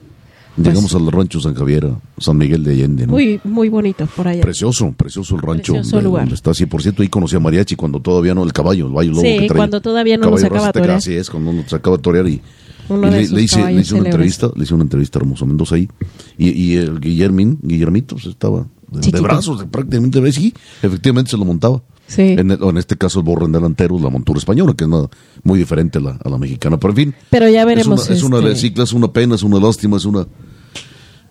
[0.56, 3.06] Llegamos al rancho San Javier, San Miguel de Allende.
[3.09, 3.14] ¿no?
[3.14, 4.40] Muy, muy bonito por allá.
[4.40, 5.72] Precioso, precioso el rancho.
[5.72, 6.32] Precioso de- lugar.
[6.32, 9.10] está, sí, por cierto, ahí conocí a Mariachi cuando todavía no, el caballo, el caballo
[9.10, 9.56] lobo Sí, que traía.
[9.56, 10.90] cuando todavía no Caballo sacaba torear.
[10.98, 12.40] Así es, cuando no se acaba de torear y,
[12.89, 15.74] y le, le hice, le hice una entrevista, le hice una entrevista a Hermoso Mendoza
[15.74, 15.89] ahí.
[16.39, 20.55] Y, y el Guillermín, Guillermito, pues, estaba de, de brazos, prácticamente, sí,
[20.85, 21.82] efectivamente se lo montaba.
[22.06, 22.36] Sí.
[22.39, 25.09] En, o en este caso el borren delantero, la montura española, que es una-
[25.43, 26.78] muy diferente a la, a la mexicana.
[26.78, 28.06] Pero en fin, Pero ya es veremos.
[28.06, 30.26] una, es una este, cicla, es una pena, es una lástima, es una...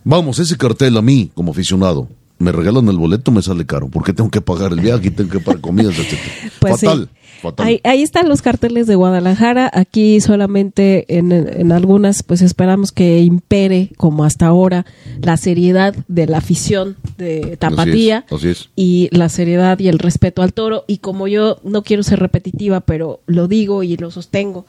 [0.04, 2.10] Vamos, ese cartel a mí, como aficionado,
[2.44, 5.32] me regalan el boleto, me sale caro, porque tengo que pagar el viaje y tengo
[5.32, 6.20] que pagar comidas, etc.
[6.60, 6.86] Pues sí.
[6.86, 7.10] fatal,
[7.42, 7.68] fatal.
[7.68, 9.70] Ahí, ahí están los carteles de Guadalajara.
[9.74, 14.86] Aquí solamente en, en algunas, pues esperamos que impere, como hasta ahora,
[15.22, 18.70] la seriedad de la afición de Tapatía Así es, así es.
[18.76, 20.84] y la seriedad y el respeto al toro.
[20.88, 24.66] Y como yo no quiero ser repetitiva, pero lo digo y lo sostengo,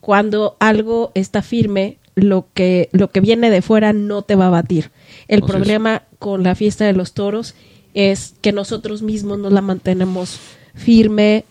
[0.00, 4.50] cuando algo está firme, lo que, lo que viene de fuera no te va a
[4.50, 4.90] batir.
[5.32, 7.54] El problema con la fiesta de los toros
[7.94, 10.38] es que nosotros mismos no la mantenemos
[10.74, 11.46] firme,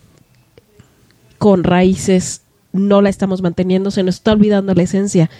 [1.38, 2.42] con raíces,
[2.72, 5.30] no la estamos manteniendo, se nos está olvidando la esencia.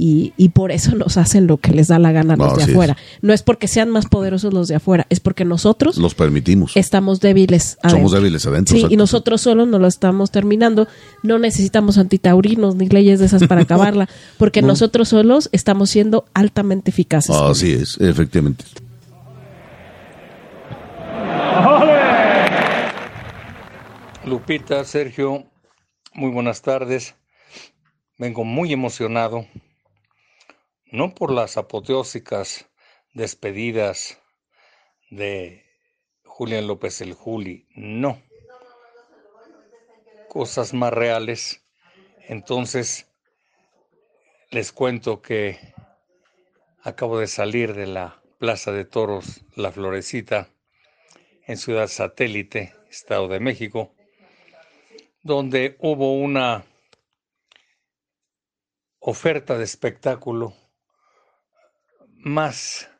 [0.00, 2.56] Y, y por eso nos hacen lo que les da la gana a los No,
[2.56, 2.68] de es.
[2.68, 2.96] afuera.
[3.20, 6.76] No es porque sean más poderosos los de afuera, es porque nosotros Los permitimos.
[6.76, 7.98] estamos débiles adentro.
[7.98, 8.76] Somos débiles adentro.
[8.76, 10.86] Sí, y nosotros solos no lo estamos terminando.
[11.24, 14.08] No necesitamos antitaurinos ni leyes de esas para acabarla,
[14.38, 14.68] porque No.
[14.68, 17.34] nosotros solos estamos siendo altamente eficaces.
[17.34, 18.64] Así es, efectivamente.
[24.24, 25.44] Lupita, Sergio,
[26.14, 27.14] muy buenas tardes.
[28.18, 29.46] Vengo muy emocionado,
[30.90, 32.68] no por las apoteósicas
[33.14, 34.20] despedidas
[35.10, 35.64] de
[36.24, 38.22] Julián López el Juli, no.
[40.28, 41.64] Cosas más reales.
[42.28, 43.06] Entonces,
[44.50, 45.58] les cuento que
[46.82, 50.48] acabo de salir de la Plaza de Toros La Florecita
[51.46, 53.94] en Ciudad Satélite, Estado de México
[55.22, 56.64] donde hubo una
[59.00, 60.54] oferta de espectáculo
[62.18, 62.90] más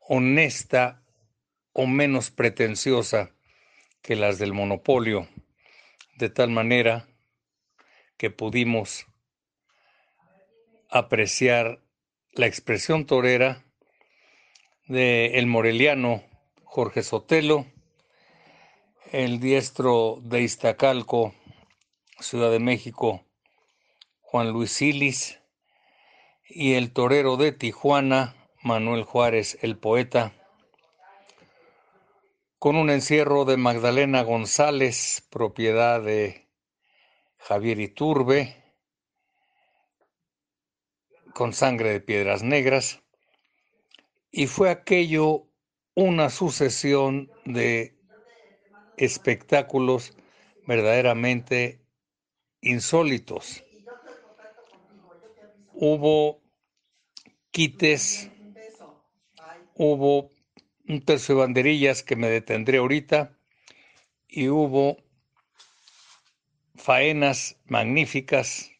[0.00, 1.02] honesta
[1.72, 3.32] o menos pretenciosa
[4.02, 5.28] que las del monopolio,
[6.16, 7.08] de tal manera
[8.16, 9.06] que pudimos
[10.88, 11.82] apreciar
[12.32, 13.64] la expresión torera
[14.86, 16.22] de el moreliano
[16.64, 17.66] Jorge Sotelo,
[19.12, 21.34] el diestro de Iztacalco,
[22.20, 23.24] Ciudad de México,
[24.20, 25.40] Juan Luis Silis,
[26.48, 30.32] y el torero de Tijuana, Manuel Juárez, el poeta,
[32.58, 36.48] con un encierro de Magdalena González, propiedad de
[37.38, 38.64] Javier Iturbe,
[41.34, 43.02] con sangre de piedras negras,
[44.30, 45.48] y fue aquello
[45.94, 47.98] una sucesión de
[48.96, 50.16] espectáculos
[50.66, 51.80] verdaderamente
[52.60, 53.65] insólitos.
[55.78, 56.40] Hubo
[57.50, 58.30] quites,
[59.74, 60.32] hubo
[60.88, 63.36] un tercio de banderillas que me detendré ahorita
[64.26, 64.96] y hubo
[66.76, 68.70] faenas magníficas,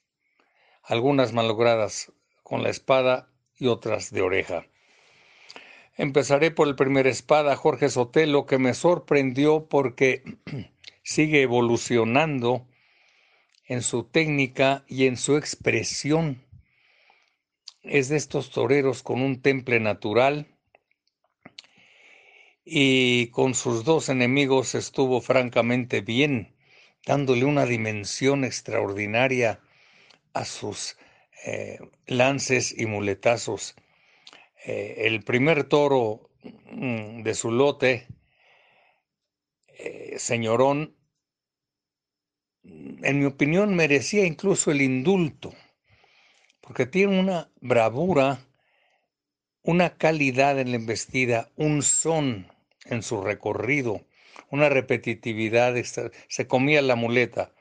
[0.82, 2.12] algunas malogradas
[2.42, 4.64] con la espada y otras de oreja.
[5.98, 10.22] Empezaré por el primer espada, Jorge Sotelo, que me sorprendió porque
[11.02, 12.66] sigue evolucionando
[13.66, 16.45] en su técnica y en su expresión.
[17.88, 20.48] Es de estos toreros con un temple natural
[22.64, 26.56] y con sus dos enemigos estuvo francamente bien,
[27.06, 29.60] dándole una dimensión extraordinaria
[30.32, 30.96] a sus
[31.44, 33.76] eh, lances y muletazos.
[34.64, 36.28] Eh, el primer toro
[36.72, 38.08] mm, de su lote,
[39.78, 40.96] eh, señorón,
[42.64, 45.54] en mi opinión merecía incluso el indulto,
[46.66, 48.40] porque tiene una bravura,
[49.62, 52.52] una calidad en la embestida, un son
[52.86, 54.04] en su recorrido,
[54.50, 55.76] una repetitividad,
[56.28, 57.52] se comía la muleta.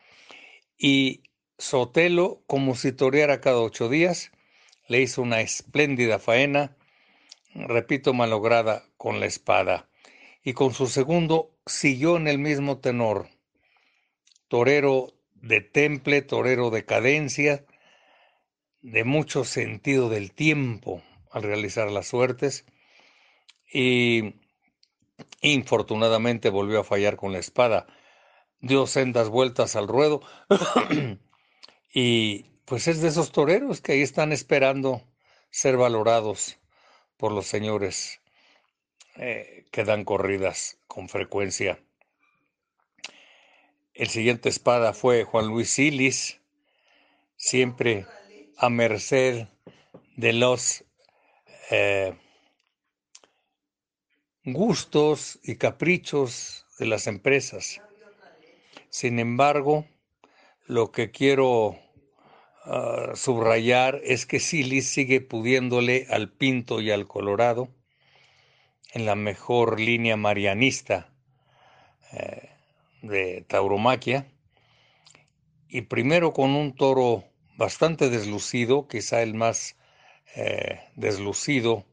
[0.75, 1.21] Y
[1.59, 4.31] Sotelo, como si toreara cada ocho días,
[4.87, 6.75] le hizo una espléndida faena,
[7.53, 9.87] repito, malograda con la espada.
[10.43, 13.29] Y con su segundo siguió en el mismo tenor.
[14.47, 17.65] Torero de temple, torero de cadencia,
[18.85, 21.01] de mucho sentido del tiempo
[21.31, 22.65] al realizar las suertes.
[23.71, 24.35] Y
[25.41, 27.87] infortunadamente volvió a fallar con la espada.
[28.59, 30.21] Dio sendas vueltas al ruedo
[31.93, 35.01] Y pues es de esos toreros que ahí están esperando
[35.49, 36.57] ser valorados
[37.15, 38.19] por los señores
[39.15, 41.79] eh, que dan corridas con frecuencia.
[43.93, 46.41] El siguiente espada fue Juan Luis Silis,
[47.37, 48.05] siempre
[48.57, 49.47] a merced
[50.15, 50.83] de los
[51.71, 52.13] eh,
[54.43, 57.81] gustos y caprichos de las empresas.
[58.89, 59.85] Sin embargo,
[60.67, 61.77] lo que quiero
[63.13, 67.69] subrayar es que Silis sigue pudiéndole al Pinto y al Colorado
[68.93, 71.13] en la mejor línea marianista
[72.11, 72.49] eh,
[73.01, 74.27] de tauromaquia
[75.67, 77.25] y primero con un toro
[77.57, 79.75] bastante deslucido, quizá el más
[80.35, 81.85] eh, deslucido,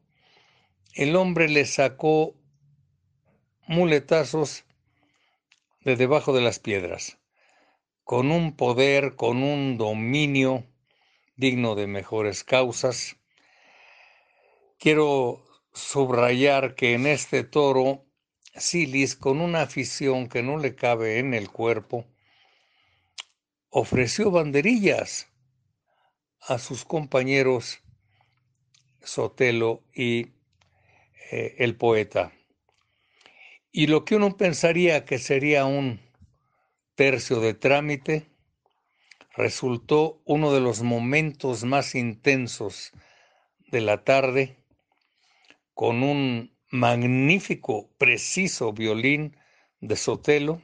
[0.93, 2.35] el hombre le sacó
[3.67, 4.65] muletazos
[5.81, 7.17] de debajo de las piedras
[8.03, 10.65] con un poder, con un dominio
[11.35, 13.17] digno de mejores causas.
[14.77, 18.05] Quiero subrayar que en este toro,
[18.55, 22.05] Silis, con una afición que no le cabe en el cuerpo,
[23.69, 25.32] ofreció banderillas
[26.47, 27.79] a sus compañeros
[29.01, 30.27] Sotelo y
[31.31, 32.31] eh, el poeta.
[33.71, 35.99] Y lo que uno pensaría que sería un
[36.95, 38.27] tercio de trámite,
[39.35, 42.91] resultó uno de los momentos más intensos
[43.71, 44.57] de la tarde,
[45.73, 49.35] con un magnífico, preciso violín
[49.81, 50.61] de Sotelo,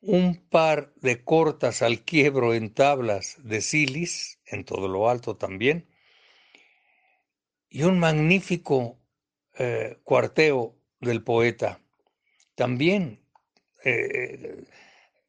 [0.00, 5.88] un par de cortas al quiebro en tablas de Silis, en todo lo alto también,
[7.68, 8.98] y un magnífico
[9.58, 11.80] eh, cuarteo del poeta,
[12.54, 13.20] también
[13.84, 14.64] eh,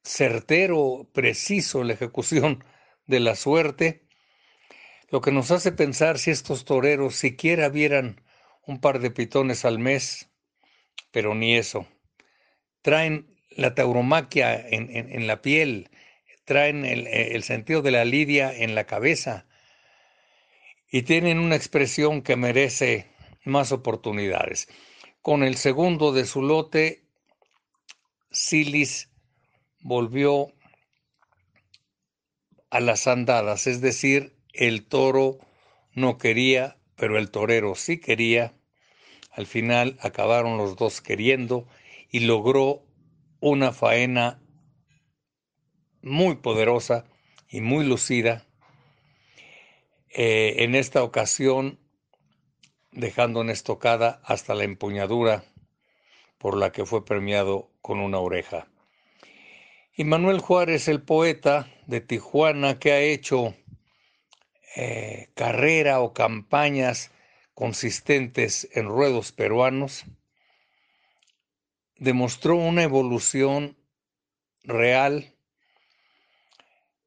[0.04, 2.64] certero, preciso la ejecución
[3.06, 4.08] de la suerte,
[5.10, 8.22] lo que nos hace pensar si estos toreros siquiera vieran
[8.66, 10.30] un par de pitones al mes,
[11.12, 11.88] pero ni eso.
[12.82, 15.90] Traen la tauromaquia en, la piel,
[16.46, 19.46] traen el, el sentido de la lidia en la cabeza
[20.92, 23.08] y tienen una expresión que merece
[23.44, 24.68] más oportunidades.
[25.22, 27.04] Con el segundo de su lote,
[28.32, 29.10] Silis
[29.82, 30.54] volvió
[32.70, 35.40] a las andadas, es decir, el toro
[35.94, 38.54] no quería, pero el torero sí quería.
[39.32, 41.68] Al final acabaron los dos queriendo
[42.12, 42.84] y logró
[43.40, 44.40] una faena
[46.02, 47.06] muy poderosa
[47.48, 48.46] y muy lucida.
[50.10, 51.80] Eh, en esta ocasión,
[52.92, 55.44] dejando en estocada hasta la empuñadura
[56.38, 58.68] por la que fue premiado con una oreja.
[59.96, 63.54] Y Manuel Juárez, el poeta de Tijuana, que ha hecho
[64.76, 67.12] eh, carrera o campañas
[67.54, 70.06] consistentes en ruedos peruanos,
[72.00, 73.78] demostró una evolución
[74.64, 75.36] real,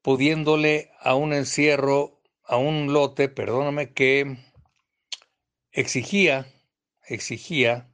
[0.02, 4.36] pudiéndole a un encierro, a un lote, perdóname, que
[5.70, 6.47] exigía,
[7.06, 7.89] exigía,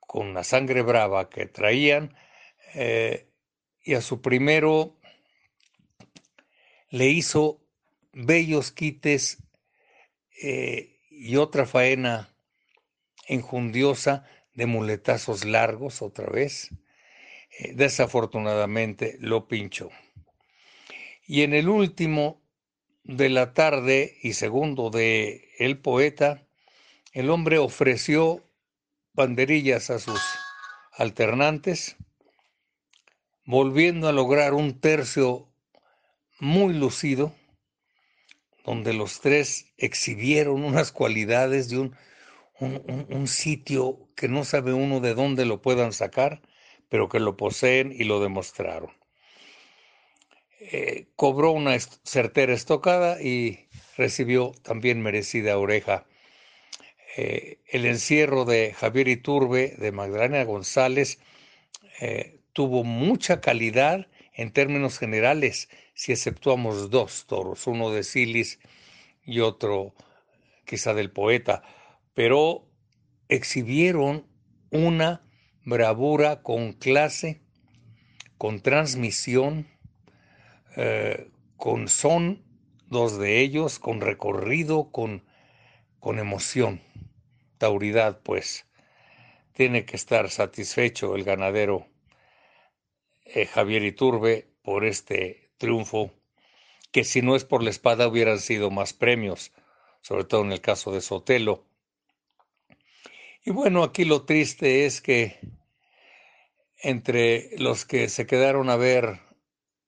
[0.00, 2.16] con la sangre brava que traían,
[2.74, 3.28] eh,
[3.82, 4.96] y a su primero
[6.90, 7.60] le hizo
[8.12, 9.42] bellos quites
[10.40, 12.34] eh, y otra faena
[13.26, 14.24] enjundiosa
[14.54, 16.70] de muletazos largos otra vez.
[17.58, 19.90] Eh, desafortunadamente lo pinchó.
[21.26, 22.42] Y en el último
[23.04, 26.46] de la tarde y segundo de El Poeta,
[27.12, 28.42] el hombre ofreció
[29.12, 30.20] banderillas a sus
[30.92, 31.96] alternantes,
[33.44, 35.48] volviendo a lograr un tercio
[36.40, 37.34] muy lucido,
[38.64, 41.96] donde los tres exhibieron unas cualidades de un,
[42.60, 46.40] un, sitio que no sabe uno de dónde lo puedan sacar,
[46.88, 48.90] pero que lo poseen y lo demostraron.
[50.60, 56.06] Eh, cobró una certera estocada y recibió también merecida oreja.
[57.16, 61.18] Eh, el encierro de Javier Iturbe, de Magdalena González,
[62.00, 68.58] eh, tuvo mucha calidad en términos generales si exceptuamos dos toros, uno de Silis
[69.24, 69.94] y otro
[70.64, 71.62] quizá del poeta,
[72.14, 72.66] pero
[73.28, 74.26] exhibieron
[74.70, 75.26] una
[75.64, 77.42] bravura con clase,
[78.38, 79.66] con transmisión,
[80.76, 82.42] eh, con son,
[82.86, 85.24] dos de ellos, con recorrido, con,
[86.00, 86.80] con emoción,
[87.58, 88.66] tauridad, pues.
[89.52, 91.86] Tiene que estar satisfecho el ganadero
[93.24, 96.12] eh, Javier Iturbe por este triunfo,
[96.92, 99.52] que si no es por la espada hubieran sido más premios,
[100.02, 101.64] sobre todo en el caso de Sotelo.
[103.44, 105.38] Y bueno, aquí lo triste es que
[106.78, 109.20] entre los que se quedaron a ver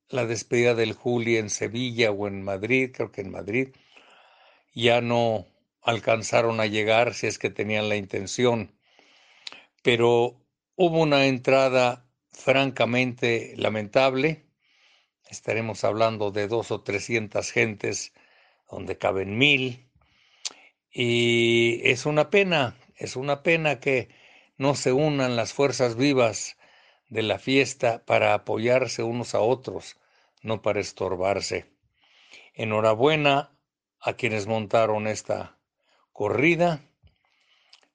[0.08, 3.74] la despedida del Juli en Sevilla o en Madrid, creo que en Madrid,
[4.74, 5.46] ya no
[5.82, 8.72] alcanzaron a llegar si es que tenían la intención.
[9.82, 10.40] Pero
[10.74, 14.46] hubo una entrada francamente lamentable
[15.28, 18.12] Estaremos hablando de dos o trescientas gentes
[18.70, 19.88] donde caben mil.
[20.92, 24.08] Y es una pena, es una pena que
[24.56, 26.56] no se unan las fuerzas vivas
[27.08, 29.96] de la fiesta para apoyarse unos a otros,
[30.42, 31.70] no para estorbarse.
[32.54, 33.52] Enhorabuena
[34.00, 35.58] a quienes montaron esta
[36.12, 36.80] corrida,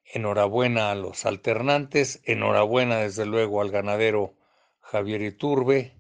[0.06, 4.36] enhorabuena a los alternantes, enhorabuena desde luego al ganadero
[4.82, 5.96] Javier Iturbe,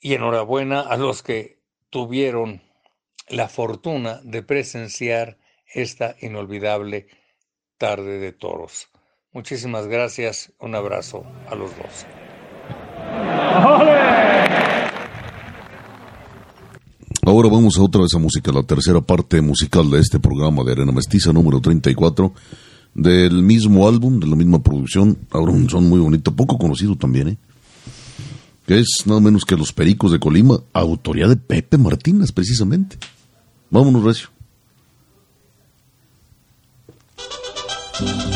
[0.00, 1.60] y enhorabuena a los que
[1.90, 2.62] tuvieron
[3.28, 7.08] la fortuna de presenciar esta inolvidable
[7.78, 8.88] tarde de toros.
[9.32, 12.06] Muchísimas gracias, un abrazo a los dos.
[17.22, 20.72] Ahora vamos a otra vez a música, la tercera parte musical de este programa de
[20.72, 22.32] Arena Mestiza número 34,
[22.94, 27.28] del mismo álbum, de la misma producción, ahora un son muy bonito, poco conocido también,
[27.28, 27.38] ¿eh?
[28.66, 32.96] que es nada menos que Los Pericos de Colima, autoría de Pepe Martínez, precisamente.
[33.70, 34.35] Vámonos, Recio.
[37.98, 38.35] Los pericos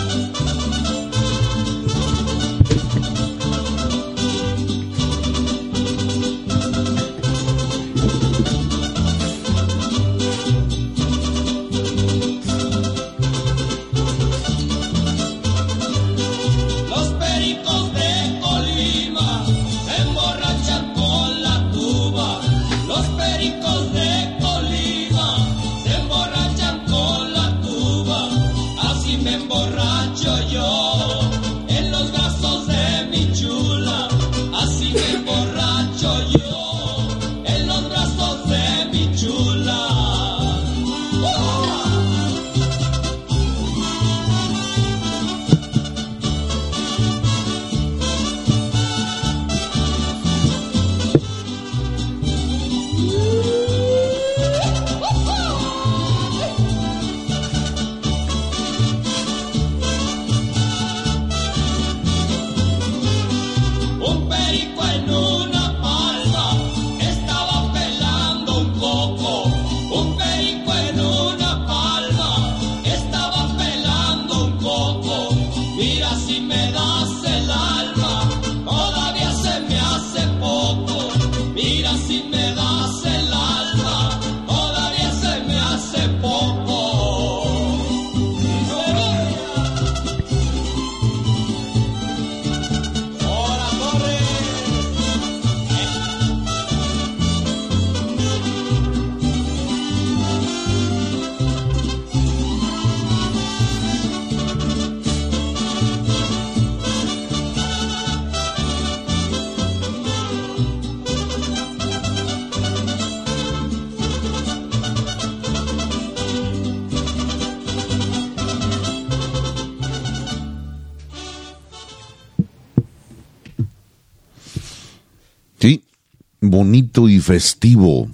[126.40, 128.08] bonito y festivo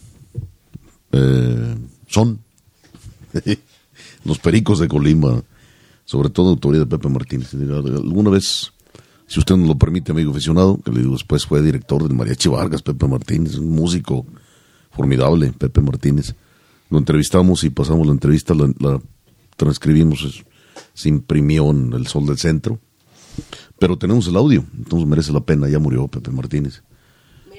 [1.12, 1.76] eh,
[2.08, 2.40] son
[4.24, 5.42] los pericos de Colima,
[6.04, 7.54] sobre todo autoría de Pepe Martínez.
[7.54, 8.72] Alguna vez,
[9.26, 12.48] si usted nos lo permite, amigo aficionado, que le digo después fue director del Mariachi
[12.48, 14.26] Vargas, Pepe Martínez, un músico
[14.90, 16.34] formidable, Pepe Martínez.
[16.90, 19.00] Lo entrevistamos y pasamos la entrevista, la, la
[19.56, 20.44] transcribimos,
[20.94, 22.78] se imprimió en el Sol del Centro.
[23.78, 26.82] Pero tenemos el audio, entonces merece la pena, ya murió Pepe Martínez.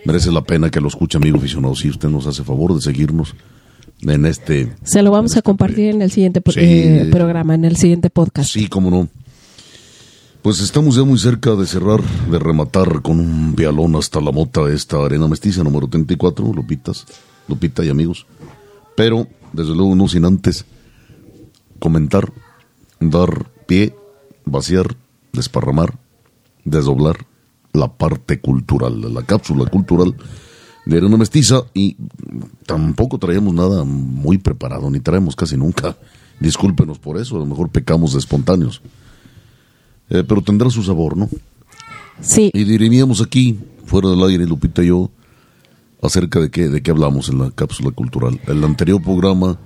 [0.08, 3.36] Merece la pena que lo escuche, amigo aficionado, si usted nos hace favor de seguirnos
[4.04, 4.74] en este...
[4.84, 6.60] Se lo vamos a este compartir en el siguiente Sí.
[6.62, 8.50] eh, programa, en el siguiente podcast.
[8.50, 9.10] Sí, cómo no.
[10.42, 12.02] Pues estamos ya muy cerca de cerrar,
[12.32, 17.06] de rematar con un vialón hasta la mota esta arena mestiza número 34, Lupitas,
[17.50, 18.26] Lupita y amigos.
[18.96, 20.64] Pero, desde luego, no sin antes
[21.80, 22.32] comentar,
[23.02, 23.94] dar pie,
[24.46, 24.96] vaciar,
[25.34, 26.00] desparramar,
[26.64, 27.26] desdoblar
[27.74, 30.16] la parte cultural, la cápsula cultural
[30.86, 31.98] de arena mestiza y
[32.66, 35.98] tampoco traíamos nada muy preparado, ni traemos casi nunca.
[36.40, 38.82] Discúlpenos por eso, a lo mejor pecamos de espontáneos.
[40.10, 41.30] Eh, pero tendrá su sabor, ¿no?
[42.22, 45.12] Sí, Y diríamos aquí, fuera del aire, Lupita y yo,
[46.02, 48.40] acerca de qué, de qué hablamos en la cápsula cultural.
[48.48, 49.60] El anterior programa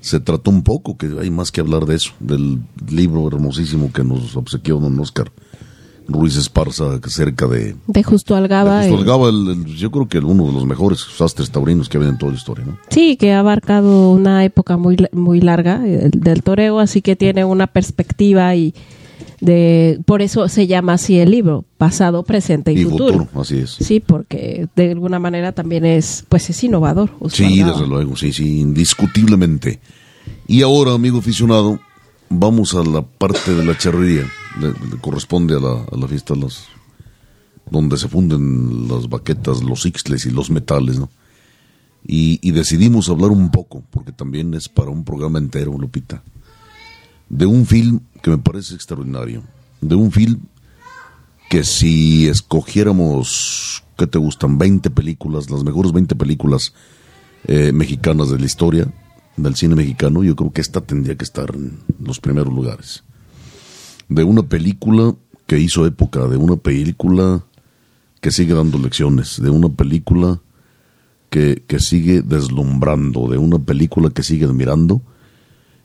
[0.00, 4.04] se trató un poco, que hay más que hablar de eso, del libro hermosísimo que
[4.04, 5.32] nos obsequió don Oscar
[6.12, 8.80] Ruiz Esparza acerca de, de Justo Algaba.
[8.80, 11.96] de Justo Algaba, el- el- yo creo que uno de los mejores sastres taurinos que
[11.98, 12.78] había en toda la historia, ¿no?
[12.90, 17.16] Sí, que ha abarcado una época muy, muy larga eh, el del toreo, así que
[17.16, 18.74] tiene una perspectiva y
[19.40, 23.18] de por eso se llama así el libro, pasado, presente y, Y futuro.
[23.20, 23.70] futuro, así es.
[23.70, 27.10] Sí, porque de alguna manera también es pues es innovador.
[27.30, 29.80] Sí, desde luego, sí, sí, indiscutiblemente.
[30.46, 31.80] Y ahora, amigo aficionado,
[32.28, 34.24] vamos a la parte de la charrería.
[34.58, 36.64] Le, corresponde a la, a fiesta las,
[37.70, 41.10] donde se funden las baquetas, los ixtles y los metales, ¿no?
[42.04, 46.22] Y, y decidimos hablar un poco, porque también es para un programa entero, Lupita,
[47.28, 49.42] de un film que me parece extraordinario.
[49.80, 50.40] De un film
[51.50, 54.56] que si escogiéramos, ¿qué te gustan?
[54.56, 56.74] 20 películas, las mejores 20 películas
[57.44, 58.92] eh, mexicanas de la historia
[59.36, 63.02] del cine mexicano, yo creo que esta tendría que estar en los primeros lugares.
[64.10, 65.14] De una película
[65.46, 67.44] que hizo época, de una película
[68.20, 70.40] que sigue dando lecciones, de una película
[71.30, 75.00] que, que sigue deslumbrando, de una película que sigue admirando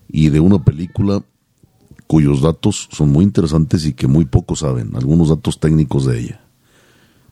[0.08, 1.22] y de una película
[2.08, 6.40] cuyos datos son muy interesantes y que muy pocos saben, algunos datos técnicos de ella.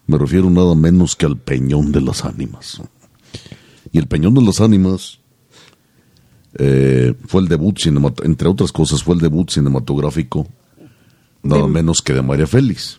[0.07, 2.81] Me refiero nada menos que al Peñón de las Ánimas.
[3.91, 5.19] Y el Peñón de las Ánimas
[6.55, 7.79] eh, fue el debut,
[8.23, 10.47] entre otras cosas, fue el debut cinematográfico
[11.45, 12.99] nada menos que de María Félix.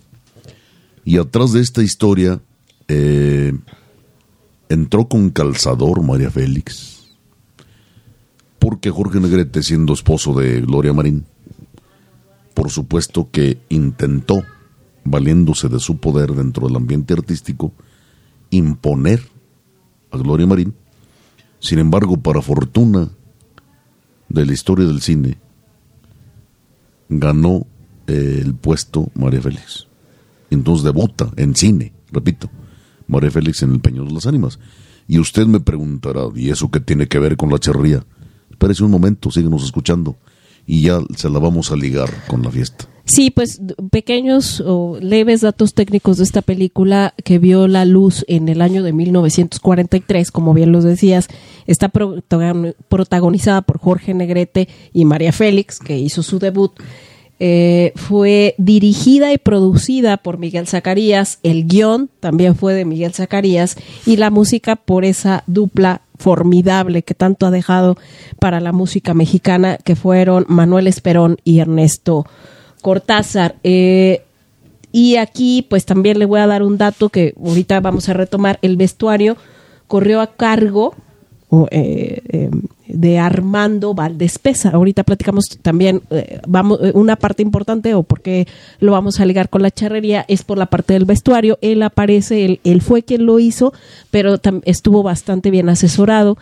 [1.04, 2.42] Y atrás de esta historia
[2.88, 3.54] eh,
[4.70, 7.08] entró con calzador María Félix,
[8.60, 11.26] porque Jorge Negrete, siendo esposo de Gloria Marín,
[12.54, 14.44] por supuesto que intentó,
[15.04, 17.74] valiéndose de su poder dentro del ambiente artístico,
[18.50, 19.22] imponer
[20.12, 20.74] a Gloria Marín.
[21.60, 23.10] Sin embargo, para fortuna
[24.30, 25.38] de la historia del cine,
[27.10, 27.68] ganó
[28.08, 29.88] el puesto María Félix.
[30.50, 32.50] Entonces debuta en cine, repito,
[33.08, 34.60] María Félix en El Peñón de las Ánimas.
[35.08, 38.04] Y usted me preguntará, ¿y eso qué tiene que ver con la charría?
[38.50, 40.16] Espérese un momento, síguenos escuchando.
[40.68, 42.86] Y ya se la vamos a ligar con la fiesta.
[43.04, 43.62] Sí, pues
[43.92, 48.82] pequeños o leves datos técnicos de esta película que vio la luz en el año
[48.82, 51.28] de 1943, como bien los decías,
[51.68, 56.72] está protagon- protagonizada por Jorge Negrete y María Félix, que hizo su debut.
[57.40, 63.76] Eh, fue dirigida y producida por Miguel Zacarías, el guion también fue de Miguel Zacarías
[64.06, 67.98] y la música por esa dupla formidable que tanto ha dejado
[68.40, 72.26] para la música mexicana, que fueron Manuel Esperón y Ernesto
[72.82, 73.56] Cortázar.
[73.64, 74.24] Eh,
[74.94, 78.60] y aquí, pues también le voy a dar un dato que ahorita vamos a retomar.
[78.62, 79.36] El vestuario
[79.88, 80.96] corrió a cargo
[82.88, 84.70] de Armando Valdespesa.
[84.70, 88.48] Ahorita platicamos también, eh, vamos, eh, una parte importante o porque
[88.80, 91.58] lo vamos a ligar con la charrería es por la parte del vestuario.
[91.62, 93.74] Él aparece, él, él fue quien lo hizo,
[94.12, 96.38] pero estuvo bastante bien asesorado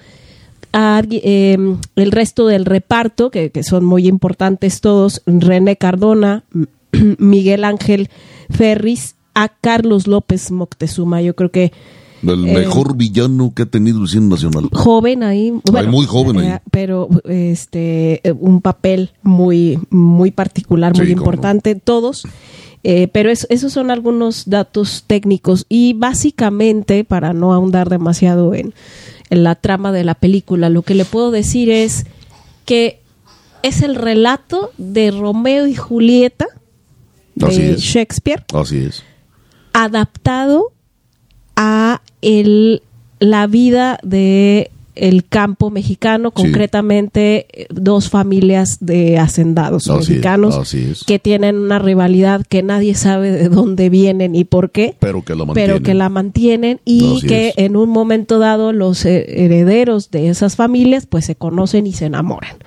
[0.74, 1.58] eh,
[1.96, 6.44] el resto del reparto, que, que son muy importantes todos, René Cardona,
[7.20, 8.10] Miguel Ángel
[8.50, 11.22] Ferris, a Carlos López Moctezuma.
[11.22, 11.72] Yo creo que
[12.24, 14.70] El Eh, mejor villano que ha tenido el cine nacional.
[14.72, 16.48] joven ahí, bueno, muy joven ahí.
[16.48, 21.22] eh, pero este eh, un papel muy muy particular, muy cómo no.
[21.22, 22.26] importante todos.
[22.86, 28.74] Eh, pero es- esos son algunos datos técnicos y básicamente para no ahondar demasiado en,
[29.30, 32.06] en la trama de la película, lo que le puedo decir es
[32.66, 33.00] que
[33.62, 36.48] es el relato de Romeo y Julieta
[37.36, 37.80] de es.
[37.80, 39.02] Shakespeare Así es.
[39.72, 40.73] adaptado
[41.56, 42.82] a el,
[43.20, 46.44] la vida de el campo mexicano, Sí.
[46.44, 50.72] concretamente eh, dos familias de hacendados mexicanos
[51.08, 55.34] que tienen una rivalidad que nadie sabe de dónde vienen y por qué, Pero que
[55.34, 55.68] la mantiene.
[55.74, 57.54] pero que la mantienen y que es.
[57.58, 62.06] en un momento dado los eh, herederos de esas familias pues se conocen y se
[62.06, 62.58] enamoran.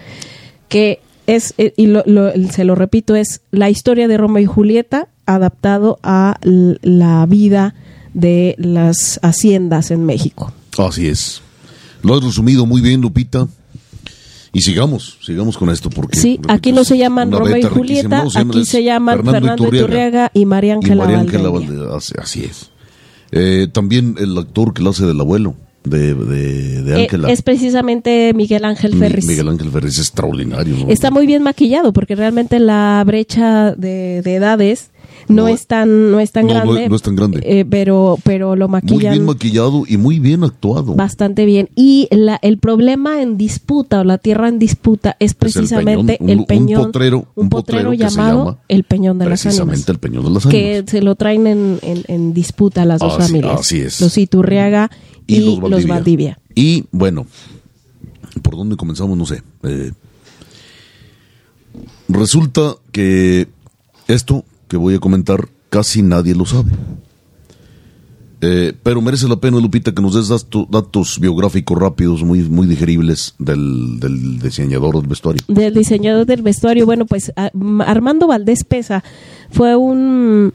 [0.68, 0.98] Que
[1.28, 5.06] es, eh, y lo- lo- se lo repito, es la historia de Romeo y Julieta
[5.26, 7.74] adaptado a la vida
[8.16, 10.51] de las haciendas en México.
[10.78, 11.43] Así es.
[12.02, 13.47] Lo has resumido muy bien, Lupita.
[14.52, 17.62] Y sigamos, sigamos con esto porque Sí, repito, aquí no se llaman Romeo y.
[17.62, 21.52] Julieta, No, se aquí se llaman Fernando Iturriaga y María y María Ángela
[21.94, 22.70] así, así es.
[23.32, 27.28] Eh, también el actor que lo hace del abuelo de, de, de Eh, Ángela.
[27.30, 29.26] es precisamente Miguel Ángel Mi- Ferris.
[29.26, 30.74] Miguel Ángel Ferris es extraordinario.
[30.86, 30.88] ¿no?
[30.88, 34.88] Está muy bien maquillado porque realmente la brecha de, de edades
[35.28, 37.40] no, No, es tan no es tan no, grande, no es tan grande.
[37.44, 40.94] eh, pero pero lo muy maquillan bien maquillado y muy bien actuado.
[40.94, 46.19] bastante bien y la, el problema en disputa o la tierra en disputa es precisamente
[46.19, 49.19] peñón, un- el un peñón potrero- un un potrero que se llamado llama el peñón
[49.19, 50.90] de las Precisamente ánimas el peñón de las que ánimas.
[50.90, 54.01] se lo traen en, en- en disputa las dos Así- familias así es.
[54.01, 54.90] los Iturriaga
[55.27, 56.39] y, los, Valdivia.
[56.55, 57.27] Y bueno,
[58.43, 59.19] ¿por dónde comenzamos?
[59.19, 59.43] No sé.
[59.65, 59.90] Eh,
[62.09, 63.48] resulta que
[64.09, 66.70] esto que voy a comentar casi nadie lo sabe.
[68.43, 72.66] Eh, pero merece la pena, Lupita, que nos des dato- datos biográficos rápidos, muy, muy
[72.66, 75.43] digeribles del, del diseñador del vestuario.
[75.48, 76.84] del diseñador del vestuario.
[76.84, 79.02] Bueno, pues a- M- Armando Valdés Pesa
[79.51, 80.52] fue un,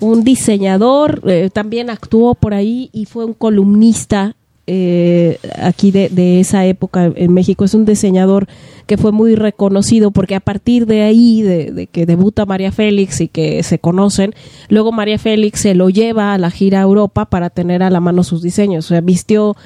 [0.00, 4.36] un diseñador, eh, también actuó por ahí y fue un columnista
[4.72, 7.64] eh, aquí de, de esa época en México.
[7.64, 8.46] Es un diseñador
[8.86, 13.20] que fue muy reconocido porque a partir de ahí, de, de que debuta María Félix
[13.20, 14.32] y que se conocen,
[14.68, 17.98] luego María Félix se lo lleva a la gira a Europa para tener a la
[17.98, 18.84] mano sus diseños.
[18.84, 19.56] O sea, vistió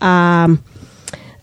[0.00, 0.46] a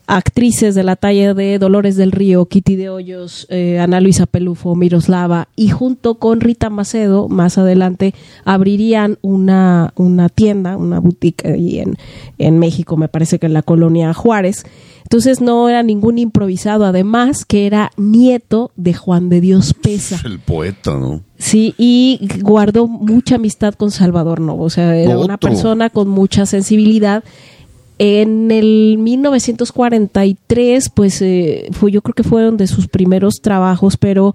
[0.09, 4.75] actrices de la talla de Dolores del Río, Kitty de Hoyos, eh, Ana Luisa Pelufo,
[4.75, 11.79] Miroslava, y junto con Rita Macedo, más adelante, abrirían una, una tienda, una boutique ahí
[11.79, 11.95] en,
[12.39, 14.65] en México, me parece que en la colonia Juárez.
[15.03, 20.19] Entonces no era ningún improvisado, además que era nieto de Juan de Dios Pesa.
[20.25, 21.21] El poeta, ¿no?
[21.37, 24.65] Sí, y guardó mucha amistad con Salvador Novo.
[24.65, 27.23] O sea, era una persona con mucha sensibilidad.
[28.01, 34.33] En el 1943, pues eh, fue, yo creo que fueron de sus primeros trabajos, pero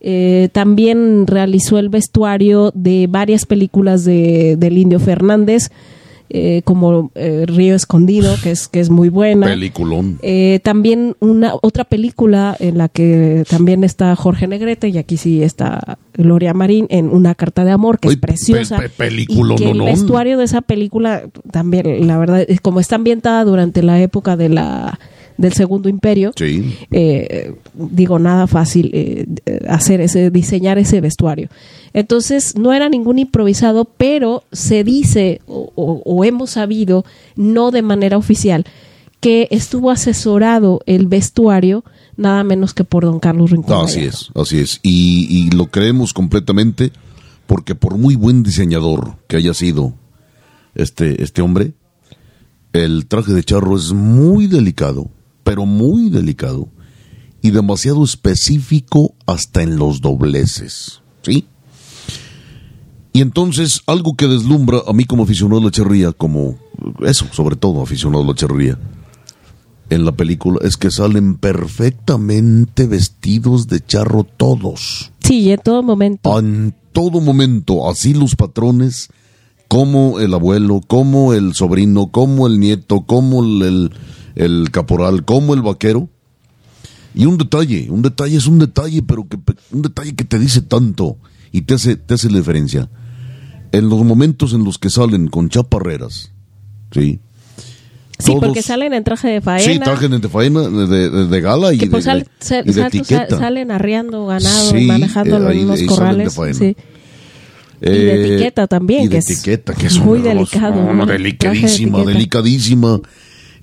[0.00, 5.70] eh, también realizó el vestuario de varias películas de, del Indio Fernández,
[6.30, 9.46] eh, como eh, Río Escondido, que es, que es muy buena.
[9.46, 10.18] Peliculón.
[10.22, 15.42] Eh, también una otra película en la que también está Jorge Negrete y aquí sí
[15.42, 19.56] está Gloria Marín en Una carta de amor que es preciosa pe- pe- película, y
[19.56, 24.00] que el no, vestuario de esa película también la verdad como está ambientada durante la
[24.00, 24.98] época de la
[25.38, 26.76] del Segundo Imperio Sí.
[26.90, 29.26] eh, digo nada fácil eh,
[29.68, 31.48] hacer ese diseñar ese vestuario
[31.92, 37.04] entonces no era ningún improvisado pero se dice o, o- o hemos sabido
[37.36, 38.64] no de manera oficial
[39.20, 41.84] que estuvo asesorado el vestuario
[42.16, 44.80] nada menos que por don Carlos Rincón Así es, así es.
[44.82, 46.92] Y, y lo creemos completamente
[47.46, 49.94] porque por muy buen diseñador que haya sido
[50.74, 51.72] este, este hombre,
[52.72, 55.10] el traje de charro es muy delicado,
[55.46, 56.68] pero muy delicado
[57.40, 61.46] y demasiado específico hasta en los dobleces, ¿sí?
[63.12, 66.56] Y entonces, algo que deslumbra a mí como aficionado a la charría, como
[67.06, 68.76] eso, sobre todo aficionado a la charría,
[69.88, 75.12] en la película es que salen perfectamente vestidos de charro todos.
[75.20, 79.10] sí en todo momento En todo momento, así los patrones,
[79.68, 83.90] como el abuelo, como el sobrino, como el nieto, como el, el-
[84.36, 86.08] el caporal, como el vaquero.
[87.14, 89.38] Y un detalle, un detalle es un detalle, pero que
[89.72, 91.16] un detalle que te dice tanto
[91.50, 92.88] y te hace, te hace la diferencia.
[93.72, 96.30] En los momentos en los que salen con chaparreras,
[96.92, 97.18] ¿sí?
[98.18, 101.40] sí todos- porque salen en traje de faena Sí, traje de faena, de, de- de
[101.40, 103.38] gala y que de, pues sal- de- sal- y de sal- etiqueta.
[103.38, 106.54] salen arriando ganado Sí, manejando eh, ahí- salen de corrales faena.
[106.58, 106.76] sí.
[107.80, 112.04] Y de etiqueta también, Y de que es etiqueta, que es muy delicado, de delicadísima,
[112.04, 113.00] delicadísima.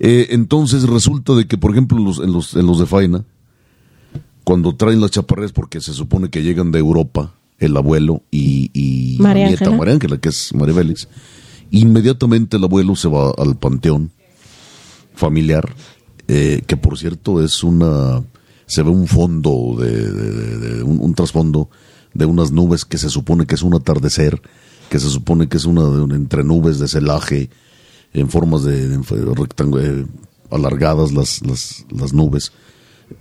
[0.05, 3.23] Eh, entonces resulta de que, por ejemplo, en los, en los, en los de faena,
[4.43, 9.17] cuando traen las chaparreras, porque se supone que llegan de Europa, el abuelo y, y
[9.21, 9.77] María la nieta Ángela.
[9.77, 11.07] María Ángela, que es María Félix,
[11.71, 14.11] inmediatamente el abuelo se va al panteón
[15.15, 15.73] familiar,
[16.27, 18.21] eh, que por cierto es una,
[18.65, 21.69] se ve un fondo de, de- de- de- un, un trasfondo
[22.13, 24.41] de unas nubes que se supone que es un atardecer,
[24.89, 27.49] que se supone que es una, de entre nubes de celaje
[28.13, 30.05] en formas de, de eh,
[30.51, 32.51] alargadas las, las, las nubes.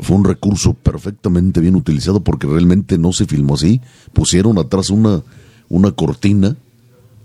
[0.01, 3.81] Fue un recurso perfectamente bien utilizado porque realmente no se filmó así.
[4.12, 5.23] Pusieron atrás una,
[5.69, 6.56] una cortina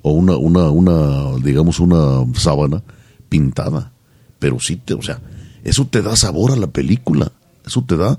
[0.02, 2.84] o una, una, una, digamos, una sábana
[3.30, 3.92] pintada.
[4.40, 5.22] Pero sí te, o sea,
[5.64, 7.32] eso te da sabor a la película.
[7.66, 8.18] Eso te da,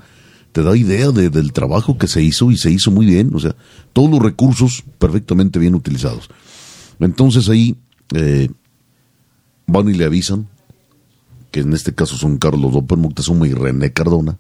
[0.53, 3.31] te da idea de- del trabajo que se hizo y se hizo muy bien.
[3.35, 3.55] O sea,
[3.93, 6.29] todos los recursos perfectamente bien utilizados.
[7.01, 7.77] Entonces ahí
[8.15, 8.49] eh,
[9.69, 10.49] van y le avisan
[11.53, 14.39] que en este caso son Carlos López Moctezuma y René Cardona,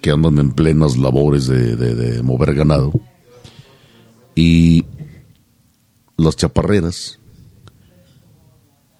[0.00, 2.92] que andan en plenas labores de, de- de mover ganado.
[4.36, 4.84] Y
[6.16, 7.18] las chaparreras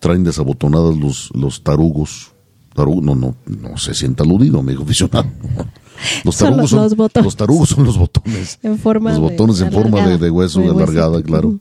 [0.01, 2.33] traen desabotonadas los, los tarugos.
[2.75, 5.27] Taru- no, no, no se sienta aludido, amigo aficionado.
[6.25, 8.59] Los Son tarugos los- los tarugos son los botones.
[8.65, 11.61] En forma los de- botones en forma de, de hueso, de de alargada, claro.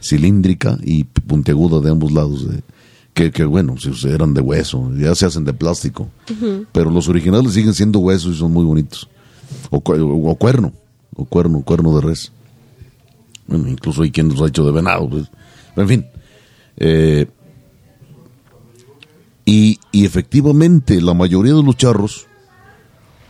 [0.00, 2.48] Cilíndrica y puntiaguda de ambos lados.
[2.48, 2.62] de-
[3.18, 6.08] que, que bueno, si eran de hueso, ya se hacen de plástico.
[6.70, 9.08] Pero los originales siguen siendo huesos y son muy bonitos.
[9.70, 9.94] O, cu-
[10.30, 10.72] o cuerno,
[11.16, 12.30] o cuerno, cuerno de res.
[13.48, 15.08] Bueno, incluso hay quien los ha hecho de venado.
[15.10, 15.24] pues.
[15.76, 16.06] En fin.
[16.76, 17.26] Eh,
[19.44, 22.26] y, y efectivamente, la mayoría de los charros,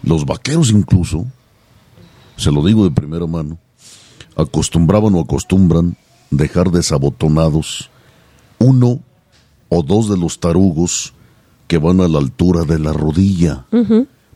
[0.02, 1.24] los vaqueros incluso,
[2.36, 3.56] se lo digo de primera mano,
[4.36, 5.96] acostumbraban o acostumbran
[6.30, 7.88] dejar desabotonados
[8.58, 9.00] uno
[9.68, 11.12] o dos de los tarugos
[11.66, 13.66] que van a la altura de la rodilla.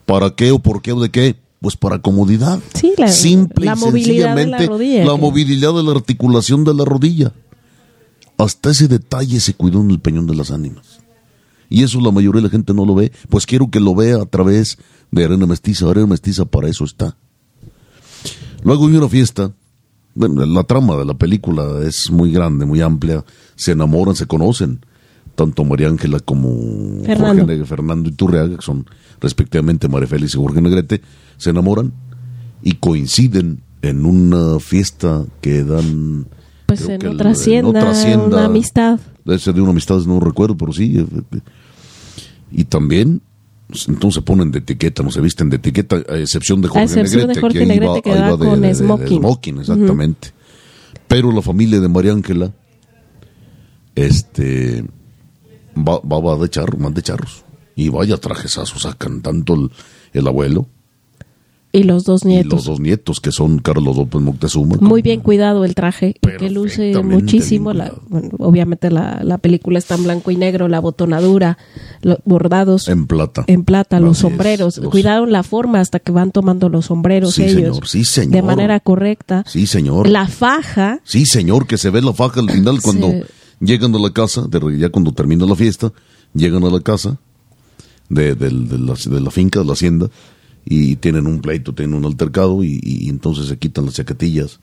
[0.06, 1.36] ¿Para qué o por qué o de qué?
[1.60, 2.58] Pues para comodidad.
[2.74, 6.64] Sí, la- Simple la y movilidad de la sencillamente rodilla, la movilidad de la articulación
[6.64, 7.32] de la rodilla.
[8.36, 10.98] Hasta ese detalle se cuidó en el Peñón de las Ánimas.
[11.68, 13.12] Y eso la mayoría de la gente no lo ve.
[13.30, 14.76] Pues quiero que lo vea a través
[15.10, 15.88] de Arena Mestiza.
[15.88, 17.16] Arena Mestiza para eso está.
[18.64, 19.52] Luego hay una fiesta.
[20.14, 23.24] Bueno, la trama de la película es muy grande, muy amplia.
[23.54, 24.84] Se enamoran, se conocen.
[25.44, 27.44] Tanto María Ángela como Fernando.
[27.46, 28.86] Jorge Fernando Iturriaga, que son
[29.20, 31.00] respectivamente María Félix y Jorge Negrete,
[31.36, 31.92] se enamoran
[32.62, 36.26] y coinciden en una fiesta que dan.
[36.66, 37.68] Pues en que el- otra hacienda,
[38.24, 39.00] una amistad.
[39.24, 40.96] Debe ser de una amistad, no recuerdo, pero sí.
[40.98, 41.40] eh, eh,
[42.52, 43.20] Y también,
[43.66, 46.84] pues, entonces se ponen de etiqueta, no se visten de etiqueta, a excepción de Jorge
[46.84, 47.40] excepción de Negrete.
[47.40, 49.18] Jorge ahí Negrete, que va de- con de- de- de smoking.
[49.18, 50.28] smoking, exactamente.
[51.08, 52.52] Pero la familia de María Ángela,
[53.94, 54.84] este,
[55.76, 57.44] va, va, va de charro, van de charros.
[57.74, 59.70] Y vaya trajesazos sacan tanto el,
[60.12, 60.66] el abuelo
[61.72, 62.52] Y los dos y nietos.
[62.52, 64.76] los dos nietos, que son Carlos López Moctezuma.
[64.82, 67.72] Muy bien cuidado el traje, y que luce muchísimo.
[67.72, 71.56] La, bueno, obviamente la, la película está en blanco y negro, la botonadura,
[72.02, 73.44] los bordados En plata.
[73.46, 74.76] en plata, los Así es, sombreros.
[74.76, 77.54] los- Cuidaron la forma hasta que van tomando los sombreros Sí, ellos.
[77.54, 78.32] señor, sí, señor.
[78.34, 79.44] De manera correcta.
[79.48, 80.08] Sí, señor.
[80.10, 83.08] La faja, Sí, señor, que se ve la faja al final cuando.
[83.62, 85.92] Llegan a la casa, de- ya cuando termina la fiesta,
[86.34, 87.18] llegan a la casa
[88.10, 90.10] de, la, finca, de la hacienda,
[90.64, 94.60] y tienen un pleito, tienen un altercado, y, y entonces se quitan las chaquetillas,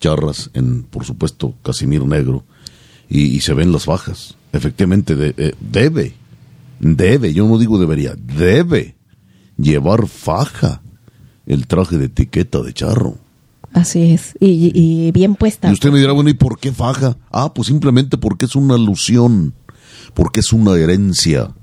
[0.00, 2.44] charras, en, por supuesto, casimiro negro,
[3.08, 4.36] y, y se ven las fajas.
[4.52, 6.14] Efectivamente, de- eh, debe,
[6.80, 8.94] debe, yo no digo debería, debe
[9.56, 10.82] llevar faja
[11.46, 13.18] el traje de etiqueta de charro.
[13.74, 15.68] Así es, y, bien puesta.
[15.68, 17.18] Y usted me dirá, bueno, ¿y por qué faja?
[17.30, 19.54] Ah, pues simplemente porque es una alusión,
[20.14, 21.54] porque es una herencia,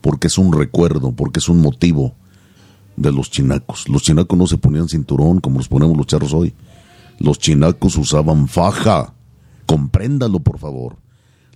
[0.00, 2.14] porque es un recuerdo, porque es un motivo
[2.96, 3.88] de los chinacos.
[3.88, 6.54] Los chinacos no se ponían cinturón como los ponemos los charros hoy.
[7.18, 9.14] Los chinacos usaban faja.
[9.66, 10.96] Compréndalo, por favor.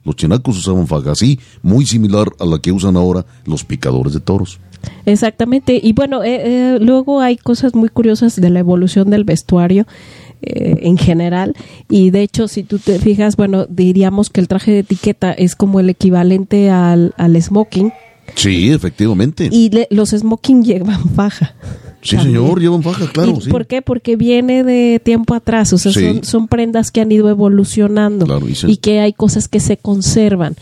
[0.05, 4.20] Los chinacos usaban faja, así, muy similar a la que usan ahora los picadores de
[4.20, 4.61] toros.
[5.05, 5.78] Exactamente.
[5.82, 6.43] Y bueno, eh,
[6.74, 9.86] eh, luego hay cosas muy curiosas de la evolución del vestuario
[10.43, 11.55] eh, en general.
[11.89, 15.55] Y de hecho, si tú te fijas, bueno, diríamos que el traje de etiqueta es
[15.57, 17.93] como el equivalente al, al smoking.
[18.35, 19.48] Sí, efectivamente.
[19.53, 21.55] Y le- los smoking llevan faja.
[22.03, 22.36] sí, también.
[22.36, 23.35] señor, llevan faja, claro.
[23.39, 23.51] ¿Y sí.
[23.51, 23.82] ¿Por qué?
[23.82, 26.05] Porque viene de tiempo atrás, o sea, Sí.
[26.05, 29.61] son, son prendas que han ido evolucionando Claro, y se- y que hay cosas que
[29.61, 30.57] se conservan.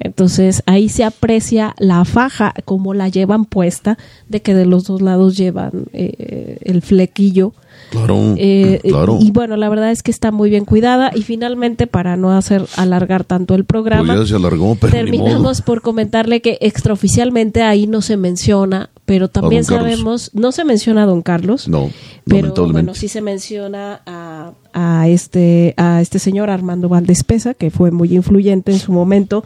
[0.00, 3.98] Entonces ahí se aprecia la faja como la llevan puesta,
[4.28, 7.52] de que de los dos lados llevan eh, el flequillo.
[7.90, 9.18] Claro, Eh, claro.
[9.20, 11.10] Y bueno, la verdad es que está muy bien cuidada.
[11.14, 15.80] Y finalmente, para no hacer alargar tanto el programa, Pues se alargó, pero terminamos por
[15.80, 21.22] comentarle que extraoficialmente ahí no se menciona, pero también sabemos, no se menciona a don
[21.22, 21.66] Carlos.
[21.68, 21.90] No,
[22.26, 27.70] Pero bueno, sí se menciona a, a este a este señor Armando Valdés Pesa, que
[27.70, 29.44] fue muy influyente en su momento,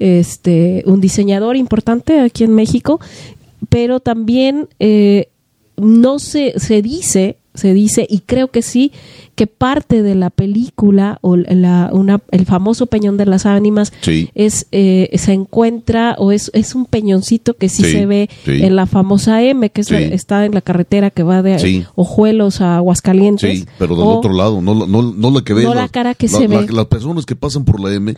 [0.00, 2.98] este un diseñador importante aquí en México,
[3.68, 5.28] pero también eh,
[5.76, 8.92] no se se dice se dice y creo que sí
[9.34, 14.30] que parte de la película o la, una, el famoso peñón de las ánimas Sí.
[14.36, 18.62] es eh, se encuentra o es, es un peñoncito que sí, Sí, se ve sí.
[18.62, 21.84] en la famosa M que es la- está en la carretera que va de.
[21.96, 25.64] Ojuelos a Aguascalientes pero del o- otro lado, no, la- no, no la que ve.
[25.64, 26.66] No la cara que se ve.
[26.70, 28.14] Las personas que pasan por la M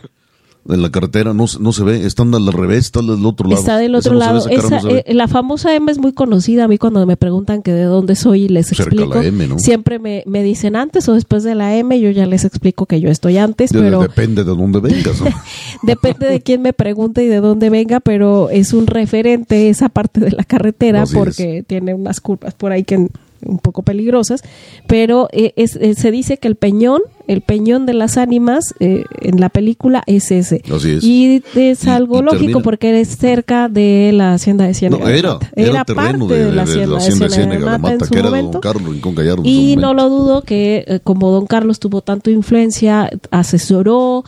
[0.69, 3.59] en la carretera no, se- no se ve, están al revés, está del otro lado.
[3.59, 4.67] Está del otro no se ve, lado.
[4.67, 6.63] esa no eh, la famosa M es muy conocida.
[6.63, 9.47] A mí cuando me preguntan que de dónde soy y les Cerca explico, la M,
[9.47, 9.59] ¿no?
[9.59, 11.99] siempre me, me dicen antes o después de la M.
[11.99, 15.17] Yo ya les explico que yo estoy antes, pero Depende de dónde vengas.
[15.83, 20.19] depende de quién me pregunte y de dónde venga, pero es un referente esa parte
[20.19, 23.07] de la carretera Así porque tiene unas curvas por ahí que
[23.45, 24.41] un poco peligrosas,
[24.87, 29.03] pero eh, es- eh, se dice que el peñón, el peñón de las ánimas eh,
[29.21, 30.61] en la película es ese.
[30.73, 31.03] Así es.
[31.03, 35.03] Y es algo y lógico termina- porque eres cerca de la hacienda de Ciénaga.
[35.05, 37.65] No, era, era, terreno parte de, de- la de hacienda la de hacienda de Ciénaga
[37.65, 38.51] Mata en Mata, su que era de momento.
[38.51, 39.41] don Carlos Rincón Gallardo.
[39.43, 44.23] en su Y no lo dudo que eh, como don Carlos tuvo tanto influencia, asesoró,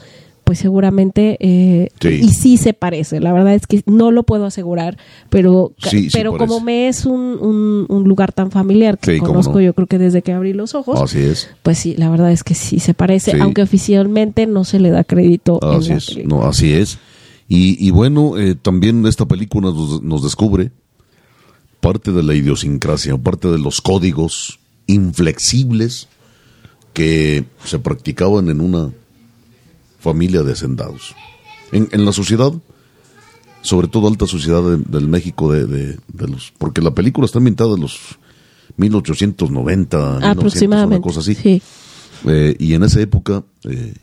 [0.45, 2.07] pues seguramente, eh, Sí.
[2.21, 3.19] y sí se parece.
[3.19, 4.97] La verdad es que no lo puedo asegurar,
[5.29, 9.61] pero, Sí, pero como me es un, un, un lugar tan familiar que conozco no.
[9.61, 11.49] yo creo que desde que abrí los ojos, Así es.
[11.63, 15.03] pues sí, la verdad es que sí se parece, aunque oficialmente no se le da
[15.03, 15.59] crédito.
[15.61, 16.99] en Así la es, no, así es.
[17.49, 20.71] Y, y bueno, eh, también esta película nos, nos descubre
[21.79, 26.07] parte de la idiosincrasia, parte de los códigos inflexibles
[26.93, 28.91] que se practicaban en una
[30.09, 31.15] familia de hacendados.
[31.71, 32.53] En, en la sociedad,
[33.61, 37.39] sobre todo alta sociedad de- del México, de, de- de los, porque la película está
[37.39, 37.97] ambientada en los
[38.77, 40.95] 1890, 1900, Aproximadamente.
[40.97, 41.35] una cosa así.
[41.35, 41.61] Sí.
[42.27, 43.93] Eh, y en esa época eh,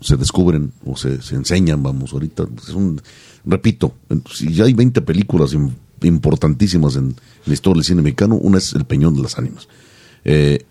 [0.00, 2.44] se descubren o se, se enseñan, vamos, ahorita.
[2.62, 3.00] Es un,
[3.44, 3.94] repito,
[4.32, 5.72] si ya hay 20 películas im-
[6.02, 7.14] importantísimas en
[7.46, 9.68] la historia del cine mexicano, una es El Peñón de las Ánimas.
[10.24, 10.64] Eh,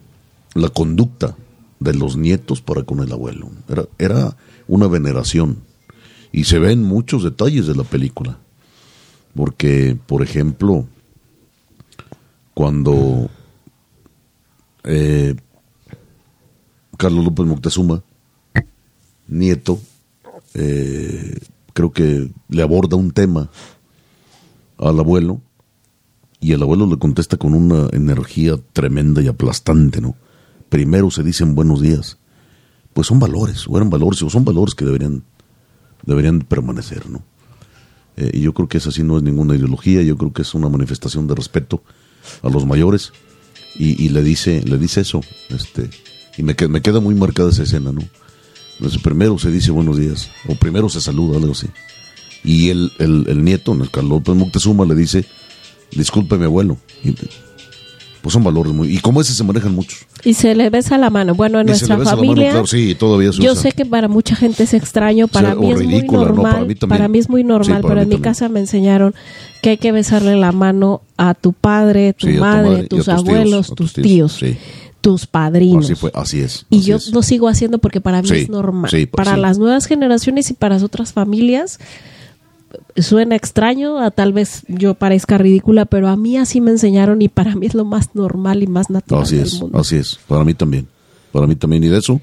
[0.53, 1.35] la conducta
[1.79, 3.49] de los nietos para con el abuelo.
[3.67, 4.37] Era, era
[4.67, 5.57] una veneración.
[6.31, 8.37] Y se ven muchos detalles de la película.
[9.35, 10.87] Porque, por ejemplo,
[12.53, 13.29] cuando
[14.83, 15.35] eh,
[16.97, 18.03] Carlos López Moctezuma,
[19.27, 19.79] nieto,
[20.53, 21.37] eh,
[21.73, 23.49] creo que le aborda un tema
[24.77, 25.41] al abuelo
[26.39, 30.15] y el abuelo le contesta con una energía tremenda y aplastante, ¿no?
[30.69, 32.17] Primero se dicen buenos días.
[32.95, 35.21] Pues son valores, o eran valores, o son valores que deberían,
[36.05, 37.25] deberían permanecer, ¿no?
[38.15, 40.53] Eh, y yo creo que esa sí no es ninguna ideología, yo creo que es
[40.53, 41.83] una manifestación de respeto
[42.41, 43.11] a los mayores.
[43.77, 45.19] Y, le dice, le dice eso,
[45.49, 45.89] este,
[46.37, 48.01] y me, me queda muy marcada esa escena, ¿no?
[49.03, 51.67] Primero se dice buenos días, o primero se saluda, algo así.
[52.45, 55.25] Y el, el, el nieto, el Carlos López Moctezuma, le dice,
[55.91, 56.77] disculpe mi abuelo.
[58.21, 60.07] Pues son valores muy, y como ese se manejan muchos.
[60.25, 61.35] Y se le besa la mano.
[61.35, 62.49] Bueno, en Y nuestra la mano, familia.
[62.51, 63.61] claro, sí, todavía se Yo usa.
[63.61, 66.43] sé que para mucha gente es extraño, para sea, mí es ridícula, muy ¿no?
[66.43, 66.77] normal.
[66.89, 69.13] Para mí es muy normal, pero en mi casa me enseñaron
[69.61, 73.07] que hay que besarle la mano a tu padre, tu Sí, a tu madre, tus
[73.07, 74.39] abuelos, tus tíos,
[75.01, 75.85] tus padrinos.
[75.85, 76.65] Así fue, así es.
[76.71, 77.13] Y así yo es.
[77.13, 78.89] lo sigo haciendo porque para mí es normal.
[78.89, 81.79] pues para las nuevas generaciones y para las otras familias
[82.97, 87.27] suena extraño, a tal vez yo parezca ridícula, pero a mí así me enseñaron y
[87.29, 89.79] para mí es lo más normal y más natural Así del es, mundo.
[89.79, 90.17] así es.
[90.27, 90.87] Para mí también.
[91.31, 91.83] Para mí también.
[91.83, 92.21] Y de eso,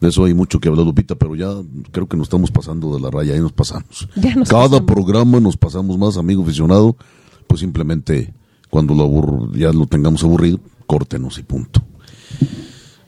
[0.00, 1.48] de eso hay mucho que hablar, Lupita, pero ya
[1.92, 4.08] creo que nos estamos pasando de la raya, ahí nos pasamos.
[4.16, 4.82] Ya nos Cada pasamos.
[4.86, 6.96] programa nos pasamos más, amigo aficionado,
[7.46, 8.32] pues simplemente
[8.70, 11.82] cuando lo ya lo tengamos aburrido, córtenos y punto.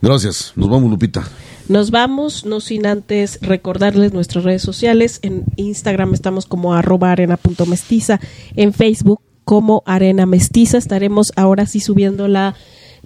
[0.02, 0.52] Gracias.
[0.56, 1.22] Nos vamos, Lupita.
[1.68, 5.20] Nos vamos, no sin antes recordarles nuestras redes sociales.
[5.22, 8.20] En Instagram estamos como arroba arena.mestiza,
[8.56, 10.76] en Facebook como Arena Mestiza.
[10.76, 12.56] Estaremos ahora sí subiendo la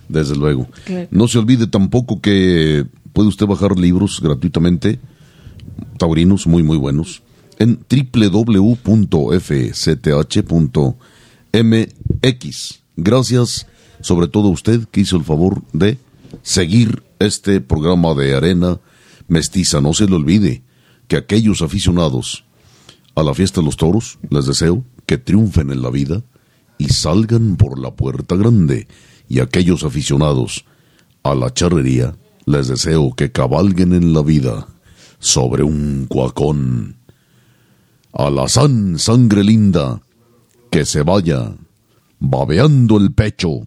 [0.09, 0.69] Desde luego.
[0.85, 1.09] Claro.
[1.11, 5.01] No se olvide tampoco que puede usted bajar libros gratuitamente,
[5.99, 7.23] taurinos muy muy buenos,
[7.59, 8.83] en www.fcth.mx.
[12.97, 13.67] Gracias
[14.01, 15.99] sobre todo a usted que hizo el favor de
[16.43, 18.79] seguir este programa de Arena
[19.29, 19.81] Mestiza.
[19.81, 20.63] No se le olvide
[21.09, 22.45] que aquellos aficionados
[23.15, 26.23] a la fiesta de los toros, les deseo que triunfen en la vida
[26.79, 28.89] y salgan por la puerta grande.
[29.29, 30.65] Y aquellos aficionados
[31.23, 32.15] a la charrería,
[32.45, 34.69] les deseo que cabalguen en la vida
[35.19, 36.97] sobre un cuacón.
[38.13, 40.01] A la san sangre linda,
[40.71, 41.55] que se vaya
[42.19, 43.67] babeando el pecho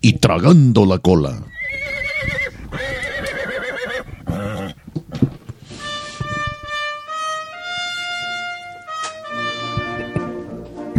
[0.00, 1.44] y tragando la cola.